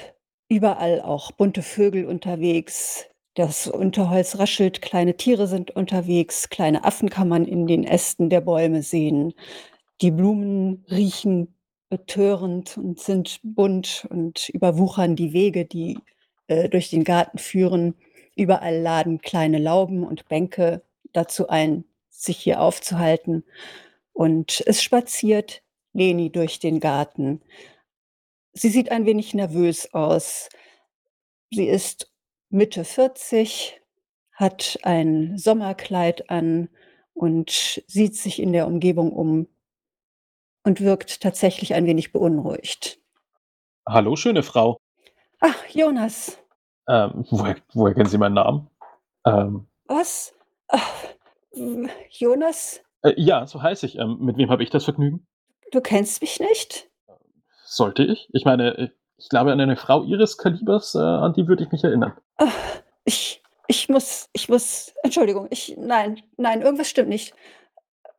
überall 0.50 1.02
auch 1.02 1.32
bunte 1.32 1.62
Vögel 1.62 2.06
unterwegs. 2.06 3.06
Das 3.36 3.68
Unterholz 3.68 4.38
raschelt, 4.38 4.84
kleine 4.84 5.18
Tiere 5.18 5.48
sind 5.48 5.72
unterwegs, 5.72 6.50
kleine 6.50 6.84
Affen 6.84 7.10
kann 7.10 7.28
man 7.28 7.46
in 7.46 7.66
den 7.66 7.84
Ästen 7.84 8.30
der 8.30 8.42
Bäume 8.42 8.84
sehen. 8.84 9.34
Die 10.02 10.12
Blumen 10.12 10.86
riechen 10.92 11.56
betörend 11.90 12.78
und 12.78 13.00
sind 13.00 13.40
bunt 13.44 14.06
und 14.10 14.50
überwuchern 14.50 15.16
die 15.16 15.34
Wege, 15.34 15.66
die 15.66 15.98
äh, 16.48 16.70
durch 16.70 16.92
den 16.92 17.04
Garten 17.04 17.40
führen. 17.40 17.96
Überall 18.36 18.80
laden 18.80 19.20
kleine 19.22 19.58
Lauben 19.58 20.04
und 20.04 20.28
Bänke 20.28 20.84
dazu 21.12 21.50
ein, 21.50 21.86
sich 22.10 22.38
hier 22.38 22.62
aufzuhalten. 22.62 23.44
Und 24.12 24.64
es 24.68 24.84
spaziert 24.84 25.64
Leni 25.94 26.32
durch 26.32 26.60
den 26.60 26.80
Garten. 26.80 27.42
Sie 28.54 28.70
sieht 28.70 28.92
ein 28.92 29.08
wenig 29.08 29.34
nervös 29.34 29.92
aus. 29.94 30.50
Sie 31.52 31.68
ist 31.68 32.13
Mitte 32.54 32.84
40, 32.86 33.82
hat 34.32 34.78
ein 34.84 35.40
Sommerkleid 35.40 36.30
an 36.30 36.70
und 37.16 37.50
sieht 37.88 38.16
sich 38.16 38.40
in 38.40 38.54
der 38.54 38.68
Umgebung 38.68 39.12
um 39.12 39.48
und 40.64 40.80
wirkt 40.80 41.20
tatsächlich 41.22 41.74
ein 41.74 41.88
wenig 41.88 42.12
beunruhigt. 42.12 43.00
Hallo, 43.90 44.16
schöne 44.16 44.44
Frau. 44.44 44.78
Ach, 45.40 45.66
Jonas, 45.70 46.38
Ähm, 46.88 47.26
woher, 47.32 47.56
woher 47.74 47.96
kennen 47.96 48.10
Sie 48.10 48.20
meinen 48.20 48.36
Namen? 48.36 48.70
Ähm, 49.26 49.66
was? 49.86 50.36
Ach, 50.68 50.92
Jonas, 52.12 52.84
äh, 53.02 53.14
ja, 53.18 53.48
so 53.48 53.64
heiße 53.64 53.88
ich. 53.88 53.98
Ähm, 53.98 54.20
mit 54.20 54.38
wem 54.38 54.52
habe 54.52 54.62
ich 54.62 54.70
das 54.70 54.84
Vergnügen? 54.84 55.26
du 55.72 55.82
kennst 55.82 56.22
mich 56.22 56.40
nicht? 56.40 56.88
Sollte 57.64 58.04
ich? 58.04 58.30
Ich 58.32 58.46
meine, 58.46 58.78
äh, 58.78 58.90
ich 59.24 59.30
glaube, 59.30 59.52
an 59.54 59.60
eine 59.62 59.78
Frau 59.78 60.04
Ihres 60.04 60.38
Kalibers, 60.38 60.96
äh, 60.96 61.00
an 61.00 61.34
die 61.34 61.48
würde 61.48 61.64
ich 61.64 61.72
mich 61.72 61.84
erinnern. 61.84 62.14
Ach, 62.38 62.54
ich, 63.06 63.42
ich 63.68 63.88
muss, 63.90 64.30
ich 64.34 64.50
muss, 64.50 64.94
Entschuldigung, 65.02 65.48
ich, 65.50 65.76
nein, 65.78 66.22
nein, 66.38 66.62
irgendwas 66.62 66.90
stimmt 66.90 67.10
nicht. 67.10 67.34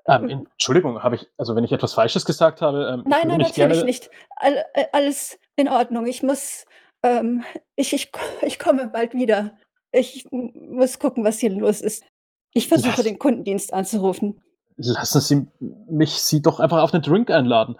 Ähm, 0.07 0.29
Entschuldigung, 0.29 1.03
habe 1.03 1.17
ich, 1.17 1.27
also 1.39 1.55
wenn 1.57 1.65
ich 1.65 1.73
etwas 1.73 1.95
Falsches 1.95 2.25
gesagt 2.25 2.61
habe, 2.63 2.91
ähm, 2.95 3.05
Nein, 3.07 3.29
nein, 3.29 3.39
natürlich 3.39 3.55
gerne, 3.55 3.85
nicht. 3.85 4.11
All, 4.37 4.65
äh, 4.75 4.87
alles 4.93 5.39
in 5.57 5.69
Ordnung. 5.69 6.07
Ich 6.07 6.23
muss, 6.23 6.65
ähm, 7.03 7.45
ich, 7.77 7.93
ich, 7.93 8.11
ich 8.43 8.59
komme 8.59 8.89
bald 8.89 9.15
wieder. 9.15 9.53
Ich 9.93 10.27
muss 10.31 10.99
gucken, 10.99 11.25
was 11.25 11.39
hier 11.39 11.51
los 11.51 11.81
ist. 11.81 12.05
Ich 12.53 12.69
versuche, 12.69 12.91
Lass- 12.97 13.03
den 13.05 13.19
Kundendienst 13.19 13.73
anzurufen. 13.73 14.43
Lassen 14.77 15.21
Sie 15.21 15.47
mich 15.89 16.11
Sie 16.15 16.43
doch 16.43 16.61
einfach 16.61 16.83
auf 16.83 16.93
einen 16.93 17.03
Drink 17.03 17.31
einladen. 17.31 17.77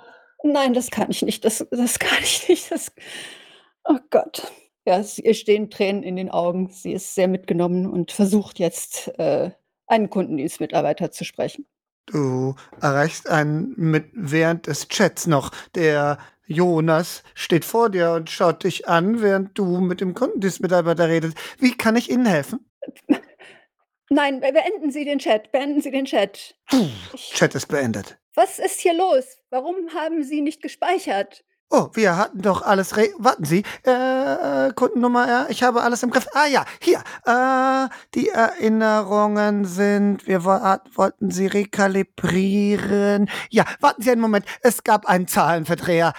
Nein, 0.47 0.75
das 0.75 0.91
kann 0.91 1.11
ich 1.11 1.23
nicht. 1.23 1.45
Das, 1.45 1.67
das 1.71 1.99
kann 1.99 2.19
ich 2.23 2.49
nicht. 2.49 2.71
Das, 2.71 2.93
oh 3.85 3.99
Gott. 4.11 4.53
Ja, 4.87 4.99
es- 4.99 5.19
ihr 5.19 5.33
stehen 5.35 5.71
Tränen 5.71 6.03
in 6.03 6.17
den 6.17 6.31
Augen. 6.31 6.69
Sie 6.69 6.93
ist 6.93 7.15
sehr 7.15 7.29
mitgenommen 7.29 7.87
und 7.91 8.13
versucht 8.13 8.59
jetzt, 8.59 9.09
äh, 9.19 9.51
einen 9.87 10.11
Kundendienstmitarbeiter 10.11 11.11
zu 11.11 11.25
sprechen. 11.25 11.67
Du 12.07 12.55
erreichst 12.83 13.29
einen 13.31 13.73
mit 13.77 14.11
während 14.13 14.67
des 14.67 14.89
Chats 14.89 15.27
noch. 15.27 15.51
Der 15.75 16.19
Jonas 16.47 17.23
steht 17.35 17.65
vor 17.65 17.89
dir 17.89 18.13
und 18.13 18.29
schaut 18.29 18.65
dich 18.65 18.87
an, 18.87 19.23
während 19.23 19.57
du 19.59 19.81
mit 19.81 20.03
dem 20.03 20.13
Kundendienstmitarbeiter 20.13 21.09
redest. 21.09 21.39
Wie 21.59 21.75
kann 21.75 21.97
ich 21.97 22.11
Ihnen 22.11 22.27
helfen? 22.27 22.61
Nein, 24.11 24.41
be- 24.41 24.53
beenden 24.53 24.91
Sie 24.91 25.07
den 25.07 25.19
Chat. 25.19 25.51
Beenden 25.51 25.81
Sie 25.81 25.91
den 25.91 26.05
Chat. 26.05 26.55
Ich, 27.15 27.31
Chat 27.31 27.55
ist 27.55 27.69
beendet. 27.69 28.19
Was 28.35 28.59
ist 28.59 28.81
hier 28.81 28.95
los? 28.95 29.25
Warum 29.51 29.95
haben 29.95 30.23
Sie 30.23 30.41
nicht 30.41 30.63
gespeichert? 30.63 31.45
Oh, 31.71 31.89
wir 31.95 32.17
hatten 32.17 32.43
doch 32.43 32.63
alles. 32.63 32.97
Re 32.97 33.09
Warten 33.19 33.45
Sie, 33.45 33.65
äh, 33.85 33.91
äh, 34.69 34.73
Kundennummer, 34.75 35.27
ja, 35.27 35.47
ich 35.49 35.63
habe 35.63 35.83
alles 35.83 36.03
im 36.03 36.11
Griff. 36.11 36.29
Ah 36.33 36.47
ja, 36.47 36.65
hier. 36.81 37.03
Äh, 37.25 37.89
die 38.15 38.29
Erinnerungen 38.29 39.65
sind. 39.65 40.27
Wir 40.27 40.45
wo 40.45 40.51
wollten 40.95 41.31
sie 41.31 41.47
rekalibrieren. 41.47 43.29
Ja, 43.51 43.65
warten 43.81 44.03
Sie 44.03 44.11
einen 44.11 44.21
Moment. 44.21 44.47
Es 44.63 44.85
gab 44.85 45.07
einen 45.07 45.27
Zahlenverdreher. 45.27 46.13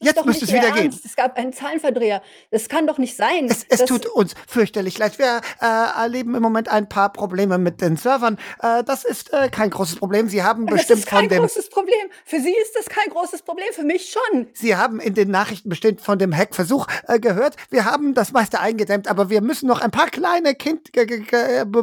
Das 0.00 0.08
ist 0.08 0.14
Jetzt 0.14 0.18
doch 0.18 0.24
müsste 0.24 0.44
es 0.46 0.52
wieder 0.52 0.70
gehen. 0.70 0.84
Ernst. 0.84 1.04
Es 1.04 1.14
gab 1.14 1.36
einen 1.36 1.52
Zahlenverdreher. 1.52 2.22
Das 2.50 2.70
kann 2.70 2.86
doch 2.86 2.96
nicht 2.96 3.16
sein. 3.16 3.46
Es, 3.50 3.66
es 3.68 3.80
Das- 3.80 3.86
tut 3.88 4.06
uns 4.06 4.34
fürchterlich 4.48 4.96
leid. 4.96 5.18
Wir 5.18 5.42
äh, 5.60 5.66
erleben 5.66 6.34
im 6.34 6.42
Moment 6.42 6.70
ein 6.70 6.88
paar 6.88 7.12
Probleme 7.12 7.58
mit 7.58 7.82
den 7.82 7.98
Servern. 7.98 8.38
Äh, 8.62 8.82
das 8.84 9.04
ist 9.04 9.30
äh, 9.34 9.50
kein 9.50 9.68
großes 9.68 9.96
Problem. 9.96 10.30
Sie 10.30 10.42
haben 10.42 10.64
das 10.66 10.76
bestimmt 10.78 11.00
ist 11.00 11.06
kein 11.06 11.18
von 11.20 11.28
dem. 11.28 11.38
großes 11.40 11.68
Problem. 11.68 12.10
Für 12.24 12.40
Sie 12.40 12.50
ist 12.54 12.74
das 12.76 12.86
kein 12.86 13.10
großes 13.10 13.42
Problem. 13.42 13.66
Für 13.72 13.82
mich 13.84 14.10
schon. 14.10 14.46
Sie 14.54 14.74
haben 14.74 15.00
in 15.00 15.12
den 15.12 15.30
Nachrichten 15.30 15.68
bestimmt 15.68 16.00
von 16.00 16.18
dem 16.18 16.34
Hackversuch 16.34 16.86
äh, 17.06 17.20
gehört. 17.20 17.56
Wir 17.68 17.84
haben 17.84 18.14
das 18.14 18.32
meiste 18.32 18.58
eingedämmt, 18.58 19.06
aber 19.06 19.28
wir 19.28 19.42
müssen 19.42 19.66
noch 19.66 19.82
ein 19.82 19.90
paar 19.90 20.06
kleine 20.08 20.54
kind 20.54 20.94
g- 20.94 21.04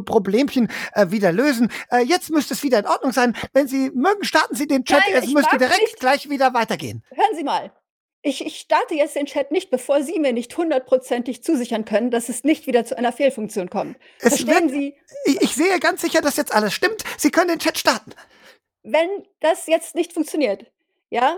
Problemchen 0.06 0.70
äh, 0.94 1.12
wieder 1.12 1.32
lösen. 1.32 1.72
Äh, 1.92 2.00
jetzt 2.00 2.32
müsste 2.32 2.56
es 2.56 2.64
wieder 2.64 2.80
in 2.80 2.88
Ordnung 2.88 3.12
sein. 3.12 3.36
Wenn 3.54 3.68
Sie 3.68 3.92
mögen, 3.94 4.24
starten 4.24 4.56
Sie 4.56 4.66
den 4.66 4.86
Chat. 4.86 5.02
Nein, 5.12 5.24
es 5.24 5.32
müsste 5.32 5.58
direkt 5.60 5.82
nicht. 5.82 6.00
gleich 6.00 6.30
wieder 6.32 6.56
weitergehen. 6.56 7.04
Hören 7.12 7.36
Sie 7.36 7.44
mal. 7.44 7.72
Ich, 8.28 8.46
ich 8.46 8.58
starte 8.60 8.94
jetzt 8.94 9.16
den 9.16 9.26
Chat 9.26 9.52
nicht, 9.52 9.70
bevor 9.70 10.04
Sie 10.04 10.20
mir 10.20 10.34
nicht 10.34 10.56
hundertprozentig 10.58 11.44
zusichern 11.44 11.86
können, 11.86 12.12
dass 12.12 12.28
es 12.28 12.44
nicht 12.44 12.68
wieder 12.68 12.84
zu 12.86 12.98
einer 12.98 13.14
Fehlfunktion 13.14 13.70
kommt. 13.70 13.96
Es 14.20 14.30
Verstehen 14.42 14.70
wird- 14.70 14.72
Sie, 14.72 14.96
Ich, 15.26 15.42
ich 15.42 15.56
sehe 15.56 15.80
ganz 15.80 16.02
sicher, 16.02 16.20
dass 16.22 16.36
jetzt 16.36 16.54
alles 16.54 16.74
stimmt. 16.74 17.04
Sie 17.18 17.32
können 17.32 17.48
den 17.48 17.60
Chat 17.60 17.78
starten. 17.78 18.12
wenn 18.84 19.08
das 19.40 19.68
jetzt 19.68 19.96
nicht 19.96 20.12
funktioniert, 20.14 20.66
ja, 21.10 21.38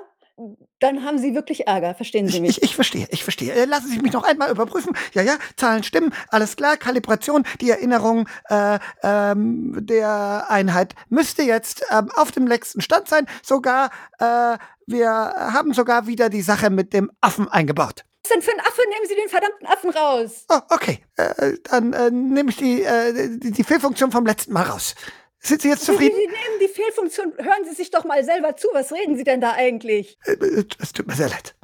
dann 0.79 1.03
haben 1.03 1.17
Sie 1.19 1.35
wirklich 1.35 1.67
Ärger, 1.67 1.93
verstehen 1.93 2.27
Sie 2.29 2.39
mich? 2.39 2.57
Ich, 2.57 2.63
ich 2.63 2.75
verstehe, 2.75 3.07
ich 3.11 3.23
verstehe. 3.25 3.51
Äh, 3.53 3.65
Lassen 3.65 3.89
Sie 3.89 3.99
mich 3.99 4.13
noch 4.13 4.23
einmal 4.23 4.49
überprüfen. 4.49 4.95
Ja, 5.13 5.21
ja, 5.21 5.37
Zahlen 5.57 5.83
stimmen, 5.83 6.13
alles 6.29 6.55
klar. 6.55 6.77
Kalibration, 6.77 7.43
die 7.59 7.69
Erinnerung 7.69 8.27
äh, 8.49 8.79
ähm, 9.03 9.75
der 9.81 10.45
Einheit 10.49 10.95
müsste 11.09 11.43
jetzt 11.43 11.83
ähm, 11.91 12.09
auf 12.15 12.31
dem 12.31 12.47
letzten 12.47 12.79
Stand 12.81 13.09
sein. 13.09 13.27
Sogar, 13.43 13.91
äh, 14.19 14.57
wir 14.91 15.09
haben 15.09 15.73
sogar 15.73 16.07
wieder 16.07 16.29
die 16.29 16.41
Sache 16.41 16.69
mit 16.69 16.93
dem 16.93 17.11
Affen 17.21 17.47
eingebaut. 17.47 18.05
Was 18.23 18.31
denn 18.33 18.41
für 18.41 18.51
ein 18.51 18.59
Affe? 18.59 18.81
Nehmen 18.89 19.07
Sie 19.07 19.15
den 19.15 19.29
verdammten 19.29 19.65
Affen 19.67 19.89
raus. 19.91 20.45
Oh, 20.49 20.59
okay. 20.69 20.99
Äh, 21.15 21.53
dann 21.63 21.93
äh, 21.93 22.11
nehme 22.11 22.49
ich 22.51 22.57
die, 22.57 22.83
äh, 22.83 23.37
die, 23.39 23.51
die 23.51 23.63
Fehlfunktion 23.63 24.11
vom 24.11 24.25
letzten 24.25 24.53
Mal 24.53 24.63
raus. 24.63 24.93
Sind 25.39 25.61
Sie 25.61 25.69
jetzt 25.69 25.81
Sie, 25.81 25.85
Sie 25.87 25.91
zufrieden? 25.93 26.15
nehmen 26.17 26.59
die 26.61 26.67
Fehlfunktion. 26.67 27.33
Hören 27.37 27.63
Sie 27.67 27.73
sich 27.75 27.91
doch 27.91 28.03
mal 28.03 28.23
selber 28.23 28.55
zu. 28.55 28.67
Was 28.73 28.91
reden 28.93 29.15
Sie 29.17 29.23
denn 29.23 29.41
da 29.41 29.53
eigentlich? 29.53 30.17
Äh, 30.25 30.33
äh, 30.33 30.65
Es 30.79 30.91
tut 30.93 31.07
mir 31.07 31.15
sehr 31.15 31.29
leid. 31.29 31.55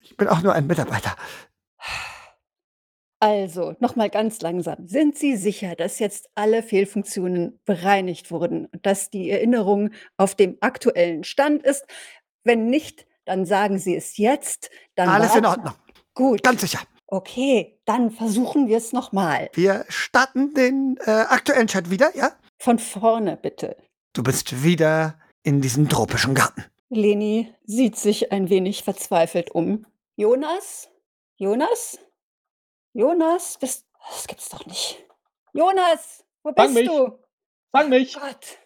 Ich 0.00 0.16
bin 0.16 0.28
auch 0.28 0.42
nur 0.42 0.52
ein 0.52 0.66
Mitarbeiter. 0.66 1.16
Also, 3.20 3.76
nochmal 3.78 4.10
ganz 4.10 4.40
langsam. 4.40 4.88
Sind 4.88 5.16
Sie 5.16 5.36
sicher, 5.36 5.76
dass 5.76 6.00
jetzt 6.00 6.28
alle 6.34 6.60
Fehlfunktionen 6.62 7.60
bereinigt 7.64 8.32
wurden 8.32 8.66
und 8.66 8.84
dass 8.84 9.10
die 9.10 9.30
Erinnerung 9.30 9.90
auf 10.16 10.34
dem 10.34 10.58
aktuellen 10.60 11.22
Stand 11.22 11.62
ist? 11.62 11.84
Wenn 12.44 12.66
nicht, 12.66 13.06
dann 13.24 13.46
sagen 13.46 13.78
Sie 13.78 13.94
es 13.94 14.16
jetzt. 14.16 14.70
Dann 14.94 15.08
Alles 15.08 15.34
in 15.34 15.46
Ordnung. 15.46 15.74
Gut. 16.14 16.42
Ganz 16.42 16.60
sicher. 16.60 16.80
Okay, 17.06 17.78
dann 17.84 18.10
versuchen 18.10 18.68
wir 18.68 18.78
es 18.78 18.92
nochmal. 18.92 19.50
Wir 19.54 19.84
starten 19.88 20.54
den 20.54 20.96
äh, 21.04 21.10
aktuellen 21.10 21.66
Chat 21.66 21.90
wieder, 21.90 22.14
ja? 22.16 22.32
Von 22.58 22.78
vorne 22.78 23.36
bitte. 23.36 23.76
Du 24.14 24.22
bist 24.22 24.62
wieder 24.62 25.18
in 25.42 25.60
diesem 25.60 25.88
tropischen 25.88 26.34
Garten. 26.34 26.64
Leni 26.88 27.52
sieht 27.64 27.96
sich 27.96 28.32
ein 28.32 28.50
wenig 28.50 28.82
verzweifelt 28.82 29.50
um. 29.50 29.86
Jonas? 30.16 30.90
Jonas? 31.36 31.98
Jonas? 32.92 33.58
Bist, 33.58 33.86
das 34.10 34.26
gibt's 34.26 34.48
doch 34.48 34.64
nicht. 34.66 35.04
Jonas, 35.52 36.24
wo 36.42 36.52
Fang 36.54 36.74
bist 36.74 36.74
mich. 36.74 36.86
du? 36.88 37.18
Fang 37.72 37.88
mich! 37.88 38.14
Gott. 38.14 38.58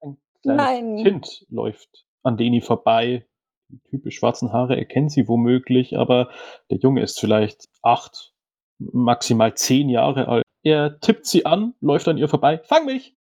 Ein 0.00 0.18
kleines 0.42 0.56
Nein. 0.56 1.04
Kind 1.04 1.46
läuft 1.50 2.05
an 2.26 2.36
Deni 2.36 2.60
vorbei. 2.60 3.26
Die 3.68 3.80
typisch 3.90 4.16
schwarzen 4.16 4.52
Haare 4.52 4.76
erkennt 4.76 5.10
sie 5.12 5.28
womöglich, 5.28 5.96
aber 5.96 6.30
der 6.70 6.78
Junge 6.78 7.02
ist 7.02 7.18
vielleicht 7.18 7.68
acht, 7.82 8.34
maximal 8.78 9.54
zehn 9.54 9.88
Jahre 9.88 10.28
alt. 10.28 10.44
Er 10.62 11.00
tippt 11.00 11.26
sie 11.26 11.46
an, 11.46 11.74
läuft 11.80 12.08
an 12.08 12.18
ihr 12.18 12.28
vorbei. 12.28 12.60
Fang 12.64 12.86
mich! 12.86 13.16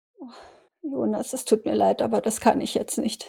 Jonas, 0.81 1.33
es 1.33 1.45
tut 1.45 1.65
mir 1.65 1.73
leid, 1.73 2.01
aber 2.01 2.21
das 2.21 2.39
kann 2.39 2.61
ich 2.61 2.75
jetzt 2.75 2.97
nicht. 2.97 3.27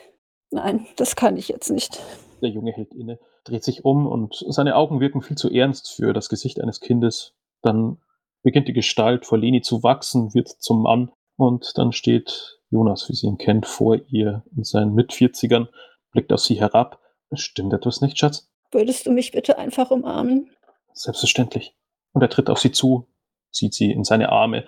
Nein, 0.51 0.87
das 0.97 1.17
kann 1.17 1.37
ich 1.37 1.49
jetzt 1.49 1.71
nicht. 1.71 2.01
Der 2.43 2.51
Junge 2.51 2.73
hält 2.73 2.93
inne, 2.95 3.19
dreht 3.45 3.65
sich 3.65 3.85
um 3.85 4.07
und 4.07 4.45
seine 4.49 4.77
Augen 4.77 5.01
wirken 5.01 5.23
viel 5.23 5.37
zu 5.37 5.51
ernst 5.51 5.91
für 5.95 6.13
das 6.13 6.29
Gesicht 6.29 6.61
eines 6.61 6.81
Kindes. 6.81 7.35
Dann 7.63 7.99
beginnt 8.43 8.69
die 8.69 8.75
Gestalt 8.75 9.27
vor 9.27 9.39
Leni 9.39 9.63
zu 9.63 9.83
wachsen, 9.83 10.35
wird 10.35 10.49
zum 10.49 10.83
Mann 10.83 11.11
und 11.37 11.77
dann 11.79 11.93
steht 11.93 12.56
Jonas, 12.71 13.09
wie 13.09 13.15
sie 13.15 13.27
ihn 13.27 13.39
kennt, 13.39 13.67
vor 13.67 13.97
ihr 14.09 14.45
in 14.57 14.65
seinen 14.65 14.95
Mitvierzigern, 14.95 15.69
blickt 16.13 16.33
auf 16.33 16.41
sie 16.41 16.61
herab. 16.61 17.01
Stimmt 17.33 17.73
etwas 17.73 18.01
nicht, 18.01 18.19
Schatz? 18.19 18.49
Würdest 18.73 19.07
du 19.07 19.13
mich 19.13 19.33
bitte 19.33 19.59
einfach 19.59 19.91
umarmen? 19.91 20.51
Selbstverständlich. 20.93 21.77
Und 22.13 22.23
er 22.23 22.31
tritt 22.31 22.51
auf 22.51 22.59
sie 22.59 22.73
zu, 22.73 23.07
zieht 23.53 23.75
sie 23.75 23.91
in 23.91 24.05
seine 24.05 24.31
Arme, 24.31 24.67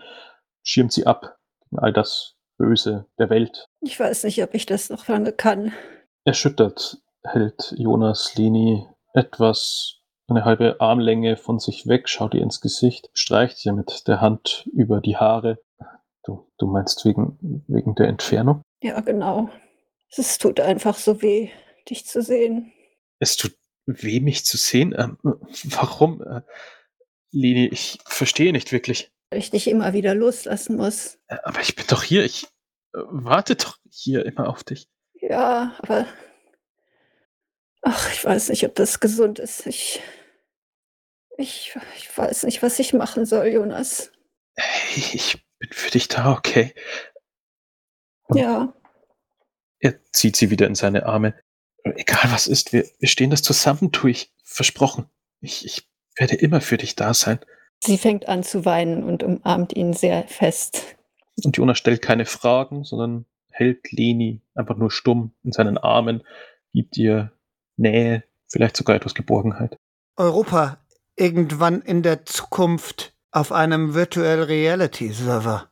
schirmt 0.62 0.92
sie 0.92 1.06
ab 1.06 1.38
gegen 1.60 1.78
all 1.78 1.92
das 1.92 2.36
Böse 2.56 3.06
der 3.18 3.30
Welt. 3.30 3.66
Ich 3.80 3.98
weiß 3.98 4.24
nicht, 4.24 4.42
ob 4.42 4.54
ich 4.54 4.66
das 4.66 4.90
noch 4.90 5.08
lange 5.08 5.32
kann. 5.32 5.72
Erschüttert 6.24 6.98
hält 7.22 7.74
Jonas 7.76 8.34
Leni 8.36 8.86
etwas 9.14 9.98
eine 10.26 10.44
halbe 10.44 10.80
Armlänge 10.80 11.36
von 11.36 11.58
sich 11.58 11.86
weg, 11.86 12.08
schaut 12.08 12.34
ihr 12.34 12.42
ins 12.42 12.60
Gesicht, 12.60 13.08
streicht 13.14 13.64
ihr 13.64 13.72
mit 13.72 14.06
der 14.06 14.20
Hand 14.20 14.68
über 14.72 15.00
die 15.00 15.16
Haare. 15.16 15.58
Du, 16.28 16.46
du 16.58 16.66
meinst 16.66 17.06
wegen, 17.06 17.64
wegen 17.68 17.94
der 17.94 18.08
Entfernung? 18.08 18.60
Ja, 18.82 19.00
genau. 19.00 19.48
Es 20.14 20.36
tut 20.36 20.60
einfach 20.60 20.98
so 20.98 21.22
weh, 21.22 21.48
dich 21.88 22.04
zu 22.04 22.20
sehen. 22.20 22.70
Es 23.18 23.38
tut 23.38 23.56
weh, 23.86 24.20
mich 24.20 24.44
zu 24.44 24.58
sehen. 24.58 24.94
Ähm, 24.98 25.16
warum? 25.64 26.20
Äh, 26.20 26.42
Leni, 27.30 27.68
ich 27.68 27.98
verstehe 28.04 28.52
nicht 28.52 28.72
wirklich. 28.72 29.10
Weil 29.30 29.38
ich 29.38 29.50
dich 29.50 29.68
immer 29.68 29.94
wieder 29.94 30.14
loslassen 30.14 30.76
muss. 30.76 31.18
Äh, 31.28 31.38
Aber 31.44 31.62
ich 31.62 31.74
bin 31.74 31.86
doch 31.88 32.02
hier. 32.02 32.26
Ich 32.26 32.44
äh, 32.44 32.98
warte 33.06 33.56
doch 33.56 33.78
hier 33.90 34.26
immer 34.26 34.50
auf 34.50 34.64
dich. 34.64 34.86
Ja, 35.14 35.78
aber. 35.78 36.06
Ach, 37.80 38.12
ich 38.12 38.22
weiß 38.22 38.50
nicht, 38.50 38.66
ob 38.66 38.74
das 38.74 39.00
gesund 39.00 39.38
ist. 39.38 39.66
Ich. 39.66 40.02
Ich, 41.38 41.74
ich 41.96 42.18
weiß 42.18 42.42
nicht, 42.42 42.62
was 42.62 42.78
ich 42.80 42.92
machen 42.92 43.24
soll, 43.24 43.46
Jonas. 43.46 44.12
Hey, 44.56 45.04
ich 45.14 45.47
bin 45.58 45.70
für 45.72 45.90
dich 45.90 46.08
da, 46.08 46.32
okay? 46.32 46.74
Und 48.24 48.38
Ja, 48.38 48.72
Er 49.80 49.94
zieht 50.12 50.36
sie 50.36 50.50
wieder 50.50 50.66
in 50.66 50.74
seine 50.74 51.06
Arme. 51.06 51.34
Egal 51.84 52.30
was 52.30 52.46
ist, 52.46 52.72
wir, 52.72 52.84
wir 52.98 53.08
stehen 53.08 53.30
das 53.30 53.42
zusammen 53.42 53.90
durch. 53.92 54.32
Versprochen. 54.44 55.06
Ich, 55.40 55.64
ich 55.64 55.88
werde 56.16 56.34
immer 56.36 56.60
für 56.60 56.76
dich 56.76 56.96
da 56.96 57.14
sein. 57.14 57.38
sie 57.82 57.98
fängt 57.98 58.28
an 58.28 58.42
zu 58.42 58.64
weinen 58.64 59.04
und 59.04 59.22
umarmt 59.22 59.74
ihn 59.74 59.92
sehr 59.92 60.26
fest. 60.26 60.96
Und 61.44 61.56
Jonas 61.56 61.78
stellt 61.78 62.02
keine 62.02 62.26
Fragen, 62.26 62.82
sondern 62.84 63.24
hält 63.50 63.92
Leni 63.92 64.40
einfach 64.54 64.76
nur 64.76 64.90
stumm 64.90 65.32
in 65.44 65.52
seinen 65.52 65.78
Armen, 65.78 66.24
gibt 66.72 66.96
ihr 66.96 67.32
Nähe, 67.76 68.24
vielleicht 68.48 68.76
sogar 68.76 68.96
etwas 68.96 69.14
Geborgenheit. 69.14 69.78
Europa 70.16 70.78
irgendwann 71.14 71.80
in 71.82 72.02
der 72.02 72.24
Zukunft 72.24 73.14
auf 73.30 73.52
einem 73.52 73.94
Virtual 73.94 74.42
Reality 74.42 75.12
Server. 75.12 75.70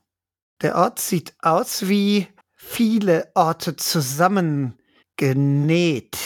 Der 0.63 0.77
Ort 0.77 0.99
sieht 0.99 1.35
aus 1.41 1.89
wie 1.89 2.29
viele 2.55 3.31
Orte 3.35 3.77
zusammengenäht. 3.77 6.17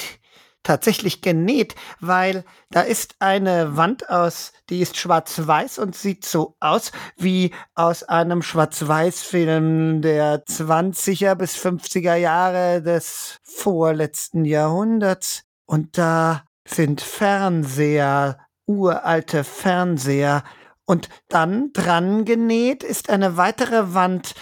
Tatsächlich 0.63 1.23
genäht, 1.23 1.75
weil 2.01 2.45
da 2.71 2.83
ist 2.83 3.15
eine 3.19 3.79
Wand 3.79 4.11
aus, 4.11 4.53
die 4.69 4.81
ist 4.81 4.99
schwarz-weiß 4.99 5.79
und 5.79 5.97
sieht 5.97 6.27
so 6.27 6.55
aus 6.61 6.93
wie 7.17 7.53
aus 7.75 8.03
einem 8.03 8.43
Schwarz-Weiß-Film 8.43 10.03
der 10.03 10.45
20er 10.45 11.35
bis 11.35 11.57
50er 11.57 12.15
Jahre 12.15 12.83
des 12.83 13.39
vorletzten 13.43 14.45
Jahrhunderts. 14.45 15.45
Und 15.65 15.97
da 15.97 16.45
sind 16.69 17.01
Fernseher, 17.01 18.39
uralte 18.67 19.45
Fernseher. 19.45 20.45
Und 20.91 21.09
dann 21.29 21.73
dran 21.73 22.25
genäht 22.25 22.83
ist 22.83 23.11
eine 23.11 23.37
weitere 23.37 23.95
Wand. 23.95 24.35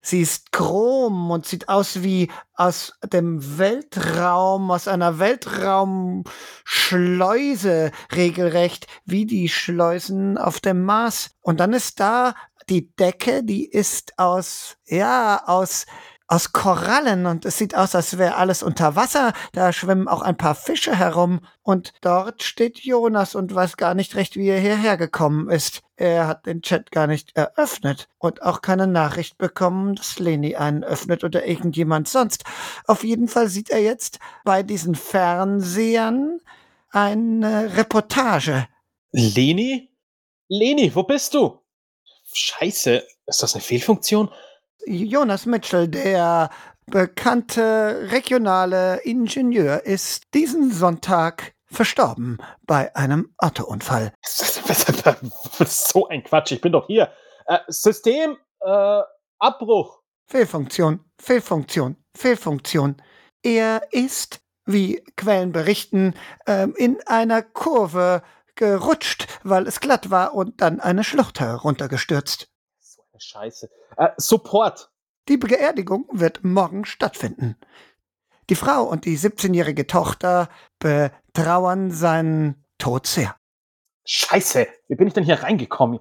Sie 0.00 0.20
ist 0.20 0.52
chrom 0.52 1.32
und 1.32 1.44
sieht 1.44 1.68
aus 1.68 2.04
wie 2.04 2.30
aus 2.54 2.92
dem 3.12 3.58
Weltraum, 3.58 4.70
aus 4.70 4.86
einer 4.86 5.18
Weltraumschleuse 5.18 7.90
regelrecht, 8.14 8.86
wie 9.06 9.26
die 9.26 9.48
Schleusen 9.48 10.38
auf 10.38 10.60
dem 10.60 10.84
Mars. 10.84 11.32
Und 11.40 11.58
dann 11.58 11.72
ist 11.72 11.98
da 11.98 12.36
die 12.68 12.94
Decke, 12.94 13.42
die 13.42 13.68
ist 13.68 14.20
aus, 14.20 14.76
ja, 14.86 15.42
aus 15.46 15.84
aus 16.28 16.52
Korallen 16.52 17.24
und 17.24 17.46
es 17.46 17.56
sieht 17.56 17.74
aus, 17.74 17.94
als 17.94 18.18
wäre 18.18 18.36
alles 18.36 18.62
unter 18.62 18.94
Wasser. 18.96 19.32
Da 19.52 19.72
schwimmen 19.72 20.06
auch 20.08 20.20
ein 20.20 20.36
paar 20.36 20.54
Fische 20.54 20.94
herum 20.94 21.40
und 21.62 21.94
dort 22.02 22.42
steht 22.42 22.78
Jonas 22.80 23.34
und 23.34 23.54
weiß 23.54 23.78
gar 23.78 23.94
nicht 23.94 24.14
recht, 24.14 24.36
wie 24.36 24.48
er 24.48 24.60
hierher 24.60 24.98
gekommen 24.98 25.48
ist. 25.48 25.80
Er 25.96 26.26
hat 26.26 26.44
den 26.44 26.60
Chat 26.60 26.92
gar 26.92 27.06
nicht 27.06 27.34
eröffnet 27.34 28.08
und 28.18 28.42
auch 28.42 28.60
keine 28.60 28.86
Nachricht 28.86 29.38
bekommen, 29.38 29.94
dass 29.94 30.18
Leni 30.18 30.54
einen 30.54 30.84
öffnet 30.84 31.24
oder 31.24 31.46
irgendjemand 31.46 32.08
sonst. 32.08 32.44
Auf 32.86 33.04
jeden 33.04 33.26
Fall 33.26 33.48
sieht 33.48 33.70
er 33.70 33.80
jetzt 33.80 34.18
bei 34.44 34.62
diesen 34.62 34.94
Fernsehern 34.94 36.40
eine 36.90 37.74
Reportage. 37.76 38.68
Leni? 39.12 39.90
Leni, 40.48 40.94
wo 40.94 41.02
bist 41.04 41.32
du? 41.32 41.58
Scheiße, 42.32 43.02
ist 43.26 43.42
das 43.42 43.54
eine 43.54 43.62
Fehlfunktion? 43.62 44.30
Jonas 44.88 45.44
Mitchell, 45.44 45.86
der 45.86 46.48
bekannte 46.86 48.08
regionale 48.10 49.00
Ingenieur, 49.04 49.84
ist 49.84 50.32
diesen 50.32 50.72
Sonntag 50.72 51.52
verstorben 51.66 52.38
bei 52.66 52.94
einem 52.96 53.34
Autounfall. 53.36 54.14
so 54.22 56.08
ein 56.08 56.24
Quatsch, 56.24 56.52
ich 56.52 56.62
bin 56.62 56.72
doch 56.72 56.86
hier. 56.86 57.12
Äh, 57.46 57.58
System, 57.68 58.38
äh, 58.60 59.00
Abbruch. 59.38 60.00
Fehlfunktion, 60.26 61.00
Fehlfunktion, 61.20 61.96
Fehlfunktion. 62.16 62.96
Er 63.42 63.82
ist, 63.90 64.40
wie 64.64 65.02
Quellen 65.16 65.52
berichten, 65.52 66.14
ähm, 66.46 66.74
in 66.76 66.98
einer 67.06 67.42
Kurve 67.42 68.22
gerutscht, 68.54 69.26
weil 69.42 69.66
es 69.66 69.80
glatt 69.80 70.10
war 70.10 70.34
und 70.34 70.62
dann 70.62 70.80
eine 70.80 71.04
Schlucht 71.04 71.40
heruntergestürzt. 71.40 72.48
Scheiße. 73.20 73.68
Äh, 73.96 74.08
Support. 74.16 74.90
Die 75.28 75.36
Beerdigung 75.36 76.08
wird 76.12 76.44
morgen 76.44 76.84
stattfinden. 76.84 77.56
Die 78.48 78.54
Frau 78.54 78.84
und 78.84 79.04
die 79.04 79.18
17-jährige 79.18 79.86
Tochter 79.86 80.48
betrauern 80.78 81.90
seinen 81.90 82.64
Tod 82.78 83.06
sehr. 83.06 83.36
Scheiße, 84.06 84.66
wie 84.88 84.94
bin 84.94 85.08
ich 85.08 85.14
denn 85.14 85.24
hier 85.24 85.42
reingekommen? 85.42 86.00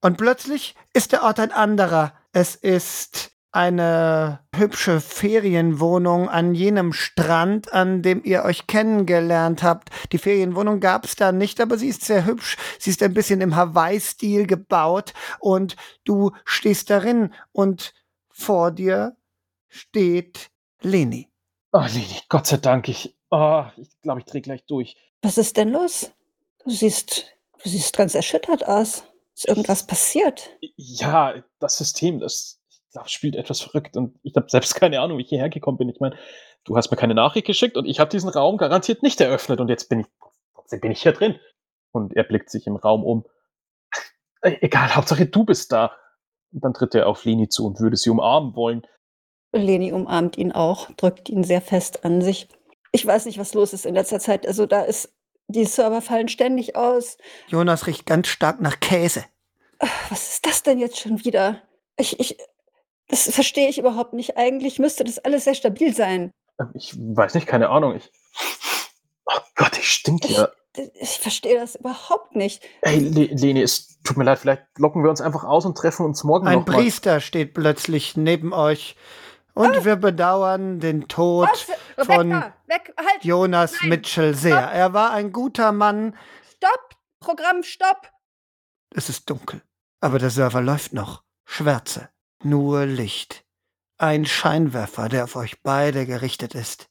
Und 0.00 0.16
plötzlich 0.16 0.74
ist 0.94 1.12
der 1.12 1.22
Ort 1.22 1.38
ein 1.38 1.52
anderer. 1.52 2.14
Es 2.32 2.54
ist 2.54 3.31
eine 3.52 4.40
hübsche 4.56 5.00
Ferienwohnung 5.00 6.28
an 6.28 6.54
jenem 6.54 6.94
Strand, 6.94 7.72
an 7.72 8.02
dem 8.02 8.24
ihr 8.24 8.44
euch 8.44 8.66
kennengelernt 8.66 9.62
habt. 9.62 9.90
Die 10.10 10.18
Ferienwohnung 10.18 10.80
gab 10.80 11.04
es 11.04 11.16
da 11.16 11.32
nicht, 11.32 11.60
aber 11.60 11.76
sie 11.76 11.88
ist 11.88 12.02
sehr 12.02 12.24
hübsch. 12.24 12.56
Sie 12.78 12.90
ist 12.90 13.02
ein 13.02 13.12
bisschen 13.12 13.42
im 13.42 13.54
Hawaii-Stil 13.54 14.46
gebaut 14.46 15.12
und 15.38 15.76
du 16.04 16.32
stehst 16.44 16.88
darin 16.88 17.32
und 17.52 17.92
vor 18.30 18.70
dir 18.70 19.16
steht 19.68 20.50
Leni. 20.80 21.30
Oh, 21.72 21.80
Leni, 21.80 22.20
Gott 22.30 22.46
sei 22.46 22.56
Dank, 22.56 22.88
ich, 22.88 23.16
oh, 23.30 23.64
ich 23.76 24.00
glaube, 24.00 24.20
ich 24.20 24.26
drehe 24.26 24.42
gleich 24.42 24.64
durch. 24.64 24.96
Was 25.20 25.36
ist 25.36 25.58
denn 25.58 25.68
los? 25.68 26.10
Du 26.64 26.70
siehst, 26.70 27.26
du 27.62 27.68
siehst 27.68 27.96
ganz 27.96 28.14
erschüttert 28.14 28.66
aus. 28.66 29.04
Ist 29.34 29.48
irgendwas 29.48 29.86
passiert? 29.86 30.50
Ja, 30.76 31.34
das 31.58 31.78
System, 31.78 32.18
das 32.18 32.61
glaube, 32.92 33.08
spielt 33.08 33.36
etwas 33.36 33.60
verrückt 33.60 33.96
und 33.96 34.18
ich 34.22 34.34
habe 34.36 34.48
selbst 34.48 34.74
keine 34.80 35.00
Ahnung, 35.00 35.18
wie 35.18 35.22
ich 35.22 35.28
hierher 35.28 35.50
gekommen 35.50 35.78
bin. 35.78 35.88
Ich 35.88 36.00
meine, 36.00 36.16
du 36.64 36.76
hast 36.76 36.90
mir 36.90 36.96
keine 36.96 37.14
Nachricht 37.14 37.46
geschickt 37.46 37.76
und 37.76 37.86
ich 37.86 38.00
habe 38.00 38.10
diesen 38.10 38.28
Raum 38.28 38.56
garantiert 38.56 39.02
nicht 39.02 39.20
eröffnet 39.20 39.60
und 39.60 39.68
jetzt 39.68 39.88
bin 39.88 40.00
ich, 40.00 40.06
trotzdem 40.54 40.80
bin 40.80 40.92
ich 40.92 41.02
hier 41.02 41.12
drin. 41.12 41.38
Und 41.92 42.16
er 42.16 42.24
blickt 42.24 42.50
sich 42.50 42.66
im 42.66 42.76
Raum 42.76 43.04
um. 43.04 43.24
Äh, 44.40 44.56
Egal, 44.62 44.94
Hauptsache 44.94 45.26
du 45.26 45.44
bist 45.44 45.72
da. 45.72 45.92
Und 46.52 46.64
dann 46.64 46.74
tritt 46.74 46.94
er 46.94 47.06
auf 47.06 47.24
Leni 47.24 47.48
zu 47.48 47.66
und 47.66 47.80
würde 47.80 47.96
sie 47.96 48.10
umarmen 48.10 48.54
wollen. 48.56 48.86
Leni 49.52 49.92
umarmt 49.92 50.38
ihn 50.38 50.52
auch, 50.52 50.90
drückt 50.92 51.28
ihn 51.28 51.44
sehr 51.44 51.60
fest 51.60 52.04
an 52.04 52.22
sich. 52.22 52.48
Ich 52.92 53.04
weiß 53.04 53.26
nicht, 53.26 53.38
was 53.38 53.54
los 53.54 53.72
ist 53.72 53.84
in 53.84 53.94
letzter 53.94 54.20
Zeit. 54.20 54.46
Also 54.46 54.66
da 54.66 54.82
ist, 54.82 55.14
die 55.48 55.64
Server 55.64 56.00
fallen 56.00 56.28
ständig 56.28 56.76
aus. 56.76 57.18
Jonas 57.48 57.86
riecht 57.86 58.06
ganz 58.06 58.28
stark 58.28 58.60
nach 58.60 58.80
Käse. 58.80 59.24
Ach, 59.78 60.10
Was 60.10 60.34
ist 60.34 60.46
das 60.46 60.62
denn 60.62 60.78
jetzt 60.78 60.98
schon 60.98 61.24
wieder? 61.24 61.60
Ich, 61.98 62.18
ich, 62.20 62.38
das 63.12 63.32
verstehe 63.32 63.68
ich 63.68 63.78
überhaupt 63.78 64.14
nicht. 64.14 64.36
Eigentlich 64.36 64.78
müsste 64.80 65.04
das 65.04 65.18
alles 65.20 65.44
sehr 65.44 65.54
stabil 65.54 65.94
sein. 65.94 66.32
Ähm, 66.58 66.70
Ich 66.74 66.94
weiß 66.98 67.34
nicht, 67.34 67.46
keine 67.46 67.68
Ahnung. 67.68 67.94
Ich, 67.94 68.10
oh 69.26 69.38
Gott, 69.54 69.78
ich 69.78 69.88
stink 69.88 70.24
Ich, 70.24 70.36
hier. 70.36 70.52
ich 70.94 71.18
verstehe 71.18 71.60
das 71.60 71.76
überhaupt 71.76 72.34
nicht. 72.34 72.62
Ey, 72.80 72.98
Le 72.98 73.26
Leni, 73.26 73.62
es 73.62 74.00
tut 74.02 74.16
mir 74.16 74.24
leid, 74.24 74.38
vielleicht 74.40 74.64
locken 74.78 75.02
wir 75.04 75.10
uns 75.10 75.20
einfach 75.20 75.44
aus 75.44 75.64
und 75.66 75.76
treffen 75.78 76.04
uns 76.06 76.24
morgen 76.24 76.46
Ein 76.48 76.60
noch 76.60 76.66
mal. 76.66 76.72
Priester 76.74 77.20
steht 77.20 77.54
plötzlich 77.54 78.16
neben 78.16 78.52
euch 78.52 78.96
und 79.54 79.84
wir 79.84 79.96
bedauern 79.96 80.80
den 80.80 81.06
Tod 81.08 81.48
Was? 81.96 82.06
von 82.06 82.30
weg, 82.66 82.94
halt! 82.96 83.22
Jonas 83.24 83.74
Nein, 83.80 83.90
Mitchell 83.90 84.34
sehr. 84.34 84.56
stopp. 84.58 84.74
Er 84.74 84.92
war 84.94 85.10
ein 85.12 85.30
guter 85.32 85.72
Mann. 85.72 86.16
Stopp! 86.56 86.96
Programm, 87.20 87.62
stopp! 87.62 88.10
Es 88.94 89.08
ist 89.10 89.28
dunkel, 89.30 89.62
aber 90.00 90.18
der 90.18 90.30
Server 90.30 90.60
läuft 90.62 90.92
noch. 90.94 91.22
Schwärze, 91.44 92.08
nur 92.44 92.86
Licht. 92.86 93.44
Ein 93.98 94.24
Scheinwerfer, 94.24 95.08
der 95.08 95.24
auf 95.24 95.36
euch 95.36 95.62
beide 95.62 96.06
gerichtet 96.06 96.54
ist. 96.54 96.88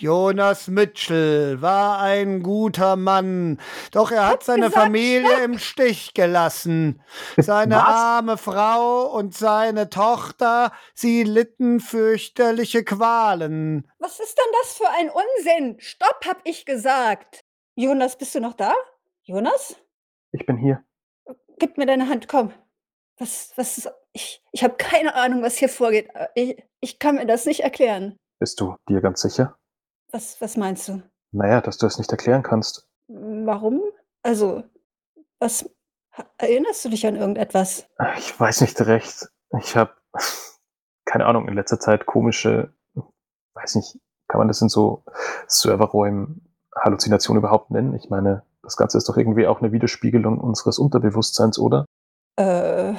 Jonas 0.00 0.68
Mitchell 0.68 1.60
war 1.60 2.00
ein 2.00 2.40
guter 2.44 2.94
Mann, 2.94 3.58
doch 3.90 4.12
er 4.12 4.28
hat 4.28 4.44
seine 4.44 4.66
gesagt, 4.66 4.84
Familie 4.84 5.26
stopp. 5.28 5.42
im 5.42 5.58
Stich 5.58 6.14
gelassen. 6.14 7.02
Seine 7.36 7.74
Was? 7.74 7.84
arme 7.84 8.38
Frau 8.38 9.06
und 9.12 9.34
seine 9.34 9.90
Tochter, 9.90 10.70
sie 10.94 11.24
litten 11.24 11.80
fürchterliche 11.80 12.84
Qualen. 12.84 13.90
Was 13.98 14.20
ist 14.20 14.38
denn 14.38 14.52
das 14.62 14.74
für 14.76 14.88
ein 14.88 15.10
Unsinn? 15.10 15.80
Stopp, 15.80 16.20
hab 16.28 16.42
ich 16.44 16.64
gesagt. 16.64 17.44
Jonas, 17.74 18.16
bist 18.16 18.36
du 18.36 18.40
noch 18.40 18.54
da? 18.54 18.74
Jonas? 19.24 19.74
Ich 20.30 20.46
bin 20.46 20.58
hier. 20.58 20.84
Gib 21.58 21.76
mir 21.76 21.86
deine 21.86 22.08
Hand, 22.08 22.28
komm. 22.28 22.52
Was, 23.18 23.52
was, 23.56 23.78
ist- 23.78 23.90
ich, 24.12 24.42
ich 24.52 24.62
habe 24.64 24.74
keine 24.76 25.14
Ahnung, 25.14 25.42
was 25.42 25.56
hier 25.56 25.68
vorgeht. 25.68 26.08
Äh, 26.14 26.28
Ich, 26.34 26.64
ich 26.80 26.98
kann 26.98 27.16
mir 27.16 27.26
das 27.26 27.46
nicht 27.46 27.60
erklären. 27.60 28.16
Bist 28.38 28.60
du 28.60 28.76
dir 28.88 29.00
ganz 29.00 29.20
sicher? 29.20 29.56
Was, 30.12 30.40
was 30.40 30.56
meinst 30.56 30.88
du? 30.88 31.02
Naja, 31.32 31.60
dass 31.60 31.78
du 31.78 31.86
es 31.86 31.98
nicht 31.98 32.10
erklären 32.10 32.42
kannst. 32.42 32.88
Warum? 33.08 33.82
Also, 34.22 34.62
was, 35.40 35.68
erinnerst 36.38 36.84
du 36.84 36.88
dich 36.88 37.06
an 37.06 37.16
irgendetwas? 37.16 37.86
Ich 38.16 38.38
weiß 38.38 38.60
nicht 38.62 38.80
recht. 38.82 39.28
Ich 39.60 39.76
habe, 39.76 39.92
keine 41.04 41.26
Ahnung, 41.26 41.48
in 41.48 41.54
letzter 41.54 41.80
Zeit 41.80 42.06
komische, 42.06 42.72
weiß 43.54 43.74
nicht, 43.76 43.98
kann 44.28 44.38
man 44.38 44.48
das 44.48 44.60
in 44.62 44.68
so 44.68 45.02
Serverräumen 45.46 46.54
Halluzinationen 46.76 47.40
überhaupt 47.42 47.70
nennen? 47.70 47.94
Ich 47.94 48.08
meine, 48.10 48.44
das 48.62 48.76
Ganze 48.76 48.98
ist 48.98 49.08
doch 49.08 49.16
irgendwie 49.16 49.46
auch 49.46 49.60
eine 49.60 49.72
Widerspiegelung 49.72 50.38
unseres 50.38 50.78
Unterbewusstseins, 50.78 51.58
oder? 51.58 51.84
Äh, 52.38 52.94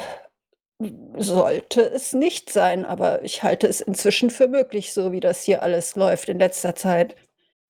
sollte 1.18 1.82
es 1.82 2.14
nicht 2.14 2.52
sein, 2.52 2.86
aber 2.86 3.24
ich 3.24 3.42
halte 3.42 3.68
es 3.68 3.80
inzwischen 3.80 4.30
für 4.30 4.48
möglich, 4.48 4.94
so 4.94 5.12
wie 5.14 5.22
das 5.22 5.44
hier 5.44 5.64
alles 5.64 5.96
läuft 5.96 6.28
in 6.30 6.40
letzter 6.40 6.76
Zeit. 6.76 7.16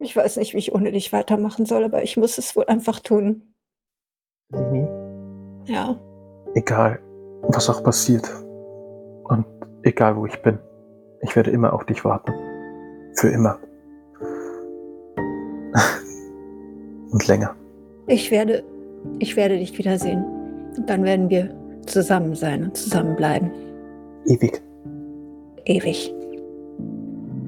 Ich 0.01 0.17
weiß 0.17 0.37
nicht, 0.39 0.55
wie 0.55 0.59
ich 0.59 0.75
ohne 0.75 0.91
dich 0.91 1.13
weitermachen 1.13 1.67
soll, 1.67 1.85
aber 1.85 2.03
ich 2.03 2.17
muss 2.17 2.37
es 2.37 2.57
wohl 2.57 2.65
einfach 2.65 2.99
tun. 2.99 3.55
Leni, 4.51 4.87
Ja. 5.67 5.97
egal, 6.55 6.99
was 7.43 7.71
auch 7.71 7.85
passiert. 7.85 8.29
Und 9.25 9.47
egal, 9.85 10.17
wo 10.17 10.27
ich 10.27 10.43
bin. 10.43 10.59
Ich 11.23 11.37
werde 11.37 11.53
immer 11.53 11.73
auf 11.73 11.85
dich 11.87 12.05
warten. 12.05 12.33
Für 13.15 13.29
immer. 13.29 13.61
Und 17.13 17.27
länger. 17.29 17.55
Ich 18.09 18.31
werde. 18.33 18.65
Ich 19.21 19.37
werde 19.37 19.57
dich 19.59 19.79
wiedersehen. 19.79 20.25
Und 20.77 20.91
dann 20.91 21.05
werden 21.05 21.31
wir 21.31 21.55
zusammen 21.87 22.35
sein 22.35 22.65
und 22.65 22.77
zusammenbleiben. 22.77 23.51
Ewig. 24.27 24.63
Ewig. 25.65 26.15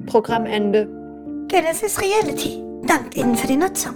Programmende. 0.07 0.87
Denn 1.51 1.63
es 1.71 1.83
ist 1.83 2.01
Reality. 2.01 2.61
Dankt 2.85 3.15
Ihnen 3.15 3.35
für 3.35 3.47
die 3.47 3.57
Nutzung. 3.57 3.95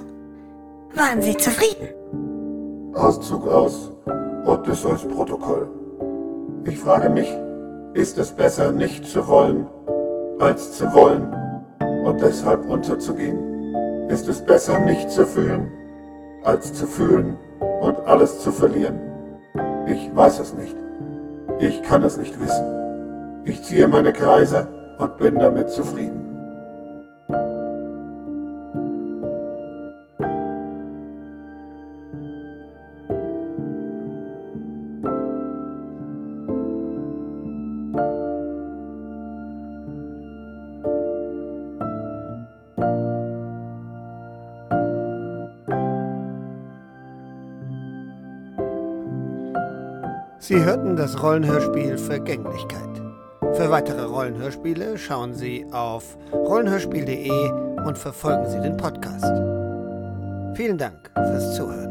Waren 0.96 1.22
Sie 1.22 1.36
zufrieden? 1.36 1.90
Auszug 2.96 3.48
aus 3.48 3.92
Odysseus-Protokoll. 4.46 5.70
Ich 6.66 6.80
frage 6.80 7.10
mich, 7.10 7.28
ist 7.94 8.18
es 8.18 8.32
besser, 8.32 8.72
nicht 8.72 9.06
zu 9.06 9.28
wollen, 9.28 9.68
als 10.40 10.74
zu 10.74 10.92
wollen 10.94 11.34
und 12.06 12.22
deshalb 12.22 12.68
unterzugehen? 12.70 14.08
Ist 14.10 14.28
es 14.28 14.44
besser, 14.44 14.80
nicht 14.80 15.12
zu 15.12 15.26
fühlen, 15.26 15.72
als 16.44 16.74
zu 16.74 16.88
fühlen 16.88 17.38
und 17.82 18.00
alles 18.06 18.40
zu 18.40 18.52
verlieren? 18.52 19.00
Ich 19.88 20.16
weiß 20.16 20.40
es 20.40 20.54
nicht. 20.54 20.79
Ich 21.60 21.84
kann 21.84 22.04
es 22.04 22.16
nicht 22.18 22.40
wissen. 22.40 23.44
Ich 23.44 23.62
ziehe 23.64 23.88
meine 23.88 24.14
Kreise 24.14 24.68
und 24.98 25.18
bin 25.18 25.36
damit 25.36 25.70
zufrieden. 25.70 26.19
Sie 50.50 50.64
hörten 50.64 50.96
das 50.96 51.22
Rollenhörspiel 51.22 51.96
Vergänglichkeit. 52.00 53.04
Für 53.54 53.70
weitere 53.70 54.02
Rollenhörspiele 54.02 54.98
schauen 54.98 55.36
Sie 55.36 55.64
auf 55.72 56.18
rollenhörspiel.de 56.34 57.52
und 57.86 57.96
verfolgen 57.96 58.50
Sie 58.50 58.60
den 58.60 58.76
Podcast. 58.76 59.32
Vielen 60.58 60.80
Dank 60.80 61.12
fürs 61.14 61.56
Zuhören. 61.56 61.89